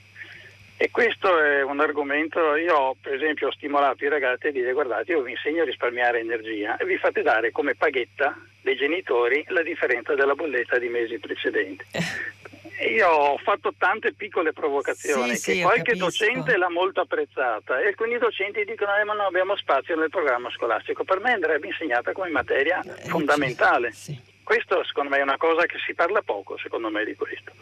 E 0.77 0.89
questo 0.89 1.39
è 1.39 1.61
un 1.63 1.79
argomento, 1.79 2.55
io 2.55 2.75
ho 2.75 2.95
per 2.99 3.13
esempio 3.13 3.51
stimolato 3.51 4.03
i 4.03 4.09
ragazzi 4.09 4.47
a 4.47 4.51
dire 4.51 4.73
guardate 4.73 5.11
io 5.11 5.21
vi 5.21 5.29
insegno 5.29 5.61
a 5.61 5.65
risparmiare 5.65 6.19
energia 6.19 6.75
e 6.77 6.85
vi 6.85 6.97
fate 6.97 7.21
dare 7.21 7.51
come 7.51 7.75
paghetta 7.75 8.35
dei 8.61 8.75
genitori 8.75 9.45
la 9.49 9.61
differenza 9.61 10.15
della 10.15 10.33
bolletta 10.33 10.79
di 10.79 10.87
mesi 10.87 11.19
precedenti. 11.19 11.85
Io 12.89 13.07
ho 13.07 13.37
fatto 13.37 13.73
tante 13.77 14.13
piccole 14.13 14.53
provocazioni 14.53 15.35
sì, 15.35 15.51
che 15.51 15.57
sì, 15.57 15.61
qualche 15.61 15.95
docente 15.95 16.57
l'ha 16.57 16.69
molto 16.69 17.01
apprezzata 17.01 17.79
e 17.79 17.87
alcuni 17.87 18.17
docenti 18.17 18.63
dicono 18.65 18.95
eh, 18.95 19.03
ma 19.03 19.13
non 19.13 19.25
abbiamo 19.25 19.55
spazio 19.55 19.95
nel 19.95 20.09
programma 20.09 20.49
scolastico. 20.49 21.03
Per 21.03 21.19
me 21.19 21.33
andrebbe 21.33 21.67
insegnata 21.67 22.11
come 22.11 22.29
materia 22.29 22.81
eh, 22.81 23.07
fondamentale. 23.07 23.91
Sì, 23.91 24.19
questo 24.43 24.83
secondo 24.83 25.11
me 25.11 25.19
è 25.19 25.21
una 25.21 25.37
cosa 25.37 25.65
che 25.65 25.77
si 25.85 25.93
parla 25.93 26.21
poco, 26.21 26.57
secondo 26.57 26.89
me, 26.89 27.05
di 27.05 27.15
questo. 27.15 27.53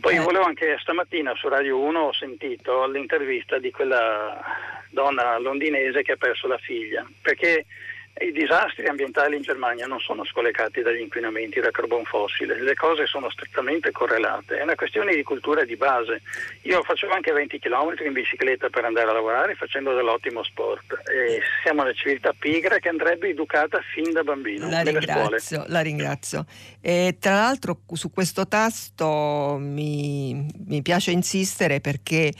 Poi 0.00 0.14
eh. 0.16 0.20
volevo 0.20 0.44
anche 0.44 0.78
stamattina 0.80 1.34
su 1.34 1.48
Radio 1.48 1.78
1 1.78 2.00
ho 2.00 2.12
sentito 2.12 2.86
l'intervista 2.86 3.58
di 3.58 3.70
quella 3.70 4.40
donna 4.90 5.38
londinese 5.38 6.02
che 6.02 6.12
ha 6.12 6.16
perso 6.16 6.46
la 6.46 6.58
figlia, 6.58 7.06
perché 7.20 7.66
i 8.20 8.30
disastri 8.30 8.86
ambientali 8.86 9.34
in 9.34 9.42
Germania 9.42 9.86
non 9.86 9.98
sono 9.98 10.24
scollegati 10.24 10.82
dagli 10.82 11.00
inquinamenti 11.00 11.58
da 11.58 11.72
carbon 11.72 12.04
fossile, 12.04 12.62
le 12.62 12.74
cose 12.74 13.06
sono 13.06 13.28
strettamente 13.28 13.90
correlate, 13.90 14.58
è 14.58 14.62
una 14.62 14.76
questione 14.76 15.16
di 15.16 15.22
cultura 15.24 15.64
di 15.64 15.76
base. 15.76 16.22
Io 16.62 16.82
facevo 16.82 17.12
anche 17.12 17.32
20 17.32 17.58
km 17.58 17.94
in 18.04 18.12
bicicletta 18.12 18.68
per 18.68 18.84
andare 18.84 19.10
a 19.10 19.14
lavorare 19.14 19.56
facendo 19.56 19.94
dell'ottimo 19.94 20.44
sport 20.44 21.02
e 21.08 21.40
siamo 21.62 21.82
una 21.82 21.92
civiltà 21.92 22.32
pigra 22.38 22.78
che 22.78 22.88
andrebbe 22.88 23.30
educata 23.30 23.80
fin 23.92 24.12
da 24.12 24.22
bambino. 24.22 24.68
La 24.68 24.82
ringrazio, 24.82 25.64
la 25.66 25.80
ringrazio. 25.80 26.46
E 26.80 27.16
tra 27.18 27.34
l'altro 27.34 27.80
su 27.94 28.12
questo 28.12 28.46
tasto 28.46 29.56
mi, 29.58 30.46
mi 30.66 30.82
piace 30.82 31.10
insistere 31.10 31.80
perché 31.80 32.32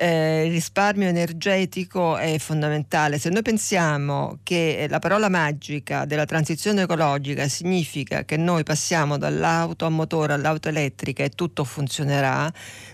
eh, 0.00 0.44
il 0.46 0.52
risparmio 0.52 1.08
energetico 1.08 2.16
è 2.16 2.38
fondamentale. 2.38 3.18
Se 3.18 3.30
noi 3.30 3.42
pensiamo 3.42 4.38
che 4.44 4.86
la 4.88 5.00
parola 5.00 5.28
magica 5.28 6.04
della 6.04 6.24
transizione 6.24 6.82
ecologica 6.82 7.48
significa 7.48 8.24
che 8.24 8.36
noi 8.36 8.62
passiamo 8.62 9.18
dall'auto 9.18 9.86
a 9.86 9.88
motore 9.88 10.34
all'auto 10.34 10.68
elettrica 10.68 11.24
e 11.24 11.30
tutto 11.30 11.64
funzionerà, 11.64 12.42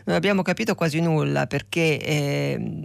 non 0.04 0.16
abbiamo 0.16 0.40
capito 0.40 0.74
quasi 0.74 1.00
nulla 1.00 1.46
perché 1.46 1.98
eh, 2.00 2.84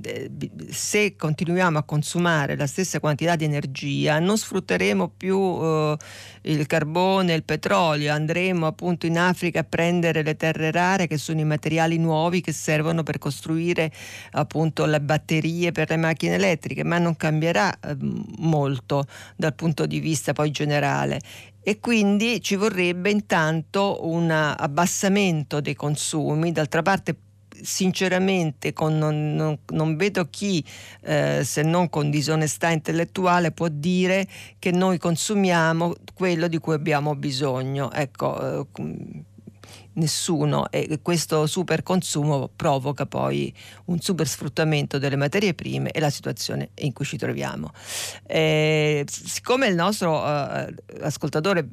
se 0.70 1.16
continuiamo 1.16 1.78
a 1.78 1.84
consumare 1.84 2.58
la 2.58 2.68
stessa 2.68 3.00
quantità 3.00 3.38
di 3.38 3.46
energia 3.46 4.20
non 4.20 4.38
sfrutteremo 4.38 5.14
più 5.16 5.40
eh, 5.40 5.98
il 6.42 6.68
carbone, 6.68 7.34
il 7.34 7.44
petrolio, 7.44 8.12
andremo 8.12 8.68
appunto 8.68 9.06
in 9.06 9.18
Africa 9.18 9.62
a 9.62 9.64
prendere 9.64 10.24
le 10.24 10.36
terre 10.36 10.72
rare 10.72 11.08
che 11.08 11.18
sono 11.18 11.40
i 11.40 11.46
materiali 11.46 11.98
nuovi 11.98 12.42
che 12.42 12.52
servono 12.52 13.04
per 13.04 13.18
costruire 13.18 13.92
appunto 14.32 14.86
le 14.86 15.02
batterie 15.02 15.72
per 15.72 15.90
le 15.90 15.98
macchine 15.98 16.36
elettriche, 16.36 16.84
ma 16.84 16.98
non 16.98 17.16
cambierà 17.16 17.72
eh, 17.80 17.96
molto 18.38 19.06
dal 19.36 19.56
punto 19.56 19.86
di 19.86 20.00
vista 20.00 20.34
poi 20.34 20.52
generale 20.52 21.20
e 21.62 21.80
quindi 21.80 22.42
ci 22.42 22.56
vorrebbe 22.56 23.12
intanto 23.12 24.00
un 24.08 24.32
abbassamento 24.32 25.60
dei 25.62 25.76
consumi, 25.76 26.52
d'altra 26.52 26.82
parte 26.82 27.16
sinceramente 27.62 28.74
con, 28.74 28.98
non, 28.98 29.36
non, 29.36 29.60
non, 29.68 29.96
vedo 29.96 30.30
chi, 30.30 30.64
eh, 31.02 31.42
se 31.44 31.62
non 31.62 31.90
con 31.90 32.10
disonestà 32.10 32.70
intellettuale, 32.70 33.52
può 33.52 33.68
dire 33.70 34.28
che 34.58 34.72
noi 34.72 34.98
consumiamo 34.98 35.94
quello 36.14 36.48
di 36.48 36.58
cui 36.58 36.74
abbiamo 36.74 37.16
bisogno. 37.16 37.92
Ecco, 37.92 38.62
eh, 38.62 38.66
nessuno 40.00 40.70
e 40.72 41.00
questo 41.02 41.46
super 41.46 41.84
consumo 41.84 42.50
provoca 42.54 43.06
poi 43.06 43.54
un 43.86 44.00
super 44.00 44.28
sfruttamento 44.28 44.98
delle 44.98 45.16
materie 45.16 45.54
prime 45.54 45.92
e 45.92 46.00
la 46.00 46.10
situazione 46.10 46.70
in 46.80 46.94
cui 46.94 47.06
ci 47.06 47.18
troviamo. 47.18 47.72
Eh, 48.26 49.06
siccome 49.08 49.68
il 49.68 49.76
nostro 49.76 50.26
eh, 50.26 50.74
ascoltatore 51.02 51.68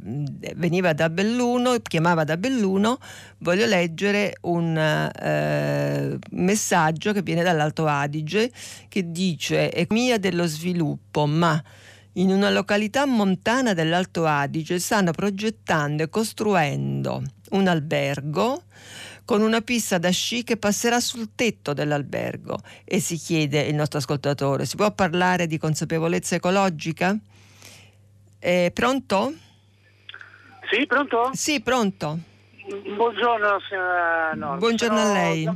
veniva 0.56 0.92
da 0.92 1.08
Belluno, 1.08 1.76
chiamava 1.82 2.24
da 2.24 2.36
Belluno, 2.36 2.98
voglio 3.38 3.66
leggere 3.66 4.36
un 4.42 4.76
eh, 4.76 6.18
messaggio 6.30 7.12
che 7.12 7.22
viene 7.22 7.42
dall'Alto 7.42 7.86
Adige 7.86 8.50
che 8.88 9.10
dice 9.10 9.72
economia 9.72 10.18
dello 10.18 10.46
sviluppo, 10.46 11.26
ma 11.26 11.62
in 12.18 12.30
una 12.30 12.50
località 12.50 13.04
montana 13.06 13.74
dell'Alto 13.74 14.24
Adige 14.24 14.78
stanno 14.78 15.12
progettando 15.12 16.02
e 16.02 16.08
costruendo 16.08 17.22
un 17.50 17.66
albergo 17.66 18.62
con 19.24 19.42
una 19.42 19.60
pista 19.60 19.98
da 19.98 20.10
sci 20.10 20.44
che 20.44 20.56
passerà 20.56 21.00
sul 21.00 21.34
tetto 21.34 21.72
dell'albergo 21.72 22.58
e 22.84 23.00
si 23.00 23.16
chiede 23.16 23.60
il 23.62 23.74
nostro 23.74 23.98
ascoltatore, 23.98 24.64
si 24.64 24.76
può 24.76 24.90
parlare 24.92 25.46
di 25.46 25.58
consapevolezza 25.58 26.36
ecologica? 26.36 27.16
È 28.38 28.70
pronto? 28.72 29.32
Sì, 30.70 30.86
pronto? 30.86 31.30
Sì, 31.32 31.60
pronto. 31.60 32.18
Buongiorno 32.96 33.60
signora 33.68 34.32
Norma. 34.34 34.56
Buongiorno 34.56 34.96
sono, 34.96 35.10
a 35.10 35.12
lei. 35.12 35.48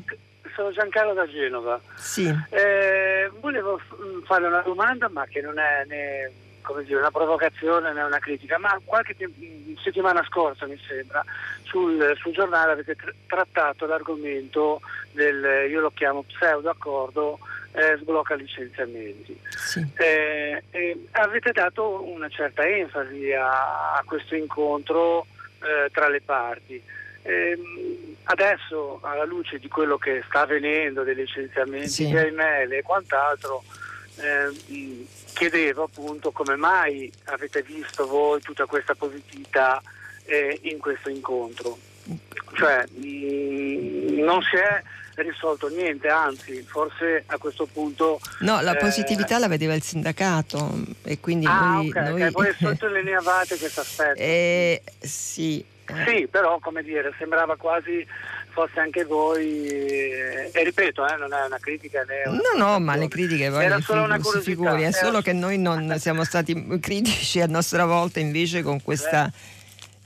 Sono 0.55 0.73
Giancarlo 0.73 1.15
da 1.15 1.27
Genova. 1.29 1.81
Sì. 1.97 2.27
Eh, 2.51 3.31
volevo 3.41 3.81
fare 4.27 4.47
una 4.47 4.61
domanda 4.61 5.09
ma 5.09 5.25
che 5.27 5.41
non 5.41 5.59
è 5.59 5.85
né 5.87 6.49
dire, 6.83 6.99
una 6.99 7.11
provocazione 7.11 7.93
né 7.93 8.03
una 8.03 8.19
critica, 8.19 8.59
ma 8.59 8.81
qualche 8.85 9.17
settimana 9.83 10.25
scorsa 10.25 10.67
mi 10.67 10.79
sembra 10.87 11.25
sul, 11.65 12.17
sul 12.17 12.33
giornale 12.33 12.73
avete 12.73 12.97
tr- 12.97 13.15
trattato 13.27 13.87
l'argomento 13.87 14.81
del, 15.13 15.69
io 15.71 15.81
lo 15.81 15.91
chiamo 15.91 16.23
pseudo 16.23 16.71
accordo 16.71 17.39
eh, 17.73 17.97
sblocca 18.01 18.35
licenziamenti. 18.35 19.39
Sì. 19.49 19.87
Eh, 19.97 20.63
eh, 20.71 21.07
avete 21.13 21.53
dato 21.53 22.03
una 22.05 22.29
certa 22.29 22.67
enfasi 22.67 23.33
a, 23.33 23.95
a 23.95 24.03
questo 24.05 24.35
incontro 24.35 25.27
eh, 25.61 25.91
tra 25.93 26.09
le 26.09 26.21
parti. 26.21 26.83
Ehm, 27.23 28.17
adesso, 28.25 28.99
alla 29.03 29.25
luce 29.25 29.59
di 29.59 29.69
quello 29.69 29.99
che 29.99 30.23
sta 30.27 30.43
avvenendo, 30.43 31.03
dei 31.03 31.15
licenziamenti 31.15 31.89
sì. 31.89 32.07
di 32.07 32.17
email 32.17 32.73
e 32.73 32.83
quant'altro, 32.83 33.63
eh, 34.17 35.07
chiedevo 35.33 35.85
appunto 35.85 36.31
come 36.31 36.57
mai 36.57 37.11
avete 37.25 37.63
visto 37.63 38.07
voi 38.07 38.41
tutta 38.41 38.67
questa 38.67 38.95
positività 38.95 39.81
eh, 40.25 40.59
in 40.63 40.79
questo 40.79 41.09
incontro. 41.09 41.79
Cioè, 42.55 42.85
mh, 42.87 44.23
non 44.23 44.43
si 44.43 44.57
è 44.57 44.83
risolto 45.23 45.69
niente, 45.69 46.09
anzi 46.09 46.63
forse 46.63 47.25
a 47.27 47.39
questo 47.39 47.67
punto... 47.67 48.21
No, 48.41 48.61
la 48.61 48.77
eh, 48.77 48.79
positività 48.79 49.39
la 49.39 49.49
vedeva 49.49 49.75
il 49.75 49.83
sindacato 49.83 50.73
e 51.03 51.21
quindi 51.21 51.47
ah, 51.47 51.75
noi... 51.75 51.89
Okay, 51.89 52.05
noi... 52.05 52.23
Okay. 52.23 52.31
Voi 52.31 52.55
sottolineavate 52.59 53.59
questo 53.59 53.81
aspetto. 53.81 54.21
Eh, 54.21 54.83
sì. 54.99 55.65
Eh. 55.87 56.05
Sì, 56.07 56.27
però 56.29 56.59
come 56.61 56.83
dire, 56.83 57.13
sembrava 57.19 57.57
quasi 57.57 58.07
fosse 58.51 58.81
anche 58.81 59.05
voi, 59.05 59.67
e 59.69 60.65
ripeto, 60.65 61.07
eh, 61.07 61.17
non 61.17 61.33
è 61.33 61.47
una 61.47 61.59
critica 61.59 62.05
né 62.05 62.23
una 62.27 62.41
No, 62.55 62.71
no, 62.73 62.81
ma 62.81 62.97
le 62.97 63.09
critiche 63.09 63.51
poi 63.51 63.65
era 63.65 63.81
solo 63.81 64.03
una 64.03 64.21
si 64.23 64.41
figuri, 64.41 64.83
è 64.83 64.93
solo 64.93 65.21
che 65.21 65.33
noi 65.33 65.59
non 65.59 65.95
siamo 65.99 66.25
stati 66.25 66.79
critici 66.81 67.41
a 67.41 67.47
nostra 67.47 67.85
volta 67.87 68.21
invece 68.21 68.63
con 68.63 68.83
questa, 68.83 69.27
eh. 69.27 69.33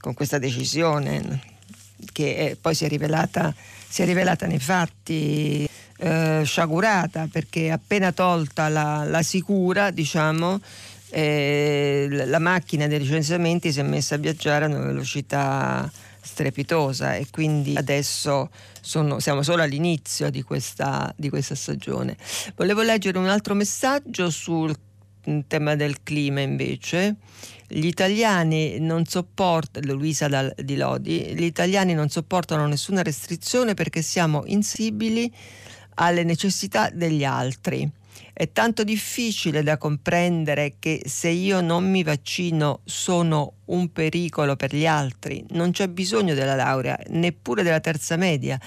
con 0.01 0.15
questa 0.15 0.39
decisione 0.39 1.53
che 2.13 2.57
poi 2.61 2.75
si 2.75 2.85
è 2.85 2.89
rivelata 2.89 3.55
si 3.95 4.03
è 4.03 4.07
rivelata 4.07 4.47
nei 4.47 4.59
fatti 4.59 5.69
eh, 5.99 6.43
sciagurata 6.45 7.29
perché 7.31 7.71
appena 7.71 8.11
tolta 8.11 8.69
la, 8.69 9.05
la 9.05 9.23
sicura, 9.23 9.93
diciamo, 9.93 10.61
eh, 11.11 12.09
la 12.11 12.41
macchina 12.41 12.89
dei 12.89 12.99
licenziamenti 12.99 13.71
si 13.71 13.79
è 13.79 13.85
messa 13.85 14.17
a 14.17 14.19
viaggiare 14.19 14.65
a 14.65 14.69
una 14.69 14.87
velocità 14.87 15.89
strepitosa 16.25 17.15
e 17.15 17.27
quindi 17.31 17.75
adesso 17.77 18.51
sono, 18.81 19.21
siamo 19.21 19.43
solo 19.43 19.63
all'inizio 19.63 20.31
di 20.31 20.43
questa, 20.43 21.13
di 21.17 21.29
questa 21.29 21.55
stagione. 21.55 22.17
Volevo 22.57 22.83
leggere 22.83 23.19
un 23.19 23.29
altro 23.29 23.55
messaggio 23.55 24.31
sul 24.31 24.75
tema 25.47 25.75
del 25.75 26.03
clima 26.03 26.41
invece. 26.41 27.17
Gli 27.69 27.87
italiani 27.87 28.79
non 28.79 29.05
sopportano, 29.05 29.93
Luisa 29.93 30.53
di 30.57 30.77
Lodi, 30.77 31.35
gli 31.35 31.45
italiani 31.45 31.95
non 31.95 32.09
sopportano 32.09 32.67
nessuna 32.67 33.03
restrizione 33.03 33.75
perché 33.75 34.03
siamo 34.03 34.43
insibili 34.47 35.33
alle 35.95 36.25
necessità 36.25 36.91
degli 36.91 37.25
altri. 37.25 37.91
È 38.37 38.51
tanto 38.51 38.83
difficile 38.83 39.63
da 39.63 39.79
comprendere 39.79 40.75
che 40.81 41.03
se 41.05 41.29
io 41.29 41.61
non 41.61 41.89
mi 41.89 42.03
vaccino 42.03 42.81
sono 42.83 43.59
un 43.67 43.93
pericolo 43.93 44.57
per 44.57 44.75
gli 44.75 44.87
altri. 44.87 45.45
Non 45.51 45.71
c'è 45.71 45.87
bisogno 45.87 46.35
della 46.35 46.57
laurea, 46.57 46.99
neppure 47.11 47.63
della 47.63 47.79
terza 47.79 48.17
media, 48.17 48.59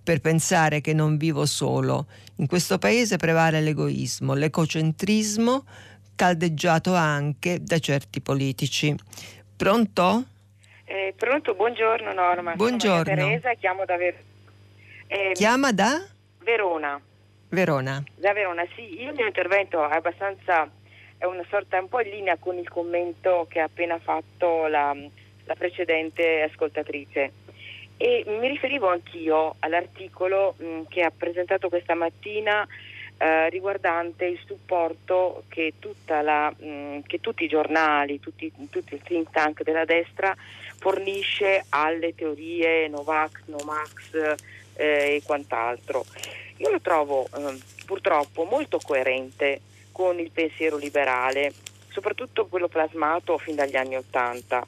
per 0.00 0.20
pensare 0.20 0.80
che 0.80 0.92
non 0.92 1.16
vivo 1.16 1.44
solo. 1.44 2.06
In 2.36 2.46
questo 2.46 2.78
paese 2.78 3.16
prevale 3.16 3.60
l'egoismo, 3.60 4.34
l'ecocentrismo, 4.34 5.64
caldeggiato 6.14 6.94
anche 6.94 7.60
da 7.60 7.80
certi 7.80 8.20
politici. 8.20 8.94
Pronto? 9.56 10.24
Eh, 10.84 11.14
pronto, 11.16 11.54
buongiorno 11.54 12.12
Norma. 12.12 12.54
Buongiorno. 12.54 13.02
Sono 13.02 13.16
Teresa, 13.16 13.54
chiamo 13.54 13.84
da 13.84 13.96
Verona. 13.96 14.22
Eh, 15.08 15.32
Chiama 15.34 15.72
da? 15.72 16.00
Verona. 16.44 17.00
Verona. 17.56 18.04
Da 18.14 18.34
Verona, 18.34 18.66
sì. 18.74 19.00
Il 19.00 19.14
mio 19.14 19.24
intervento 19.24 19.88
è 19.88 19.94
abbastanza, 19.94 20.68
è 21.16 21.24
una 21.24 21.44
sorta 21.48 21.80
un 21.80 21.88
po' 21.88 22.00
in 22.00 22.10
linea 22.10 22.36
con 22.36 22.58
il 22.58 22.68
commento 22.68 23.46
che 23.48 23.60
ha 23.60 23.64
appena 23.64 23.98
fatto 23.98 24.66
la, 24.66 24.94
la 25.44 25.54
precedente 25.54 26.42
ascoltatrice. 26.42 27.32
E 27.96 28.24
mi 28.26 28.46
riferivo 28.46 28.90
anch'io 28.90 29.54
all'articolo 29.60 30.54
mh, 30.58 30.82
che 30.88 31.00
ha 31.00 31.10
presentato 31.10 31.70
questa 31.70 31.94
mattina 31.94 32.68
eh, 33.16 33.48
riguardante 33.48 34.26
il 34.26 34.38
supporto 34.44 35.44
che, 35.48 35.72
la, 36.04 36.54
mh, 36.54 36.66
mm, 36.66 36.98
che, 37.06 37.20
tutti 37.22 37.44
i 37.44 37.48
giornali, 37.48 38.20
tutti, 38.20 38.52
tutti 38.68 38.92
il 38.92 39.00
think 39.00 39.30
tank 39.30 39.62
della 39.62 39.86
destra 39.86 40.36
fornisce 40.78 41.64
alle 41.70 42.14
teorie 42.14 42.86
Novax, 42.88 43.30
Nomax 43.46 44.12
eh, 44.74 45.14
e 45.14 45.22
quant'altro. 45.24 46.04
Io 46.58 46.70
lo 46.70 46.80
trovo 46.80 47.26
eh, 47.26 47.58
purtroppo 47.84 48.44
molto 48.44 48.78
coerente 48.78 49.60
con 49.92 50.18
il 50.18 50.30
pensiero 50.30 50.76
liberale, 50.76 51.52
soprattutto 51.90 52.46
quello 52.46 52.68
plasmato 52.68 53.38
fin 53.38 53.54
dagli 53.54 53.76
anni 53.76 53.96
Ottanta. 53.96 54.66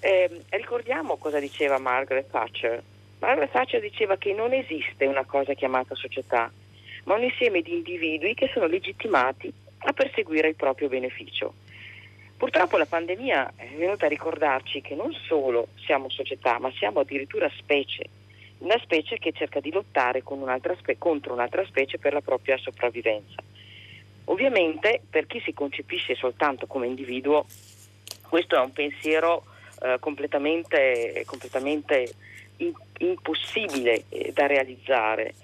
Eh, 0.00 0.42
ricordiamo 0.50 1.16
cosa 1.16 1.38
diceva 1.38 1.78
Margaret 1.78 2.30
Thatcher. 2.30 2.82
Margaret 3.18 3.50
Thatcher 3.50 3.80
diceva 3.80 4.16
che 4.16 4.32
non 4.32 4.52
esiste 4.52 5.04
una 5.04 5.24
cosa 5.24 5.52
chiamata 5.54 5.94
società, 5.94 6.50
ma 7.04 7.14
un 7.14 7.22
insieme 7.22 7.60
di 7.60 7.74
individui 7.74 8.34
che 8.34 8.50
sono 8.52 8.66
legittimati 8.66 9.52
a 9.78 9.92
perseguire 9.92 10.48
il 10.48 10.56
proprio 10.56 10.88
beneficio. 10.88 11.54
Purtroppo 12.36 12.78
la 12.78 12.86
pandemia 12.86 13.52
è 13.56 13.68
venuta 13.76 14.06
a 14.06 14.08
ricordarci 14.08 14.80
che 14.80 14.94
non 14.94 15.12
solo 15.12 15.68
siamo 15.84 16.08
società, 16.08 16.58
ma 16.58 16.72
siamo 16.72 17.00
addirittura 17.00 17.50
specie, 17.58 18.04
una 18.60 18.78
specie 18.82 19.18
che 19.18 19.32
cerca 19.32 19.60
di 19.60 19.70
lottare 19.70 20.22
un'altra 20.24 20.74
spe- 20.76 20.98
contro 20.98 21.32
un'altra 21.32 21.64
specie 21.66 21.98
per 21.98 22.12
la 22.12 22.20
propria 22.20 22.56
sopravvivenza. 22.58 23.42
Ovviamente 24.24 25.00
per 25.08 25.26
chi 25.26 25.40
si 25.40 25.52
concepisce 25.52 26.14
soltanto 26.14 26.66
come 26.66 26.86
individuo, 26.86 27.46
questo 28.28 28.56
è 28.56 28.60
un 28.60 28.72
pensiero 28.72 29.44
eh, 29.82 29.96
completamente, 29.98 31.22
completamente 31.26 32.12
in- 32.58 32.72
impossibile 32.98 34.04
eh, 34.08 34.30
da 34.32 34.46
realizzare 34.46 35.34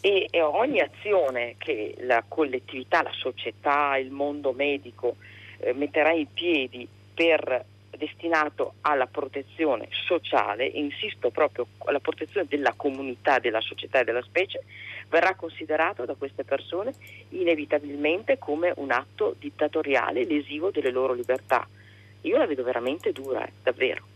e, 0.00 0.28
e 0.30 0.42
ogni 0.42 0.80
azione 0.80 1.54
che 1.56 1.94
la 2.00 2.22
collettività, 2.26 3.02
la 3.02 3.12
società, 3.12 3.96
il 3.96 4.10
mondo 4.10 4.52
medico 4.52 5.16
eh, 5.58 5.72
metterà 5.72 6.10
in 6.12 6.26
piedi 6.32 6.86
per 7.14 7.64
destinato 7.96 8.74
alla 8.82 9.06
protezione 9.06 9.88
sociale, 9.90 10.66
insisto 10.66 11.30
proprio 11.30 11.66
alla 11.78 12.00
protezione 12.00 12.46
della 12.48 12.74
comunità, 12.76 13.38
della 13.38 13.60
società 13.60 14.00
e 14.00 14.04
della 14.04 14.22
specie, 14.22 14.62
verrà 15.08 15.34
considerato 15.34 16.04
da 16.04 16.14
queste 16.14 16.44
persone 16.44 16.94
inevitabilmente 17.30 18.38
come 18.38 18.72
un 18.76 18.90
atto 18.90 19.34
dittatoriale 19.38 20.24
lesivo 20.24 20.70
delle 20.70 20.90
loro 20.90 21.12
libertà. 21.12 21.66
Io 22.22 22.36
la 22.38 22.46
vedo 22.46 22.62
veramente 22.62 23.12
dura, 23.12 23.44
eh, 23.44 23.52
davvero. 23.62 24.14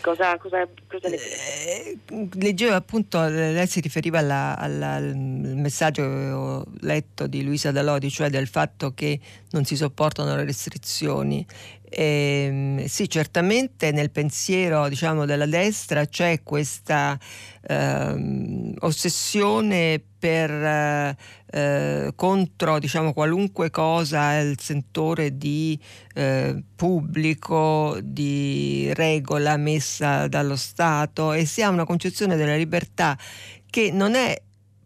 Cosa, 0.00 0.36
cosa, 0.38 0.66
cosa 0.88 1.08
ne 1.08 1.16
eh, 1.16 1.98
Leggevo 2.34 2.74
appunto, 2.74 3.22
lei 3.28 3.66
si 3.66 3.80
riferiva 3.80 4.18
alla, 4.18 4.56
alla, 4.58 4.94
al 4.94 5.14
messaggio 5.16 6.02
che 6.02 6.30
ho 6.30 6.64
letto 6.80 7.26
di 7.26 7.44
Luisa 7.44 7.70
Dalodi, 7.70 8.10
cioè 8.10 8.30
del 8.30 8.48
fatto 8.48 8.92
che 8.94 9.20
non 9.50 9.64
si 9.64 9.76
sopportano 9.76 10.34
le 10.34 10.44
restrizioni. 10.44 11.46
E, 11.90 12.44
ehm, 12.46 12.84
sì, 12.86 13.08
certamente 13.08 13.90
nel 13.90 14.10
pensiero 14.10 14.88
diciamo, 14.88 15.26
della 15.26 15.46
destra 15.46 16.06
c'è 16.06 16.42
questa 16.44 17.18
eh, 17.62 18.74
ossessione 18.78 20.00
per, 20.18 20.50
eh, 20.50 21.16
eh, 21.52 22.12
contro 22.14 22.78
diciamo, 22.78 23.12
qualunque 23.12 23.70
cosa 23.70 24.38
il 24.38 24.60
sentore 24.60 25.36
di 25.36 25.78
eh, 26.14 26.62
pubblico, 26.76 27.98
di 28.00 28.90
regola 28.94 29.56
messa 29.56 30.28
dallo 30.28 30.56
Stato 30.56 31.32
e 31.32 31.44
si 31.44 31.62
ha 31.62 31.68
una 31.68 31.84
concezione 31.84 32.36
della 32.36 32.56
libertà 32.56 33.18
che 33.68 33.90
non 33.90 34.14
è 34.14 34.40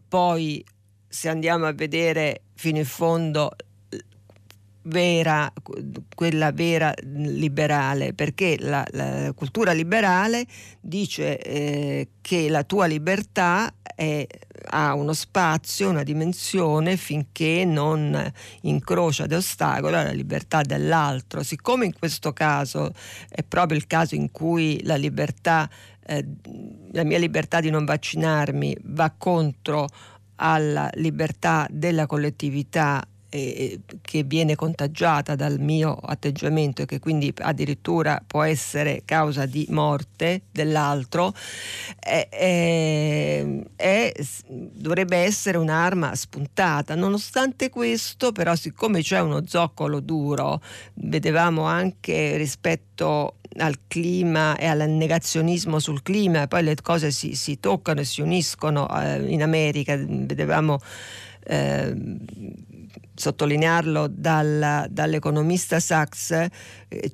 poi, 0.09 0.65
se 1.09 1.29
andiamo 1.29 1.67
a 1.67 1.73
vedere 1.73 2.43
fino 2.55 2.79
in 2.79 2.85
fondo, 2.85 3.51
vera, 4.85 5.53
quella 6.15 6.53
vera 6.53 6.93
liberale, 7.03 8.13
perché 8.13 8.57
la, 8.59 8.85
la 8.91 9.33
cultura 9.35 9.73
liberale 9.73 10.47
dice 10.81 11.39
eh, 11.39 12.09
che 12.21 12.49
la 12.49 12.65
tua 12.65 12.87
libertà 12.87 13.73
è, 13.95 14.27
ha 14.67 14.95
uno 14.95 15.13
spazio, 15.13 15.91
una 15.91 16.03
dimensione 16.03 16.97
finché 16.97 17.65
non 17.65 18.33
incrocia 18.63 19.25
ed 19.25 19.33
ostacola 19.33 20.03
la 20.03 20.13
libertà 20.13 20.63
dell'altro. 20.63 21.43
Siccome 21.43 21.87
in 21.87 21.93
questo 21.99 22.33
caso 22.33 22.93
è 23.29 23.43
proprio 23.43 23.79
il 23.79 23.87
caso 23.87 24.15
in 24.15 24.31
cui 24.31 24.83
la 24.85 24.97
libertà, 24.97 25.69
eh, 26.07 26.27
la 26.93 27.05
mia 27.05 27.19
libertà 27.19 27.61
di 27.61 27.71
non 27.71 27.85
vaccinarmi 27.85 28.77
va 28.83 29.13
contro 29.17 29.87
alla 30.37 30.91
libertà 30.95 31.67
della 31.71 32.07
collettività 32.07 33.07
eh, 33.35 33.81
che 34.01 34.23
viene 34.23 34.55
contagiata 34.55 35.35
dal 35.35 35.59
mio 35.59 35.97
atteggiamento 35.97 36.83
e 36.83 36.87
che 36.87 37.01
quindi 37.01 37.35
addirittura 37.37 38.23
può 38.25 38.45
essere 38.45 39.03
causa 39.05 39.45
di 39.45 39.67
morte 39.71 40.43
dell'altro, 40.53 41.35
è, 41.99 42.29
è, 42.31 44.13
dovrebbe 44.47 45.17
essere 45.17 45.59
un'arma 45.59 46.15
spuntata. 46.15 46.95
Nonostante 46.95 47.71
questo, 47.71 48.31
però, 48.31 48.55
siccome 48.55 49.03
c'è 49.03 49.19
uno 49.19 49.43
zoccolo 49.45 49.99
duro, 49.99 50.63
vedevamo 50.95 51.65
anche 51.65 52.37
rispetto 52.37 53.39
al 53.57 53.81
clima 53.89 54.57
e 54.57 54.67
al 54.67 54.89
negazionismo 54.89 55.81
sul 55.81 56.03
clima, 56.03 56.47
poi 56.47 56.63
le 56.63 56.77
cose 56.83 57.11
si, 57.11 57.35
si 57.35 57.59
toccano 57.59 58.01
e 58.01 58.05
si 58.05 58.21
uniscono 58.21 58.89
eh, 58.97 59.25
in 59.27 59.43
America, 59.43 59.97
vedevamo 59.97 60.79
eh, 61.47 61.95
sottolinearlo 63.15 64.09
dal, 64.11 64.87
dall'economista 64.91 65.81
Sachs, 65.81 66.47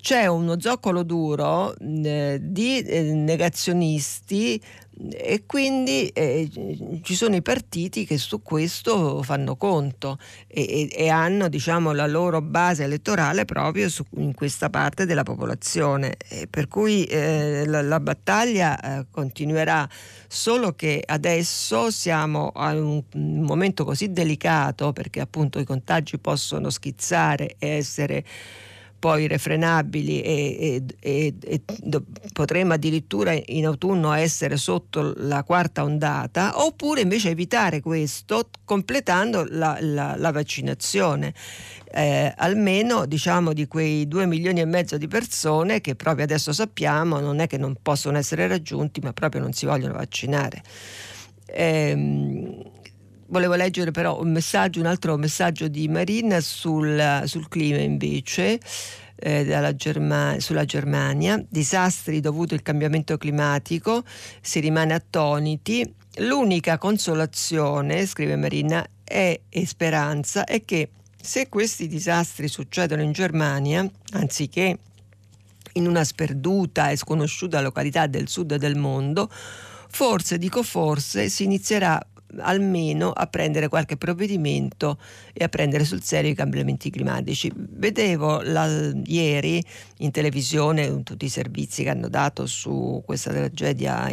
c'è 0.00 0.26
uno 0.26 0.60
zoccolo 0.60 1.02
duro 1.02 1.74
eh, 1.78 2.38
di 2.40 2.78
eh, 2.80 3.12
negazionisti 3.12 4.60
e 5.08 5.44
quindi 5.46 6.08
eh, 6.08 7.00
ci 7.02 7.14
sono 7.14 7.34
i 7.34 7.40
partiti 7.40 8.04
che 8.04 8.18
su 8.18 8.42
questo 8.42 9.22
fanno 9.22 9.56
conto 9.56 10.18
e, 10.46 10.90
e, 10.92 11.08
hanno 11.08 11.48
diciamo, 11.48 11.92
la 11.92 12.06
loro 12.06 12.42
base 12.42 12.84
elettorale 12.84 13.46
proprio 13.46 13.88
su, 13.88 14.04
in 14.16 14.34
questa 14.34 14.68
parte 14.68 15.06
della 15.06 15.22
popolazione. 15.22 16.16
E 16.28 16.46
per 16.48 16.68
cui 16.68 17.04
eh, 17.04 17.64
la, 17.66 17.80
la, 17.80 18.00
battaglia 18.00 18.78
eh, 18.78 19.06
continuerà, 19.10 19.88
solo 20.28 20.74
che 20.74 21.02
adesso 21.06 21.90
siamo 21.90 22.48
a 22.48 22.74
un, 22.74 23.02
un 23.14 23.40
momento 23.40 23.84
così 23.84 24.12
delicato 24.12 24.92
perché 24.92 25.20
appunto 25.20 25.58
i 25.58 25.64
contagi 25.64 26.18
possono 26.18 26.68
schizzare 26.68 27.56
e 27.58 27.68
essere 27.68 28.24
poi 29.00 29.26
refrenabili 29.26 30.20
e, 30.20 30.84
e, 31.00 31.34
e, 31.40 31.62
do, 31.78 32.04
potremmo 32.32 32.74
addirittura 32.74 33.32
in 33.46 33.66
autunno 33.66 34.12
essere 34.12 34.58
sotto 34.58 35.14
la 35.16 35.42
quarta 35.42 35.82
ondata, 35.82 36.62
oppure 36.64 37.00
invece 37.00 37.30
evitare 37.30 37.80
questo 37.80 38.50
completando 38.64 39.46
la, 39.48 39.78
la, 39.80 40.14
la 40.16 40.30
vaccinazione. 40.30 41.34
Eh, 41.92 42.32
almeno 42.36 43.06
diciamo 43.06 43.52
di 43.52 43.66
quei 43.66 44.06
due 44.06 44.26
milioni 44.26 44.60
e 44.60 44.64
mezzo 44.64 44.96
di 44.96 45.08
persone 45.08 45.80
che 45.80 45.96
proprio 45.96 46.22
adesso 46.22 46.52
sappiamo 46.52 47.18
non 47.18 47.40
è 47.40 47.48
che 47.48 47.58
non 47.58 47.74
possono 47.82 48.16
essere 48.16 48.46
raggiunti 48.46 49.00
ma 49.00 49.12
proprio 49.12 49.40
non 49.40 49.52
si 49.52 49.66
vogliono 49.66 49.94
vaccinare. 49.94 50.62
Eh, 51.46 52.78
volevo 53.30 53.54
leggere 53.54 53.90
però 53.90 54.20
un 54.20 54.30
messaggio, 54.30 54.80
un 54.80 54.86
altro 54.86 55.16
messaggio 55.16 55.68
di 55.68 55.88
Marina 55.88 56.40
sul, 56.40 57.22
sul 57.24 57.48
clima 57.48 57.78
invece. 57.78 58.60
Eh, 59.22 59.74
Germa- 59.76 60.36
sulla 60.38 60.64
Germania, 60.64 61.44
disastri 61.46 62.20
dovuti 62.20 62.54
al 62.54 62.62
cambiamento 62.62 63.18
climatico, 63.18 64.02
si 64.40 64.60
rimane 64.60 64.94
attoniti. 64.94 65.94
L'unica 66.20 66.78
consolazione, 66.78 68.06
scrive 68.06 68.36
Marina, 68.36 68.82
è, 69.04 69.38
e 69.46 69.66
speranza 69.66 70.44
è 70.44 70.64
che 70.64 70.88
se 71.20 71.50
questi 71.50 71.86
disastri 71.86 72.48
succedono 72.48 73.02
in 73.02 73.12
Germania, 73.12 73.86
anziché 74.12 74.78
in 75.74 75.86
una 75.86 76.02
sperduta 76.02 76.88
e 76.88 76.96
sconosciuta 76.96 77.60
località 77.60 78.06
del 78.06 78.28
sud 78.28 78.54
del 78.54 78.76
mondo, 78.76 79.28
forse, 79.90 80.38
dico 80.38 80.62
forse, 80.62 81.28
si 81.28 81.44
inizierà 81.44 82.00
almeno 82.38 83.10
a 83.10 83.26
prendere 83.26 83.68
qualche 83.68 83.96
provvedimento 83.96 84.98
e 85.32 85.44
a 85.44 85.48
prendere 85.48 85.84
sul 85.84 86.02
serio 86.02 86.30
i 86.30 86.34
cambiamenti 86.34 86.90
climatici. 86.90 87.50
Vedevo 87.54 88.40
la, 88.42 88.92
ieri 89.04 89.62
in 89.98 90.10
televisione 90.10 91.02
tutti 91.02 91.24
i 91.24 91.30
servizi 91.30 91.82
che 91.82 91.90
hanno 91.90 92.08
dato 92.08 92.46
su 92.46 93.02
questa 93.04 93.30
tragedia 93.30 94.08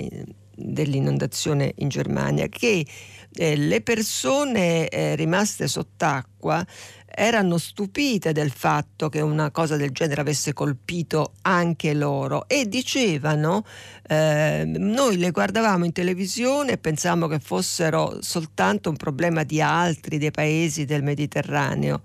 dell'inondazione 0.57 1.73
in 1.77 1.89
Germania 1.89 2.47
che 2.47 2.85
eh, 3.33 3.55
le 3.55 3.81
persone 3.81 4.87
eh, 4.87 5.15
rimaste 5.15 5.67
sott'acqua 5.67 6.65
erano 7.09 7.57
stupite 7.57 8.31
del 8.31 8.51
fatto 8.51 9.09
che 9.09 9.21
una 9.21 9.49
cosa 9.49 9.75
del 9.75 9.91
genere 9.91 10.21
avesse 10.21 10.53
colpito 10.53 11.33
anche 11.43 11.93
loro 11.93 12.47
e 12.47 12.67
dicevano, 12.67 13.65
eh, 14.07 14.63
noi 14.65 15.17
le 15.17 15.31
guardavamo 15.31 15.85
in 15.85 15.93
televisione 15.93 16.73
e 16.73 16.77
pensavamo 16.77 17.27
che 17.27 17.39
fossero 17.39 18.21
soltanto 18.21 18.89
un 18.89 18.97
problema 18.97 19.43
di 19.43 19.61
altri, 19.61 20.17
dei 20.17 20.31
paesi 20.31 20.85
del 20.85 21.03
Mediterraneo. 21.03 22.01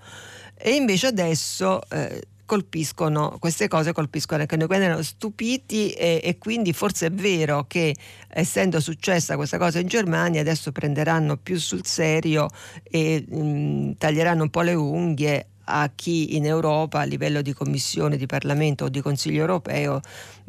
E 0.57 0.77
invece 0.77 1.09
adesso 1.09 1.81
eh, 1.91 2.23
colpiscono, 2.53 3.39
queste 3.39 3.67
cose 3.67 3.95
colpiscono 3.95 4.43
anche 4.43 4.57
noi, 4.57 4.67
quindi 4.67 4.85
erano 4.85 5.01
stupiti 5.01 5.91
e, 5.93 6.21
e, 6.23 6.37
quindi 6.37 6.75
forse 6.75 7.07
è 7.07 7.11
vero 7.11 7.65
che 7.67 7.97
essendo 8.29 8.79
successa 8.79 9.37
questa 9.37 9.57
cosa 9.57 9.79
in 9.79 9.87
Germania 9.87 10.43
adesso 10.43 10.71
prenderanno 10.71 11.39
più 11.39 11.59
sul 11.59 11.87
serio 11.87 12.51
e 12.83 13.25
mh, 13.27 13.93
taglieranno 13.97 14.43
un 14.43 14.51
po' 14.51 14.61
le 14.61 14.75
unghie 14.75 15.47
a 15.65 15.91
chi 15.95 16.37
in 16.37 16.45
Europa 16.45 17.01
a 17.01 17.05
livello 17.05 17.41
di 17.41 17.55
Commissione, 17.55 18.19
di 18.19 18.27
Parlamento 18.27 18.85
o 18.85 18.89
di 18.91 19.01
Consiglio 19.01 19.41
europeo 19.41 20.03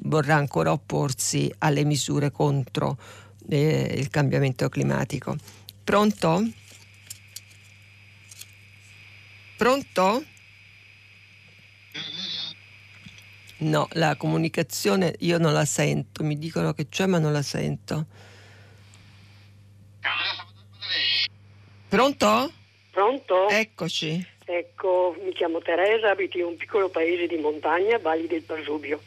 vorrà 0.03 0.35
ancora 0.35 0.73
opporsi 0.73 1.49
alle 1.59 1.85
misure 1.85 2.31
contro 2.31 2.97
eh, 3.47 3.95
il 3.97 4.09
cambiamento 4.09 4.67
climatico. 4.67 5.37
Pronto? 5.85 6.49
Pronto? 9.55 10.23
No, 13.63 13.87
la 13.93 14.15
comunicazione 14.17 15.15
io 15.19 15.37
non 15.37 15.53
la 15.53 15.65
sento, 15.65 16.23
mi 16.23 16.37
dicono 16.37 16.73
che 16.73 16.89
c'è 16.89 17.05
ma 17.05 17.17
non 17.17 17.31
la 17.31 17.41
sento. 17.41 18.05
Pronto? 21.87 22.51
Pronto? 22.91 23.49
Eccoci. 23.49 24.27
Ecco, 24.45 25.15
mi 25.23 25.31
chiamo 25.31 25.59
Teresa, 25.59 26.09
abito 26.09 26.37
in 26.37 26.43
un 26.43 26.57
piccolo 26.57 26.89
paese 26.89 27.27
di 27.27 27.37
montagna, 27.37 27.97
Valli 27.99 28.27
del 28.27 28.41
Pasubio. 28.41 29.01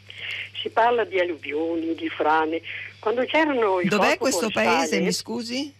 Si 0.61 0.69
parla 0.69 1.03
di 1.03 1.19
alluvioni, 1.19 1.93
di 1.93 2.09
frane. 2.09 2.61
Quando 2.99 3.23
c'erano 3.25 3.79
i 3.79 3.87
Dov'è 3.87 4.17
questo 4.17 4.49
forestale... 4.49 4.77
paese, 4.77 4.99
mi 5.01 5.11
scusi? 5.11 5.73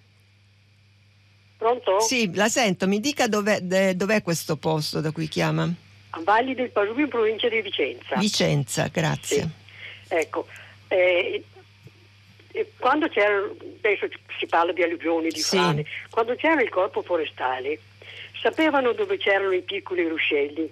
Pronto? 1.58 2.00
Sì, 2.02 2.32
la 2.36 2.48
sento, 2.50 2.88
mi 2.88 3.00
dica 3.00 3.28
dov'è, 3.28 3.62
dov'è 3.96 4.22
questo 4.22 4.58
posto 4.58 5.02
da 5.02 5.12
cui 5.12 5.28
chiama? 5.28 5.74
A 6.12 6.22
Valli 6.24 6.56
del 6.56 6.70
Pasubio 6.70 7.04
in 7.04 7.10
provincia 7.10 7.50
di 7.50 7.62
Vicenza. 7.62 8.16
Vicenza, 8.18 8.88
grazie. 8.92 9.42
Sì. 9.42 10.14
Ecco, 10.14 10.48
eh, 10.88 11.44
quando 12.78 13.08
c'era, 13.10 13.38
adesso 13.78 14.08
si 14.40 14.46
parla 14.48 14.72
di 14.72 14.84
alluvioni, 14.84 15.30
di 15.30 15.40
sì. 15.40 15.58
frane, 15.58 15.86
quando 16.10 16.36
c'era 16.36 16.62
il 16.62 16.70
corpo 16.70 17.02
forestale 17.02 17.80
sapevano 18.42 18.94
dove 18.94 19.18
c'erano 19.18 19.52
i 19.52 19.62
piccoli 19.62 20.08
ruscelli, 20.08 20.72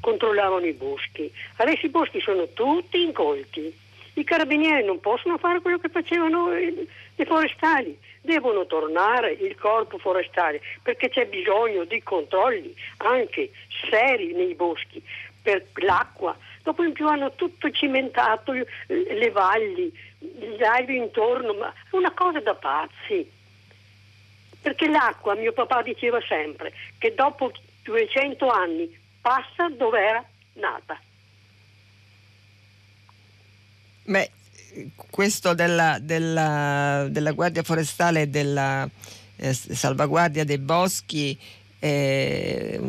controllavano 0.00 0.66
i 0.66 0.72
boschi. 0.72 1.30
Adesso 1.56 1.86
i 1.86 1.90
boschi 1.90 2.20
sono 2.20 2.48
tutti 2.52 3.00
incolti. 3.02 3.72
I 4.14 4.24
carabinieri 4.24 4.84
non 4.84 5.00
possono 5.00 5.38
fare 5.38 5.60
quello 5.60 5.78
che 5.78 5.88
facevano 5.88 6.56
i, 6.56 6.86
i 7.16 7.24
forestali 7.24 7.98
devono 8.24 8.66
tornare 8.66 9.32
il 9.32 9.54
corpo 9.54 9.98
forestale 9.98 10.60
perché 10.82 11.10
c'è 11.10 11.26
bisogno 11.26 11.84
di 11.84 12.02
controlli 12.02 12.74
anche 12.98 13.50
seri 13.90 14.32
nei 14.32 14.54
boschi 14.54 15.02
per 15.42 15.62
l'acqua. 15.74 16.34
Dopo 16.62 16.82
in 16.82 16.92
più 16.92 17.06
hanno 17.06 17.34
tutto 17.34 17.70
cimentato 17.70 18.52
le 18.86 19.30
valli, 19.30 19.92
gli 20.18 20.62
alberi 20.64 20.96
intorno, 20.96 21.52
ma 21.52 21.68
è 21.68 21.94
una 21.94 22.12
cosa 22.12 22.40
da 22.40 22.54
pazzi. 22.54 23.30
Perché 24.62 24.88
l'acqua, 24.88 25.34
mio 25.34 25.52
papà 25.52 25.82
diceva 25.82 26.18
sempre, 26.26 26.72
che 26.96 27.14
dopo 27.14 27.52
200 27.82 28.48
anni 28.48 28.98
passa 29.20 29.68
dove 29.68 30.00
era 30.00 30.24
nata. 30.54 30.98
Beh, 34.04 34.30
questo 35.10 35.54
della, 35.54 35.98
della, 36.00 37.06
della, 37.10 37.32
Guardia 37.32 37.62
Forestale 37.62 38.22
e 38.22 38.28
della 38.28 38.88
eh, 39.36 39.52
salvaguardia 39.52 40.44
dei 40.44 40.58
boschi 40.58 41.38
è 41.84 42.80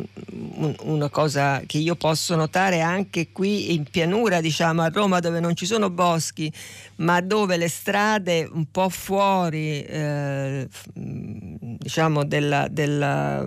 una 0.83 1.09
cosa 1.09 1.61
che 1.65 1.79
io 1.79 1.95
posso 1.95 2.33
notare 2.37 2.79
anche 2.79 3.33
qui 3.33 3.73
in 3.73 3.83
pianura, 3.83 4.39
diciamo 4.39 4.83
a 4.83 4.87
Roma 4.87 5.19
dove 5.19 5.41
non 5.41 5.53
ci 5.53 5.65
sono 5.65 5.89
boschi, 5.89 6.49
ma 6.97 7.19
dove 7.19 7.57
le 7.57 7.67
strade 7.67 8.47
un 8.49 8.71
po' 8.71 8.87
fuori 8.87 9.83
eh, 9.83 10.65
diciamo 10.93 12.23
della, 12.23 12.69
della, 12.69 13.45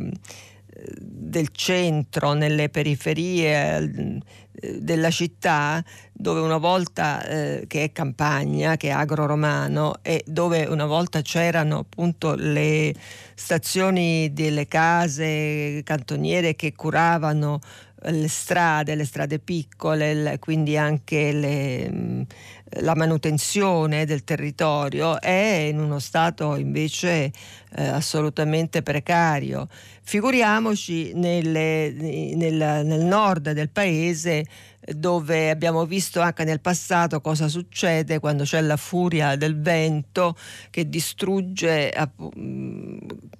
del 1.00 1.48
centro, 1.52 2.34
nelle 2.34 2.68
periferie 2.68 4.20
della 4.60 5.10
città 5.10 5.84
dove 6.12 6.40
una 6.40 6.56
volta 6.56 7.24
eh, 7.24 7.64
che 7.66 7.84
è 7.84 7.92
campagna, 7.92 8.76
che 8.76 8.88
è 8.88 8.90
agro-romano 8.90 9.96
e 10.02 10.24
dove 10.26 10.64
una 10.66 10.86
volta 10.86 11.20
c'erano 11.22 11.78
appunto 11.78 12.34
le 12.34 12.94
stazioni 13.34 14.32
delle 14.32 14.66
case 14.66 15.82
cantoniere 15.84 16.56
che 16.56 16.74
curavano 16.74 17.60
le 18.02 18.28
strade, 18.28 18.94
le 18.94 19.04
strade 19.04 19.38
piccole, 19.38 20.38
quindi 20.38 20.76
anche 20.76 21.32
le, 21.32 21.90
mm, 21.90 22.22
la 22.80 22.94
manutenzione 22.94 24.04
del 24.04 24.24
territorio 24.24 25.20
è 25.20 25.68
in 25.70 25.78
uno 25.78 25.98
stato 25.98 26.56
invece 26.56 27.32
eh, 27.76 27.86
assolutamente 27.86 28.82
precario. 28.82 29.68
Figuriamoci 30.02 31.12
nelle, 31.14 31.90
nel, 31.90 32.84
nel 32.84 33.04
nord 33.04 33.52
del 33.52 33.70
paese 33.70 34.44
dove 34.94 35.50
abbiamo 35.50 35.84
visto 35.84 36.20
anche 36.20 36.44
nel 36.44 36.60
passato 36.60 37.20
cosa 37.20 37.48
succede 37.48 38.20
quando 38.20 38.44
c'è 38.44 38.60
la 38.60 38.76
furia 38.76 39.36
del 39.36 39.60
vento 39.60 40.36
che 40.70 40.88
distrugge 40.88 41.92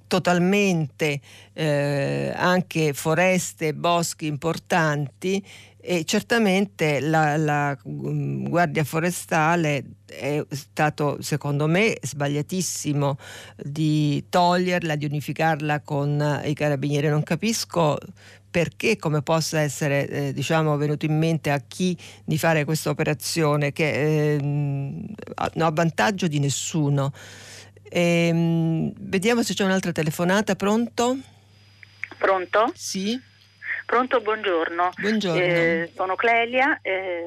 totalmente 0.07 1.21
eh, 1.55 2.33
anche 2.35 2.93
foreste 2.93 3.69
e 3.69 3.75
boschi 3.75 4.27
importanti 4.27 5.43
e 5.81 6.05
certamente 6.05 7.01
la, 7.01 7.37
la 7.37 7.79
mm, 7.89 8.47
Guardia 8.49 8.85
Forestale 8.85 9.85
è 10.07 10.45
stato 10.51 11.19
secondo 11.21 11.67
me 11.67 11.97
sbagliatissimo 12.01 13.17
di 13.57 14.25
toglierla, 14.29 14.97
di 14.97 15.05
unificarla 15.05 15.81
con 15.81 16.43
i 16.45 16.55
carabinieri. 16.55 17.09
Non 17.09 17.23
capisco 17.23 17.97
perché 18.51 18.97
come 18.97 19.23
possa 19.23 19.61
essere 19.61 20.09
eh, 20.09 20.33
diciamo, 20.33 20.77
venuto 20.77 21.07
in 21.07 21.17
mente 21.17 21.51
a 21.51 21.63
chi 21.67 21.97
di 22.25 22.39
fare 22.39 22.65
questa 22.65 22.91
operazione 22.91 23.73
che 23.73 24.35
eh, 24.35 24.39
non 24.41 25.15
ha 25.57 25.71
vantaggio 25.71 26.27
di 26.27 26.39
nessuno. 26.39 27.13
E, 27.83 28.01
ehm, 28.01 28.93
vediamo 28.99 29.43
se 29.43 29.55
c'è 29.55 29.65
un'altra 29.65 29.93
telefonata, 29.93 30.57
pronto? 30.57 31.19
Pronto? 32.19 32.73
Sì. 32.75 33.21
Pronto, 33.89 34.21
buongiorno. 34.21 34.91
Buongiorno. 34.99 35.41
Eh, 35.41 35.91
sono 35.95 36.15
Clelia, 36.15 36.79
eh, 36.83 37.25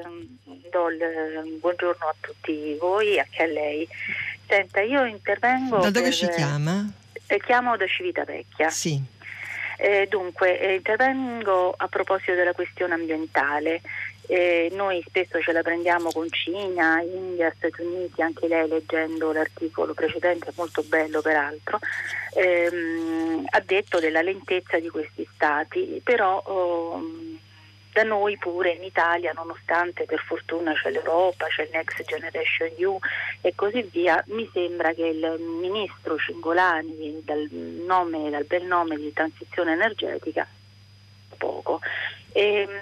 do 0.70 0.90
il 0.90 1.58
buongiorno 1.58 2.06
a 2.06 2.14
tutti 2.20 2.76
voi 2.78 3.16
e 3.16 3.18
anche 3.18 3.42
a 3.42 3.46
lei. 3.46 3.88
Senta, 4.46 4.80
io 4.80 5.04
intervengo. 5.04 5.78
Da 5.78 5.90
dove 5.90 6.10
per, 6.10 6.14
ci 6.14 6.28
chiama? 6.28 6.88
Eh, 7.26 7.40
chiamo 7.40 7.76
da 7.76 7.84
Civitavecchia. 7.88 8.70
Sì. 8.70 9.02
Eh, 9.76 10.06
dunque, 10.08 10.60
eh, 10.60 10.74
intervengo 10.74 11.74
a 11.76 11.88
proposito 11.88 12.34
della 12.34 12.52
questione 12.52 12.94
ambientale. 12.94 13.80
Eh, 14.26 14.68
noi 14.72 15.02
spesso 15.06 15.40
ce 15.40 15.52
la 15.52 15.62
prendiamo 15.62 16.10
con 16.10 16.28
Cina, 16.30 17.00
India, 17.02 17.52
Stati 17.56 17.82
Uniti, 17.82 18.22
anche 18.22 18.46
lei 18.46 18.68
leggendo 18.68 19.32
l'articolo 19.32 19.94
precedente, 19.94 20.52
molto 20.56 20.82
bello 20.82 21.20
peraltro, 21.20 21.78
ehm, 22.34 23.44
ha 23.50 23.60
detto 23.60 23.98
della 23.98 24.22
lentezza 24.22 24.78
di 24.78 24.88
questi 24.88 25.28
stati, 25.34 26.00
però 26.02 26.40
oh, 26.46 27.02
da 27.92 28.04
noi 28.04 28.38
pure 28.38 28.70
in 28.70 28.84
Italia, 28.84 29.32
nonostante 29.32 30.04
per 30.04 30.20
fortuna 30.20 30.72
c'è 30.72 30.90
l'Europa, 30.90 31.46
c'è 31.48 31.64
il 31.64 31.70
Next 31.72 32.02
Generation 32.04 32.70
EU 32.78 32.98
e 33.42 33.54
così 33.54 33.82
via, 33.82 34.22
mi 34.28 34.48
sembra 34.52 34.94
che 34.94 35.06
il 35.06 35.36
ministro 35.38 36.16
Cingolani, 36.16 37.20
dal, 37.22 37.46
nome, 37.50 38.30
dal 38.30 38.44
bel 38.44 38.64
nome 38.64 38.96
di 38.96 39.12
transizione 39.12 39.72
energetica, 39.72 40.46
poco. 41.36 41.80
E, 42.32 42.42
ehm, 42.42 42.80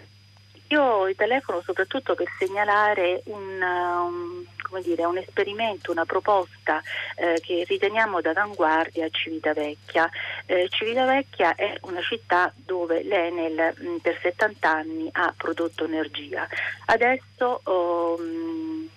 io 0.70 1.08
il 1.08 1.16
telefono 1.16 1.62
soprattutto 1.62 2.14
per 2.14 2.28
segnalare 2.38 3.22
un, 3.26 3.60
um, 3.60 4.80
dire, 4.82 5.04
un 5.04 5.18
esperimento, 5.18 5.90
una 5.90 6.04
proposta 6.04 6.80
eh, 7.16 7.40
che 7.40 7.64
riteniamo 7.66 8.20
d'avanguardia 8.20 9.06
a 9.06 9.10
Civitavecchia. 9.10 10.08
Eh, 10.46 10.68
Civitavecchia 10.68 11.56
è 11.56 11.76
una 11.82 12.00
città 12.02 12.52
dove 12.54 13.02
l'Enel 13.02 13.74
mh, 13.76 13.96
per 13.96 14.18
70 14.22 14.68
anni 14.68 15.08
ha 15.10 15.34
prodotto 15.36 15.84
energia. 15.84 16.46
Adesso, 16.86 17.60
oh, 17.64 18.16
mh, 18.16 18.88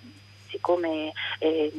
siccome 0.50 1.12
eh, 1.40 1.72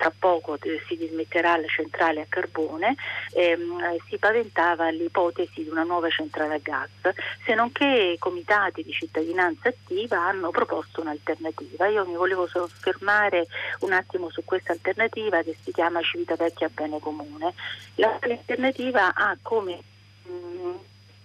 tra 0.00 0.10
poco 0.18 0.56
si 0.88 0.96
dismetterà 0.96 1.58
la 1.58 1.66
centrale 1.66 2.22
a 2.22 2.26
carbone, 2.26 2.96
ehm, 3.34 3.98
si 4.08 4.16
paventava 4.16 4.88
l'ipotesi 4.88 5.62
di 5.62 5.68
una 5.68 5.82
nuova 5.82 6.08
centrale 6.08 6.54
a 6.54 6.58
gas, 6.62 7.14
se 7.44 7.52
non 7.52 7.70
che 7.70 8.16
comitati 8.18 8.82
di 8.82 8.92
cittadinanza 8.92 9.68
attiva 9.68 10.26
hanno 10.26 10.48
proposto 10.48 11.02
un'alternativa. 11.02 11.86
Io 11.88 12.06
mi 12.06 12.14
volevo 12.14 12.46
soffermare 12.46 13.46
un 13.80 13.92
attimo 13.92 14.30
su 14.30 14.42
questa 14.42 14.72
alternativa 14.72 15.42
che 15.42 15.54
si 15.62 15.70
chiama 15.70 16.00
Civitavecchia 16.00 16.70
Bene 16.72 16.98
Comune. 16.98 17.52
L'alternativa 17.96 19.12
ha 19.12 19.36
come 19.42 19.82
mh, 20.24 20.74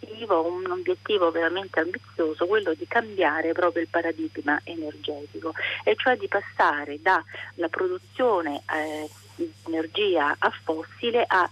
obiettivo, 0.05 0.45
un 0.45 0.71
obiettivo 0.71 1.31
veramente 1.31 1.79
ambizioso, 1.79 2.45
quello 2.45 2.73
di 2.73 2.85
cambiare 2.87 3.51
proprio 3.53 3.81
il 3.81 3.89
paradigma 3.89 4.59
energetico, 4.63 5.53
e 5.83 5.95
cioè 5.95 6.17
di 6.17 6.27
passare 6.27 6.99
dalla 7.01 7.69
produzione 7.69 8.63
eh, 8.71 9.09
di 9.35 9.51
energia 9.65 10.35
a 10.37 10.51
fossile 10.63 11.25
a 11.27 11.49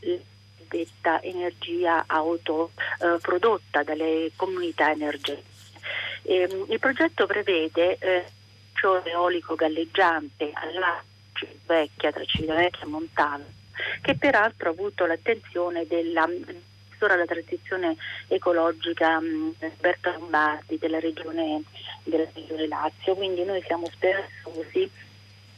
detta 0.67 1.21
energia 1.21 2.03
autoprodotta 2.07 3.81
eh, 3.81 3.83
dalle 3.83 4.31
comunità 4.35 4.91
energetiche. 4.91 5.51
E, 6.23 6.35
ehm, 6.35 6.65
il 6.69 6.79
progetto 6.79 7.25
prevede 7.25 7.97
eh, 7.99 8.25
cioè 8.73 9.01
eolico 9.05 9.55
galleggiante 9.55 10.51
alla 10.53 11.03
vecchia 11.65 12.11
tra 12.11 12.23
Civitavecchia 12.23 12.85
e 12.85 12.87
Montano, 12.87 13.45
che 14.01 14.15
peraltro 14.15 14.69
ha 14.69 14.71
avuto 14.71 15.05
l'attenzione 15.05 15.85
della 15.85 16.27
assessore 17.03 17.13
alla 17.13 17.25
transizione 17.25 17.95
ecologica 18.27 19.19
Roberto 19.59 20.11
Lombardi 20.11 20.77
della 20.77 20.99
regione, 20.99 21.61
della 22.03 22.25
regione 22.33 22.67
Lazio, 22.67 23.15
quindi 23.15 23.43
noi 23.43 23.61
siamo 23.65 23.87
speranzosi 23.91 24.89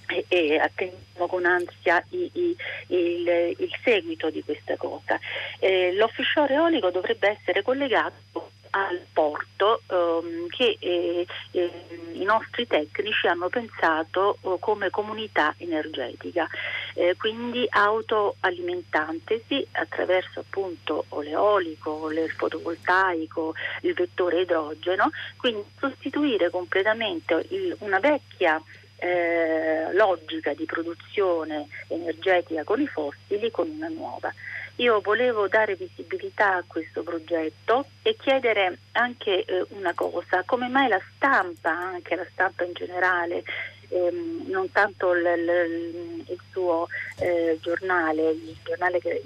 e, 0.07 0.25
e 0.27 0.57
attendiamo 0.57 1.27
con 1.27 1.45
ansia 1.45 2.03
i, 2.09 2.29
i, 2.33 2.55
il, 2.87 3.55
il, 3.57 3.79
seguito 3.83 4.29
di 4.29 4.43
questa 4.43 4.75
cosa. 4.77 5.19
Eh, 5.59 5.93
l'offshore 5.93 6.53
eolico 6.53 6.89
dovrebbe 6.89 7.37
essere 7.39 7.61
collegato 7.61 8.51
al 8.75 9.05
porto 9.13 9.81
ehm, 9.87 10.47
che 10.49 10.75
eh, 10.79 11.25
eh, 11.51 11.71
i 12.11 12.23
nostri 12.23 12.67
tecnici 12.67 13.25
hanno 13.25 13.47
pensato 13.47 14.37
eh, 14.41 14.57
come 14.59 14.89
comunità 14.89 15.55
energetica, 15.57 16.45
eh, 16.93 17.15
quindi 17.17 17.65
autoalimentantesi 17.69 19.65
attraverso 19.71 20.41
appunto 20.41 21.05
l'eolico, 21.21 22.11
il 22.11 22.29
fotovoltaico, 22.31 23.55
il 23.81 23.93
vettore 23.93 24.41
idrogeno, 24.41 25.09
quindi 25.37 25.63
sostituire 25.79 26.49
completamente 26.49 27.45
il, 27.51 27.73
una 27.79 27.99
vecchia 27.99 28.61
eh, 28.97 29.93
logica 29.93 30.53
di 30.53 30.65
produzione 30.65 31.67
energetica 31.87 32.65
con 32.65 32.81
i 32.81 32.87
fossili 32.87 33.51
con 33.51 33.69
una 33.69 33.87
nuova. 33.87 34.33
Io 34.77 34.99
volevo 34.99 35.47
dare 35.47 35.75
visibilità 35.75 36.55
a 36.55 36.63
questo 36.67 37.01
progetto 37.01 37.85
e 38.01 38.17
chiedere 38.19 38.77
anche 38.91 39.45
eh, 39.45 39.65
una 39.69 39.93
cosa, 39.93 40.43
come 40.45 40.67
mai 40.67 40.89
la 40.89 41.01
stampa, 41.15 41.69
anche 41.69 42.15
la 42.15 42.25
stampa 42.33 42.65
in 42.65 42.73
generale, 42.73 43.45
ehm, 43.87 44.43
non 44.47 44.69
tanto 44.73 45.13
l, 45.13 45.21
l, 45.21 46.23
il 46.27 46.39
suo 46.51 46.87
eh, 47.19 47.57
giornale, 47.61 48.31
il 48.31 48.57
giornale 48.65 48.99
che 48.99 49.21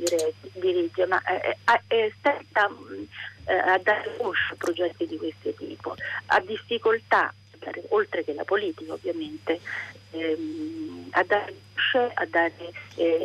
dirige, 0.53 1.07
ma 1.07 1.19
eh, 1.23 1.57
eh 1.65 1.81
è 1.87 2.11
stata 2.19 2.69
eh, 3.45 3.53
a 3.53 3.79
dare 3.79 4.15
voce 4.19 4.53
a 4.53 4.55
progetti 4.55 5.07
di 5.07 5.17
questo 5.17 5.51
tipo, 5.53 5.95
ha 6.27 6.39
difficoltà, 6.41 7.33
oltre 7.87 8.23
che 8.23 8.33
la 8.33 8.43
politica 8.43 8.93
ovviamente, 8.93 9.59
ehm, 10.11 11.07
a 11.09 11.23
dare 11.23 11.55
voce, 11.73 12.11
a 12.13 12.25
dare... 12.27 12.53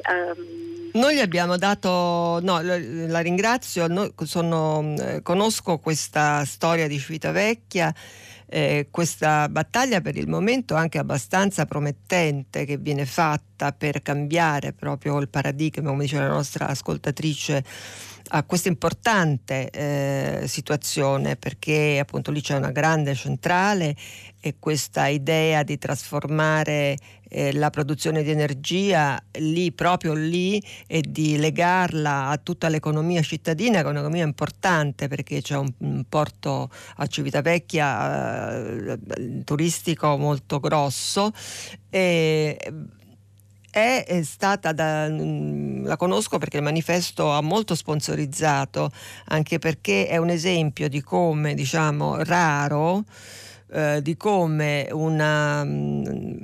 Um, 0.06 0.63
noi 0.94 1.16
gli 1.16 1.20
abbiamo 1.20 1.56
dato, 1.56 2.40
no, 2.42 2.60
la 2.62 3.20
ringrazio, 3.20 3.86
no, 3.88 4.12
sono, 4.24 4.94
eh, 4.98 5.22
conosco 5.22 5.78
questa 5.78 6.44
storia 6.44 6.86
di 6.86 6.98
Civitavecchia, 6.98 7.92
eh, 8.46 8.88
questa 8.90 9.48
battaglia 9.48 10.00
per 10.00 10.16
il 10.16 10.28
momento 10.28 10.76
anche 10.76 10.98
abbastanza 10.98 11.66
promettente 11.66 12.64
che 12.64 12.76
viene 12.76 13.06
fatta 13.06 13.72
per 13.72 14.02
cambiare 14.02 14.72
proprio 14.72 15.18
il 15.18 15.28
paradigma, 15.28 15.88
come 15.88 16.04
dice 16.04 16.18
la 16.18 16.28
nostra 16.28 16.68
ascoltatrice 16.68 17.64
a 18.28 18.42
questa 18.44 18.68
importante 18.68 19.70
eh, 19.70 20.44
situazione 20.46 21.36
perché 21.36 21.98
appunto 22.00 22.30
lì 22.30 22.40
c'è 22.40 22.56
una 22.56 22.70
grande 22.70 23.14
centrale 23.14 23.94
e 24.40 24.56
questa 24.58 25.08
idea 25.08 25.62
di 25.62 25.76
trasformare 25.76 26.96
eh, 27.34 27.52
la 27.52 27.68
produzione 27.70 28.22
di 28.22 28.30
energia 28.30 29.20
lì, 29.38 29.72
proprio 29.72 30.14
lì, 30.14 30.62
e 30.86 31.02
di 31.04 31.36
legarla 31.36 32.28
a 32.28 32.36
tutta 32.38 32.68
l'economia 32.68 33.22
cittadina, 33.22 33.80
che 33.80 33.88
è 33.88 33.90
un'economia 33.90 34.22
importante 34.22 35.08
perché 35.08 35.42
c'è 35.42 35.56
un, 35.56 35.72
un 35.78 36.04
porto 36.08 36.70
a 36.96 37.06
Civitavecchia 37.08 38.54
eh, 38.54 38.98
turistico 39.42 40.16
molto 40.16 40.60
grosso. 40.60 41.32
E, 41.90 42.56
è 43.76 44.22
stata 44.22 44.70
da, 44.70 45.08
mm, 45.08 45.86
la 45.86 45.96
conosco 45.96 46.38
perché 46.38 46.58
il 46.58 46.62
manifesto 46.62 47.32
ha 47.32 47.40
molto 47.40 47.74
sponsorizzato 47.74 48.92
anche 49.30 49.58
perché 49.58 50.06
è 50.06 50.16
un 50.16 50.28
esempio 50.28 50.88
di 50.88 51.02
come 51.02 51.54
diciamo 51.54 52.22
raro 52.22 53.02
eh, 53.72 54.00
di 54.00 54.16
come 54.16 54.86
una 54.92 55.64
mm, 55.64 56.36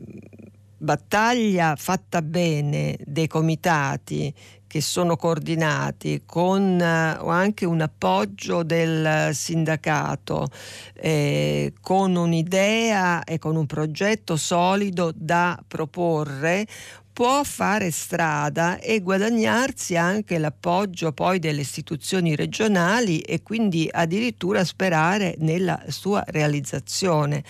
battaglia 0.81 1.77
fatta 1.77 2.23
bene 2.23 2.97
dei 3.05 3.27
comitati 3.27 4.33
che 4.67 4.81
sono 4.81 5.17
coordinati 5.17 6.23
con 6.25 6.79
uh, 6.81 7.29
anche 7.29 7.67
un 7.67 7.81
appoggio 7.81 8.63
del 8.63 9.35
sindacato, 9.35 10.47
eh, 10.95 11.73
con 11.81 12.15
un'idea 12.15 13.25
e 13.25 13.39
con 13.39 13.57
un 13.57 13.67
progetto 13.67 14.37
solido 14.37 15.13
da 15.13 15.61
proporre, 15.67 16.69
può 17.13 17.43
fare 17.43 17.91
strada 17.91 18.79
e 18.79 19.01
guadagnarsi 19.01 19.97
anche 19.97 20.39
l'appoggio 20.39 21.13
poi 21.13 21.41
delle 21.41 21.63
istituzioni 21.63 22.37
regionali 22.37 23.19
e 23.21 23.43
quindi 23.43 23.89
addirittura 23.91 24.65
sperare 24.65 25.35
nella 25.39 25.83
sua 25.89 26.23
realizzazione. 26.29 27.43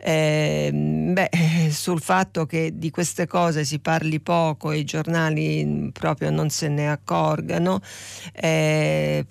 Eh, 0.00 0.70
beh, 0.72 1.30
sul 1.70 2.00
fatto 2.00 2.46
che 2.46 2.78
di 2.78 2.90
queste 2.90 3.26
cose 3.26 3.64
si 3.64 3.80
parli 3.80 4.20
poco 4.20 4.70
e 4.70 4.78
i 4.78 4.84
giornali 4.84 5.90
proprio 5.92 6.30
non 6.30 6.50
se 6.50 6.68
ne 6.68 6.88
accorgano, 6.88 7.80
eh, 8.32 9.26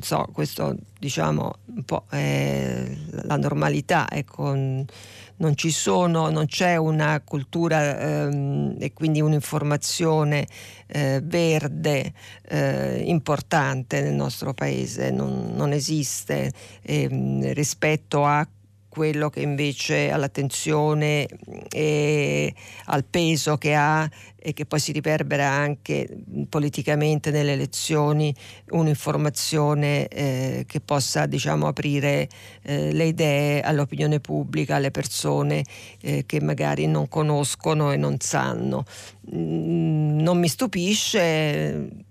so, 0.00 0.28
questo 0.32 0.74
diciamo 0.98 1.52
un 1.74 1.84
po' 1.84 2.04
è 2.08 2.90
la 3.24 3.36
normalità, 3.36 4.06
ecco, 4.10 4.54
non, 4.54 5.54
ci 5.54 5.70
sono, 5.70 6.30
non 6.30 6.46
c'è 6.46 6.76
una 6.76 7.20
cultura 7.22 7.98
ehm, 7.98 8.76
e 8.78 8.92
quindi 8.94 9.20
un'informazione 9.20 10.46
eh, 10.86 11.20
verde 11.22 12.12
eh, 12.48 13.02
importante 13.04 14.00
nel 14.00 14.14
nostro 14.14 14.54
paese, 14.54 15.10
non, 15.10 15.52
non 15.54 15.72
esiste 15.72 16.52
ehm, 16.82 17.52
rispetto 17.52 18.24
a 18.24 18.46
quello 18.90 19.30
che 19.30 19.40
invece 19.40 20.10
ha 20.10 20.16
l'attenzione 20.16 21.26
e 21.70 22.52
al 22.86 23.04
peso 23.04 23.56
che 23.56 23.74
ha 23.74 24.10
e 24.36 24.52
che 24.52 24.66
poi 24.66 24.80
si 24.80 24.90
riverbera 24.92 25.48
anche 25.48 26.08
politicamente 26.48 27.30
nelle 27.30 27.52
elezioni 27.52 28.34
un'informazione 28.70 30.08
eh, 30.08 30.64
che 30.66 30.80
possa 30.80 31.26
diciamo, 31.26 31.66
aprire 31.66 32.28
eh, 32.62 32.92
le 32.92 33.04
idee 33.04 33.60
all'opinione 33.60 34.18
pubblica, 34.18 34.76
alle 34.76 34.90
persone 34.90 35.64
eh, 36.00 36.24
che 36.26 36.40
magari 36.40 36.86
non 36.86 37.08
conoscono 37.08 37.92
e 37.92 37.96
non 37.96 38.18
sanno. 38.18 38.84
Mm, 39.32 40.18
non 40.18 40.38
mi 40.38 40.48
stupisce 40.48 42.08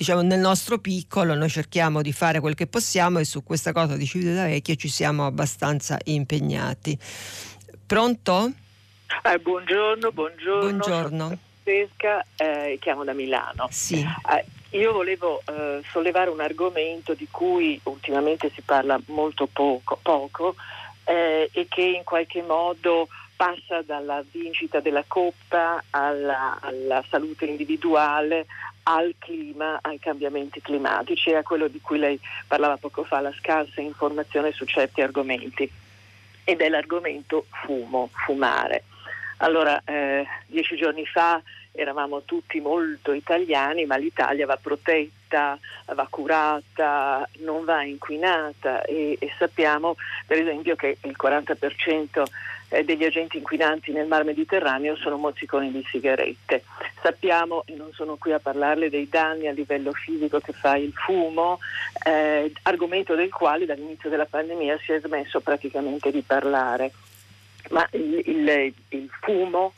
diciamo 0.00 0.22
nel 0.22 0.38
nostro 0.38 0.78
piccolo 0.78 1.34
noi 1.34 1.50
cerchiamo 1.50 2.00
di 2.00 2.14
fare 2.14 2.40
quel 2.40 2.54
che 2.54 2.66
possiamo 2.66 3.18
e 3.18 3.26
su 3.26 3.44
questa 3.44 3.72
cosa 3.72 3.98
di 3.98 4.06
Civitavecchia 4.06 4.74
ci 4.74 4.88
siamo 4.88 5.26
abbastanza 5.26 5.98
impegnati. 6.04 6.98
Pronto? 7.84 8.50
Eh, 9.22 9.38
buongiorno, 9.38 10.10
buongiorno. 10.10 10.60
Buongiorno. 10.60 11.38
Francesca, 11.62 12.24
eh, 12.34 12.78
chiamo 12.80 13.04
da 13.04 13.12
Milano. 13.12 13.68
Sì. 13.70 14.00
Eh, 14.00 14.78
io 14.78 14.94
volevo 14.94 15.42
eh, 15.44 15.82
sollevare 15.90 16.30
un 16.30 16.40
argomento 16.40 17.12
di 17.12 17.28
cui 17.30 17.78
ultimamente 17.82 18.50
si 18.54 18.62
parla 18.62 18.98
molto 19.08 19.48
poco, 19.52 19.98
poco 20.00 20.54
eh, 21.04 21.50
e 21.52 21.66
che 21.68 21.82
in 21.82 22.04
qualche 22.04 22.40
modo 22.40 23.08
passa 23.40 23.80
dalla 23.80 24.22
vincita 24.30 24.80
della 24.80 25.02
Coppa 25.08 25.82
alla, 25.88 26.58
alla 26.60 27.02
salute 27.08 27.46
individuale, 27.46 28.44
al 28.82 29.14
clima, 29.18 29.78
ai 29.80 29.98
cambiamenti 29.98 30.60
climatici 30.60 31.30
e 31.30 31.36
a 31.36 31.42
quello 31.42 31.66
di 31.66 31.80
cui 31.80 31.98
lei 31.98 32.20
parlava 32.46 32.76
poco 32.76 33.02
fa, 33.02 33.20
la 33.20 33.32
scarsa 33.32 33.80
informazione 33.80 34.52
su 34.52 34.66
certi 34.66 35.00
argomenti 35.00 35.70
ed 36.44 36.60
è 36.60 36.68
l'argomento 36.68 37.46
fumo, 37.64 38.10
fumare. 38.12 38.84
Allora, 39.38 39.80
eh, 39.86 40.26
dieci 40.44 40.76
giorni 40.76 41.06
fa 41.06 41.40
eravamo 41.72 42.24
tutti 42.26 42.60
molto 42.60 43.14
italiani, 43.14 43.86
ma 43.86 43.96
l'Italia 43.96 44.44
va 44.44 44.58
protetta, 44.60 45.58
va 45.86 46.06
curata, 46.10 47.26
non 47.38 47.64
va 47.64 47.84
inquinata 47.84 48.82
e, 48.82 49.16
e 49.18 49.32
sappiamo 49.38 49.96
per 50.26 50.42
esempio 50.42 50.76
che 50.76 50.98
il 51.00 51.16
40% 51.18 52.22
eh, 52.70 52.84
degli 52.84 53.04
agenti 53.04 53.36
inquinanti 53.36 53.92
nel 53.92 54.06
mar 54.06 54.24
Mediterraneo 54.24 54.96
sono 54.96 55.16
mozziconi 55.16 55.70
di 55.70 55.84
sigarette. 55.90 56.64
Sappiamo, 57.02 57.64
e 57.66 57.74
non 57.74 57.92
sono 57.92 58.16
qui 58.16 58.32
a 58.32 58.38
parlarle, 58.38 58.88
dei 58.88 59.08
danni 59.08 59.48
a 59.48 59.52
livello 59.52 59.92
fisico 59.92 60.38
che 60.38 60.52
fa 60.52 60.76
il 60.76 60.92
fumo, 60.92 61.58
eh, 62.06 62.52
argomento 62.62 63.14
del 63.14 63.30
quale 63.30 63.66
dall'inizio 63.66 64.08
della 64.08 64.26
pandemia 64.26 64.78
si 64.84 64.92
è 64.92 65.00
smesso 65.00 65.40
praticamente 65.40 66.10
di 66.10 66.22
parlare. 66.22 66.92
Ma 67.70 67.86
il, 67.92 68.22
il, 68.24 68.74
il 68.88 69.10
fumo 69.20 69.74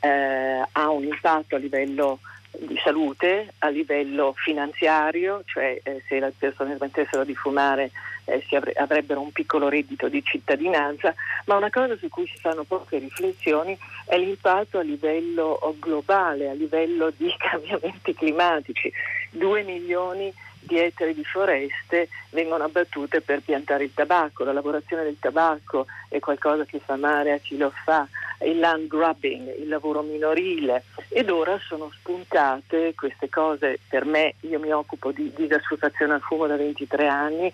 eh, 0.00 0.62
ha 0.70 0.90
un 0.90 1.04
impatto 1.04 1.56
a 1.56 1.58
livello 1.58 2.20
di 2.50 2.78
salute, 2.82 3.52
a 3.58 3.68
livello 3.68 4.34
finanziario, 4.36 5.42
cioè 5.44 5.78
eh, 5.82 6.02
se 6.08 6.18
le 6.18 6.32
persone 6.36 6.76
smettessero 6.76 7.24
di 7.24 7.34
fumare 7.34 7.90
eh, 8.28 8.44
avre- 8.56 8.72
avrebbero 8.72 9.20
un 9.20 9.32
piccolo 9.32 9.68
reddito 9.68 10.08
di 10.08 10.22
cittadinanza, 10.22 11.14
ma 11.46 11.56
una 11.56 11.70
cosa 11.70 11.96
su 11.96 12.08
cui 12.08 12.26
si 12.26 12.38
fanno 12.38 12.64
poche 12.64 12.98
riflessioni 12.98 13.76
è 14.06 14.18
l'impatto 14.18 14.78
a 14.78 14.82
livello 14.82 15.76
globale, 15.78 16.50
a 16.50 16.54
livello 16.54 17.10
di 17.16 17.32
cambiamenti 17.36 18.14
climatici. 18.14 18.92
Due 19.30 19.62
milioni 19.62 20.32
di 20.60 20.78
ettari 20.78 21.14
di 21.14 21.24
foreste 21.24 22.08
vengono 22.30 22.64
abbattute 22.64 23.20
per 23.20 23.40
piantare 23.40 23.84
il 23.84 23.94
tabacco, 23.94 24.44
la 24.44 24.52
lavorazione 24.52 25.02
del 25.04 25.16
tabacco 25.18 25.86
è 26.08 26.18
qualcosa 26.18 26.64
che 26.64 26.80
fa 26.84 26.96
male 26.96 27.32
a 27.32 27.38
chi 27.38 27.56
lo 27.56 27.72
fa, 27.84 28.06
il 28.44 28.58
land 28.58 28.86
grabbing, 28.86 29.58
il 29.58 29.68
lavoro 29.68 30.02
minorile 30.02 30.84
ed 31.08 31.30
ora 31.30 31.58
sono 31.66 31.90
spuntate 31.98 32.94
queste 32.94 33.28
cose, 33.28 33.80
per 33.88 34.04
me 34.04 34.34
io 34.40 34.58
mi 34.58 34.70
occupo 34.70 35.10
di 35.10 35.32
disassuefazione 35.34 36.14
al 36.14 36.20
fumo 36.20 36.46
da 36.46 36.56
23 36.56 37.06
anni, 37.06 37.52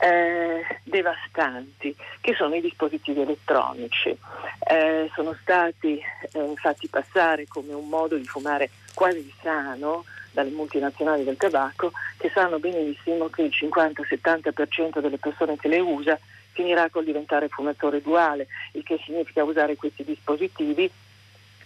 eh, 0.00 0.64
devastanti, 0.82 1.94
che 2.20 2.34
sono 2.34 2.54
i 2.54 2.60
dispositivi 2.60 3.20
elettronici. 3.20 4.16
Eh, 4.58 5.10
sono 5.14 5.36
stati 5.40 6.00
eh, 6.32 6.52
fatti 6.56 6.88
passare 6.88 7.46
come 7.46 7.74
un 7.74 7.88
modo 7.88 8.16
di 8.16 8.24
fumare 8.24 8.70
quasi 8.94 9.32
sano 9.42 10.04
dalle 10.32 10.50
multinazionali 10.50 11.24
del 11.24 11.36
tabacco, 11.36 11.92
che 12.16 12.30
sanno 12.32 12.58
benissimo 12.58 13.28
che 13.28 13.42
il 13.42 13.52
50-70% 13.52 15.00
delle 15.00 15.18
persone 15.18 15.56
che 15.56 15.68
le 15.68 15.80
usa 15.80 16.18
finirà 16.52 16.88
col 16.88 17.04
diventare 17.04 17.48
fumatore 17.48 18.00
duale, 18.00 18.46
il 18.72 18.82
che 18.82 18.98
significa 19.04 19.44
usare 19.44 19.76
questi 19.76 20.04
dispositivi 20.04 20.90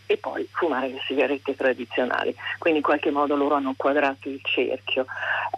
e 0.07 0.17
poi 0.17 0.49
fumare 0.53 0.89
le 0.89 1.01
sigarette 1.07 1.55
tradizionali. 1.55 2.35
Quindi 2.59 2.81
in 2.81 2.85
qualche 2.85 3.11
modo 3.11 3.37
loro 3.37 3.55
hanno 3.55 3.75
quadrato 3.77 4.29
il 4.29 4.41
cerchio. 4.43 5.07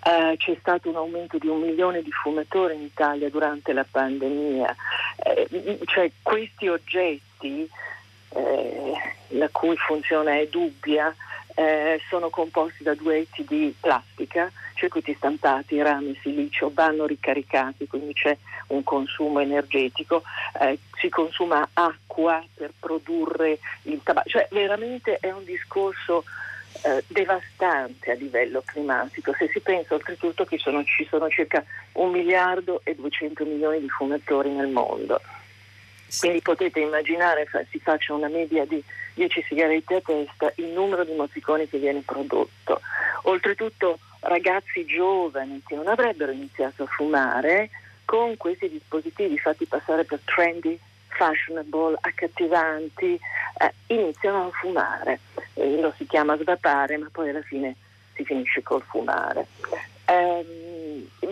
Eh, 0.05 0.37
c'è 0.37 0.57
stato 0.61 0.89
un 0.89 0.97
aumento 0.97 1.39
di 1.39 1.49
un 1.49 1.61
milione 1.61 2.03
di 2.03 2.13
fumatori 2.13 2.75
in 2.75 2.83
Italia 2.83 3.29
durante 3.29 3.73
la 3.73 3.87
pandemia, 3.89 4.77
eh, 5.25 5.79
cioè 5.87 6.11
questi 6.23 6.69
oggetti 6.69 7.69
eh, 8.31 8.93
la 9.29 9.49
cui 9.51 9.77
funzione 9.77 10.41
è 10.41 10.47
dubbia 10.47 11.15
eh, 11.59 12.01
sono 12.11 12.29
composti 12.29 12.83
da 12.83 12.95
due 12.95 13.21
etti 13.21 13.43
di 13.49 13.75
plastica, 13.81 14.53
circuiti 14.75 15.15
stampati, 15.15 15.81
rame, 15.81 16.15
silicio, 16.21 16.71
vanno 16.73 17.07
ricaricati, 17.07 17.87
quindi 17.87 18.13
c'è 18.13 18.37
un 18.69 18.83
consumo 18.83 19.41
energetico, 19.41 20.23
eh, 20.61 20.79
si 21.01 21.09
consuma 21.09 21.67
acqua 21.73 22.45
per 22.55 22.73
produrre 22.79 23.59
il 23.83 24.01
tabacco, 24.03 24.29
cioè 24.29 24.49
veramente 24.51 25.17
è 25.19 25.33
un 25.33 25.45
discorso 25.45 26.25
eh, 26.83 27.03
devastante 27.07 28.11
a 28.11 28.15
livello 28.15 28.63
climatico. 28.63 29.33
Se 29.33 29.49
si 29.51 29.61
pensa 29.61 29.95
oltretutto 29.95 30.45
che 30.45 30.59
sono, 30.59 30.85
ci 30.85 31.07
sono 31.09 31.29
circa 31.31 31.65
un 31.93 32.11
miliardo 32.11 32.83
e 32.85 32.95
200 32.95 33.47
milioni 33.47 33.81
di 33.81 33.89
fumatori 33.89 34.51
nel 34.51 34.69
mondo. 34.69 35.21
Quindi 36.19 36.41
potete 36.41 36.81
immaginare, 36.81 37.49
si 37.71 37.79
faccia 37.79 38.15
una 38.15 38.29
media 38.29 38.65
di 38.65 38.83
10 39.15 39.45
sigarette 39.49 39.97
a 39.97 40.01
testa, 40.01 40.53
il 40.57 40.69
numero 40.69 41.05
di 41.05 41.15
mozziconi 41.15 41.69
che 41.69 41.79
viene 41.79 42.03
prodotto. 42.05 42.81
Oltretutto 43.23 43.99
ragazzi 44.21 44.85
giovani 44.85 45.63
che 45.67 45.75
non 45.75 45.89
avrebbero 45.89 46.33
iniziato 46.33 46.85
a 46.85 46.87
fumare 46.87 47.71
con 48.05 48.37
questi 48.37 48.69
dispositivi 48.69 49.39
fatti 49.39 49.67
passare 49.67 50.05
per 50.05 50.21
trendy, 50.25 50.79
fashionable, 51.09 51.99
accattivanti, 52.01 53.18
eh, 53.59 53.75
iniziano 53.89 54.47
a 54.47 54.51
fumare. 54.51 55.21
Eh, 55.55 55.80
lo 55.80 55.93
si 55.97 56.07
chiama 56.07 56.37
svapare, 56.37 56.97
ma 56.99 57.09
poi 57.11 57.30
alla 57.30 57.43
fine 57.43 57.75
si 58.14 58.25
finisce 58.25 58.63
col 58.63 58.83
fumare. 58.83 59.47
Eh, 60.07 60.66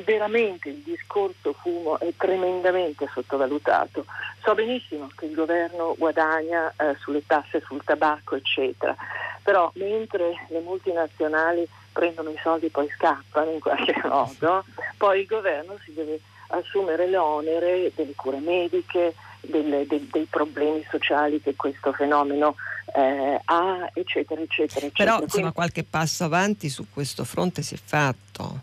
veramente 0.04 0.68
il 0.68 0.82
discorso 0.82 1.52
fumo 1.52 1.98
è 1.98 2.12
tremendamente 2.16 3.08
sottovalutato. 3.12 4.04
So 4.42 4.54
benissimo 4.54 5.08
che 5.14 5.26
il 5.26 5.34
governo 5.34 5.94
guadagna 5.96 6.72
eh, 6.76 6.96
sulle 7.00 7.24
tasse 7.26 7.62
sul 7.64 7.82
tabacco, 7.84 8.36
eccetera, 8.36 8.94
però 9.42 9.70
mentre 9.74 10.46
le 10.48 10.60
multinazionali 10.60 11.66
prendono 11.92 12.30
i 12.30 12.38
soldi 12.42 12.66
e 12.66 12.70
poi 12.70 12.88
scappano 12.96 13.50
in 13.50 13.60
qualche 13.60 13.94
modo, 14.04 14.64
poi 14.96 15.20
il 15.20 15.26
governo 15.26 15.78
si 15.84 15.92
deve 15.94 16.20
assumere 16.48 17.08
l'onere 17.08 17.92
delle 17.94 18.14
cure 18.14 18.38
mediche, 18.38 19.14
delle, 19.48 19.86
de, 19.86 20.06
dei 20.10 20.26
problemi 20.28 20.84
sociali 20.90 21.40
che 21.40 21.54
questo 21.56 21.92
fenomeno 21.92 22.56
eh, 22.94 23.40
ha, 23.44 23.90
eccetera, 23.92 24.40
eccetera. 24.40 24.86
eccetera. 24.86 24.92
Però 24.92 25.12
insomma 25.14 25.28
Quindi, 25.28 25.52
qualche 25.52 25.84
passo 25.84 26.24
avanti 26.24 26.68
su 26.68 26.86
questo 26.92 27.24
fronte 27.24 27.62
si 27.62 27.74
è 27.74 27.78
fatto. 27.82 28.60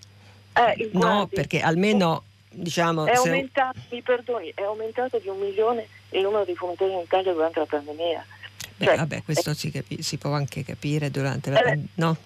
Eh, 0.53 0.89
no, 0.93 0.99
guardi, 0.99 1.35
perché 1.35 1.61
almeno 1.61 2.23
diciamo... 2.49 3.05
È 3.05 3.13
aumentato, 3.13 3.79
se... 3.79 3.95
mi 3.95 4.01
perdoni, 4.01 4.51
è 4.53 4.63
aumentato 4.63 5.19
di 5.19 5.27
un 5.27 5.39
milione 5.39 5.87
il 6.11 6.21
numero 6.21 6.43
di 6.45 6.55
fumatori 6.55 6.91
in 6.93 6.99
Italia 6.99 7.33
durante 7.33 7.59
la 7.59 7.65
pandemia. 7.65 8.25
Beh, 8.77 8.85
cioè, 8.85 8.95
vabbè, 8.97 9.23
questo 9.23 9.53
si, 9.53 9.71
capi- 9.71 10.01
si, 10.01 10.17
può 10.17 10.31
anche 10.31 10.63
capire 10.63 11.11
durante 11.11 11.49
la 11.49 11.59
eh, 11.59 11.63
pandemia, 11.63 11.89
no? 11.95 12.17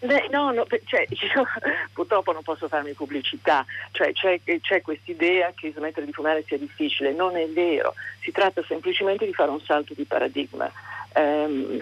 Beh, 0.00 0.28
no, 0.30 0.50
no 0.50 0.66
cioè, 0.84 1.06
io, 1.10 1.46
purtroppo 1.92 2.32
non 2.32 2.42
posso 2.42 2.68
farmi 2.68 2.92
pubblicità, 2.92 3.64
cioè, 3.92 4.12
c'è, 4.12 4.40
c'è 4.60 4.80
quest'idea 4.80 5.52
che 5.54 5.72
smettere 5.76 6.06
di 6.06 6.12
fumare 6.12 6.44
sia 6.46 6.58
difficile, 6.58 7.12
non 7.12 7.36
è 7.36 7.46
vero, 7.48 7.94
si 8.20 8.30
tratta 8.30 8.62
semplicemente 8.66 9.26
di 9.26 9.34
fare 9.34 9.50
un 9.50 9.60
salto 9.60 9.94
di 9.94 10.04
paradigma. 10.04 10.70
Um, 11.12 11.80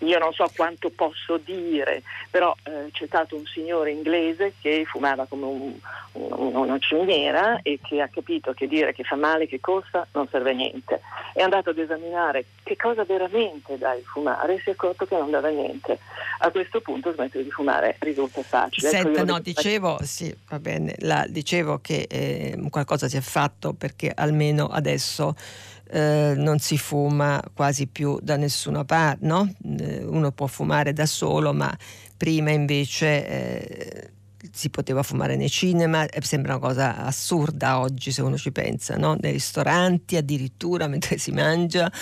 io 0.00 0.18
non 0.18 0.32
so 0.32 0.50
quanto 0.56 0.90
posso 0.90 1.36
dire, 1.38 2.02
però 2.30 2.54
eh, 2.64 2.90
c'è 2.90 3.06
stato 3.06 3.36
un 3.36 3.44
signore 3.46 3.92
inglese 3.92 4.54
che 4.60 4.84
fumava 4.84 5.26
come 5.26 5.44
un, 5.44 5.74
un, 6.12 6.56
una 6.56 6.78
cimiera 6.78 7.60
e 7.62 7.78
che 7.80 8.00
ha 8.00 8.08
capito 8.08 8.52
che 8.52 8.66
dire 8.66 8.92
che 8.92 9.04
fa 9.04 9.14
male, 9.14 9.46
che 9.46 9.60
costa, 9.60 10.06
non 10.12 10.26
serve 10.28 10.50
a 10.50 10.54
niente. 10.54 11.00
È 11.32 11.42
andato 11.42 11.70
ad 11.70 11.78
esaminare 11.78 12.46
che 12.64 12.76
cosa 12.76 13.04
veramente 13.04 13.78
dà 13.78 13.94
il 13.94 14.04
fumare 14.04 14.54
e 14.54 14.60
si 14.60 14.70
è 14.70 14.72
accorto 14.72 15.06
che 15.06 15.16
non 15.16 15.30
dava 15.30 15.48
niente. 15.48 15.98
A 16.40 16.50
questo 16.50 16.80
punto 16.80 17.12
smettere 17.12 17.44
di 17.44 17.50
fumare 17.50 17.96
risulta 18.00 18.42
facile. 18.42 18.88
Ecco, 18.88 18.96
Senta, 18.96 19.20
ecco 19.20 19.32
no, 19.32 19.38
dicevo, 19.38 19.98
sì, 20.02 20.34
va 20.48 20.58
bene, 20.58 20.94
la, 20.98 21.24
dicevo 21.28 21.78
che 21.80 22.06
eh, 22.10 22.58
qualcosa 22.70 23.08
si 23.08 23.16
è 23.16 23.20
fatto 23.20 23.72
perché 23.72 24.12
almeno 24.12 24.66
adesso 24.66 25.36
eh, 25.92 26.32
non 26.36 26.58
si 26.58 26.78
fuma 26.78 27.42
quasi 27.52 27.86
più 27.86 28.18
da 28.22 28.36
nessuna 28.36 28.82
parte, 28.84 29.26
no? 29.26 29.52
Eh, 29.78 30.02
uno 30.02 30.32
può 30.32 30.46
fumare 30.46 30.94
da 30.94 31.04
solo, 31.04 31.52
ma 31.52 31.76
prima 32.16 32.50
invece 32.50 33.28
eh, 33.28 34.10
si 34.50 34.70
poteva 34.70 35.02
fumare 35.02 35.36
nei 35.36 35.50
cinema, 35.50 36.06
sembra 36.20 36.56
una 36.56 36.66
cosa 36.66 36.96
assurda 36.96 37.78
oggi 37.78 38.10
se 38.10 38.22
uno 38.22 38.38
ci 38.38 38.52
pensa, 38.52 38.96
no? 38.96 39.18
nei 39.20 39.32
ristoranti 39.32 40.16
addirittura 40.16 40.86
mentre 40.88 41.18
si 41.18 41.30
mangia. 41.30 41.92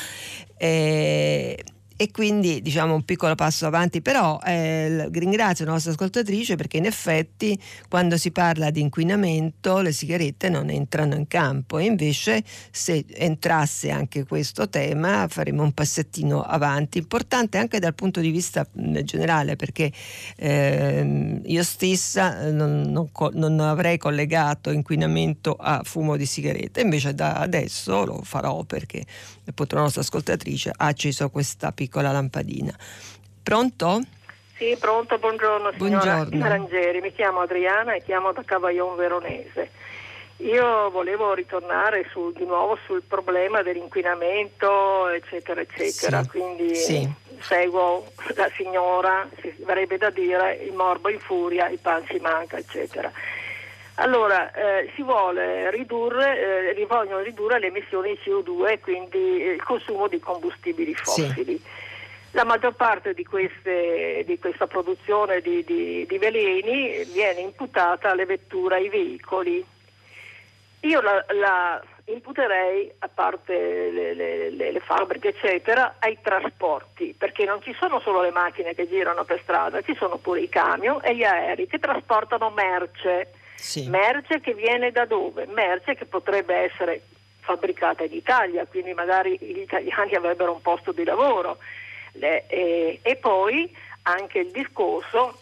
Eh, 0.57 1.61
e 2.01 2.11
quindi 2.11 2.63
diciamo 2.63 2.95
un 2.95 3.05
piccolo 3.05 3.35
passo 3.35 3.67
avanti, 3.67 4.01
però 4.01 4.39
eh, 4.43 5.11
ringrazio 5.13 5.67
la 5.67 5.73
nostra 5.73 5.91
ascoltatrice 5.93 6.57
perché 6.57 6.79
in 6.79 6.87
effetti 6.87 7.61
quando 7.91 8.17
si 8.17 8.31
parla 8.31 8.71
di 8.71 8.81
inquinamento 8.81 9.81
le 9.81 9.93
sigarette 9.93 10.49
non 10.49 10.71
entrano 10.71 11.15
in 11.15 11.29
campo. 11.29 11.77
E 11.77 11.85
invece 11.85 12.43
se 12.71 13.05
entrasse 13.07 13.91
anche 13.91 14.25
questo 14.25 14.71
tema 14.71 15.27
faremo 15.29 15.63
un 15.63 15.73
passettino 15.73 16.41
avanti, 16.41 16.97
importante 16.97 17.59
anche 17.59 17.79
dal 17.79 17.95
punto 17.95 18.21
di 18.21 18.31
vista 18.31 18.67
generale 18.73 19.57
perché 19.57 19.93
eh, 20.37 21.43
io 21.45 21.63
stessa 21.63 22.47
eh, 22.47 22.51
non, 22.51 22.81
non, 22.81 23.11
non 23.35 23.61
avrei 23.61 23.99
collegato 23.99 24.71
inquinamento 24.71 25.55
a 25.55 25.83
fumo 25.85 26.17
di 26.17 26.25
sigaretta, 26.25 26.81
invece 26.81 27.13
da 27.13 27.35
adesso 27.35 28.07
lo 28.07 28.23
farò 28.23 28.65
perché 28.65 29.05
appunto 29.45 29.75
la 29.75 29.83
nostra 29.83 30.01
ascoltatrice 30.01 30.73
ha 30.75 30.87
acceso 30.87 31.29
questa 31.29 31.73
piccola 31.73 31.89
lampadina. 32.13 32.73
Pronto? 33.43 34.01
Sì, 34.57 34.77
pronto, 34.79 35.19
buongiorno 35.19 35.73
signora 35.73 36.25
buongiorno. 36.25 37.01
Mi 37.01 37.13
chiamo 37.13 37.41
Adriana 37.41 37.95
e 37.95 38.03
chiamo 38.03 38.33
da 38.33 38.43
Cavaillon 38.45 38.95
Veronese. 38.95 39.71
Io 40.37 40.91
volevo 40.91 41.35
ritornare 41.35 42.07
su, 42.11 42.33
di 42.33 42.45
nuovo 42.45 42.79
sul 42.87 43.03
problema 43.03 43.63
dell'inquinamento, 43.63 45.09
eccetera, 45.09 45.61
eccetera. 45.61 46.23
Sì, 46.23 46.29
Quindi 46.29 46.75
sì. 46.75 47.11
seguo 47.41 48.07
la 48.37 48.51
signora, 48.57 49.29
si 49.41 49.55
avrebbe 49.63 49.99
da 49.99 50.11
dire 50.11 50.61
il 50.65 50.73
morbo 50.73 51.11
in 51.11 51.19
furia, 51.19 51.69
il 51.69 51.79
pan 51.79 52.05
si 52.09 52.19
manca, 52.19 52.57
eccetera. 52.57 53.11
Allora, 54.01 54.51
eh, 54.53 54.91
si 54.95 55.03
vuole 55.03 55.71
ridurre, 55.71 56.75
eh, 56.75 56.87
vogliono 56.87 57.21
ridurre 57.21 57.59
le 57.59 57.67
emissioni 57.67 58.13
di 58.13 58.21
CO2 58.25 58.71
e 58.71 58.81
quindi 58.81 59.19
il 59.19 59.63
consumo 59.63 60.09
di 60.09 60.19
combustibili 60.19 60.95
fossili. 60.95 61.59
Sì. 61.59 61.69
La 62.33 62.45
maggior 62.45 62.73
parte 62.73 63.13
di, 63.13 63.25
queste, 63.25 64.23
di 64.25 64.39
questa 64.39 64.67
produzione 64.67 65.43
di, 65.43 65.63
di, 65.65 66.07
di, 66.09 66.19
veleni 66.19 67.05
viene 67.13 67.41
imputata 67.41 68.11
alle 68.11 68.25
vetture, 68.25 68.77
ai 68.77 68.89
veicoli. 68.89 69.63
Io 70.81 71.01
la, 71.03 71.23
la 71.35 71.83
imputerei, 72.07 72.91
a 73.01 73.09
parte 73.13 73.91
le, 73.91 74.15
le, 74.15 74.51
le, 74.51 74.73
le, 74.73 74.81
fabbriche, 74.81 75.29
eccetera, 75.29 75.97
ai 75.99 76.17
trasporti, 76.23 77.15
perché 77.19 77.45
non 77.45 77.61
ci 77.61 77.77
sono 77.79 78.01
solo 78.01 78.23
le 78.23 78.31
macchine 78.31 78.75
che 78.75 78.89
girano 78.89 79.25
per 79.25 79.41
strada, 79.43 79.83
ci 79.83 79.95
sono 79.97 80.17
pure 80.17 80.41
i 80.41 80.49
camion 80.49 81.01
e 81.03 81.15
gli 81.15 81.25
aerei 81.25 81.67
che 81.67 81.79
trasportano 81.79 82.49
merce 82.51 83.33
sì. 83.61 83.89
Merce 83.89 84.41
che 84.41 84.55
viene 84.55 84.91
da 84.91 85.05
dove? 85.05 85.47
Merce 85.47 85.95
che 85.95 86.07
potrebbe 86.07 86.55
essere 86.55 87.03
fabbricata 87.41 88.05
in 88.05 88.15
Italia, 88.15 88.67
quindi 88.67 88.93
magari 88.95 89.37
gli 89.41 89.59
italiani 89.59 90.15
avrebbero 90.17 90.53
un 90.53 90.63
posto 90.63 90.93
di 90.93 91.05
lavoro. 91.05 91.59
Le, 92.13 92.47
e, 92.49 92.99
e 93.03 93.17
poi 93.17 93.73
anche 94.03 94.39
il 94.41 94.51
discorso 94.51 95.39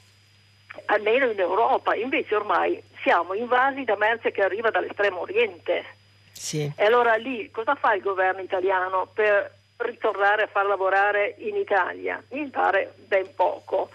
almeno 0.87 1.31
in 1.31 1.39
Europa, 1.39 1.95
invece 1.95 2.35
ormai 2.35 2.83
siamo 3.03 3.35
invasi 3.35 3.85
da 3.85 3.97
merce 3.97 4.31
che 4.31 4.43
arriva 4.43 4.71
dall'estremo 4.71 5.21
oriente. 5.21 5.85
Sì. 6.33 6.71
E 6.77 6.85
allora 6.85 7.15
lì 7.15 7.51
cosa 7.51 7.75
fa 7.75 7.95
il 7.95 8.03
governo 8.03 8.43
italiano 8.43 9.09
per 9.13 9.57
ritornare 9.79 10.43
a 10.43 10.47
far 10.49 10.67
lavorare 10.67 11.35
in 11.39 11.57
Italia? 11.57 12.23
Mi 12.31 12.49
pare 12.49 12.95
ben 12.97 13.35
poco. 13.35 13.91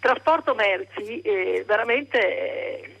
Trasporto 0.00 0.54
merci, 0.54 1.20
eh, 1.20 1.64
veramente 1.66 2.18
eh, 2.18 2.95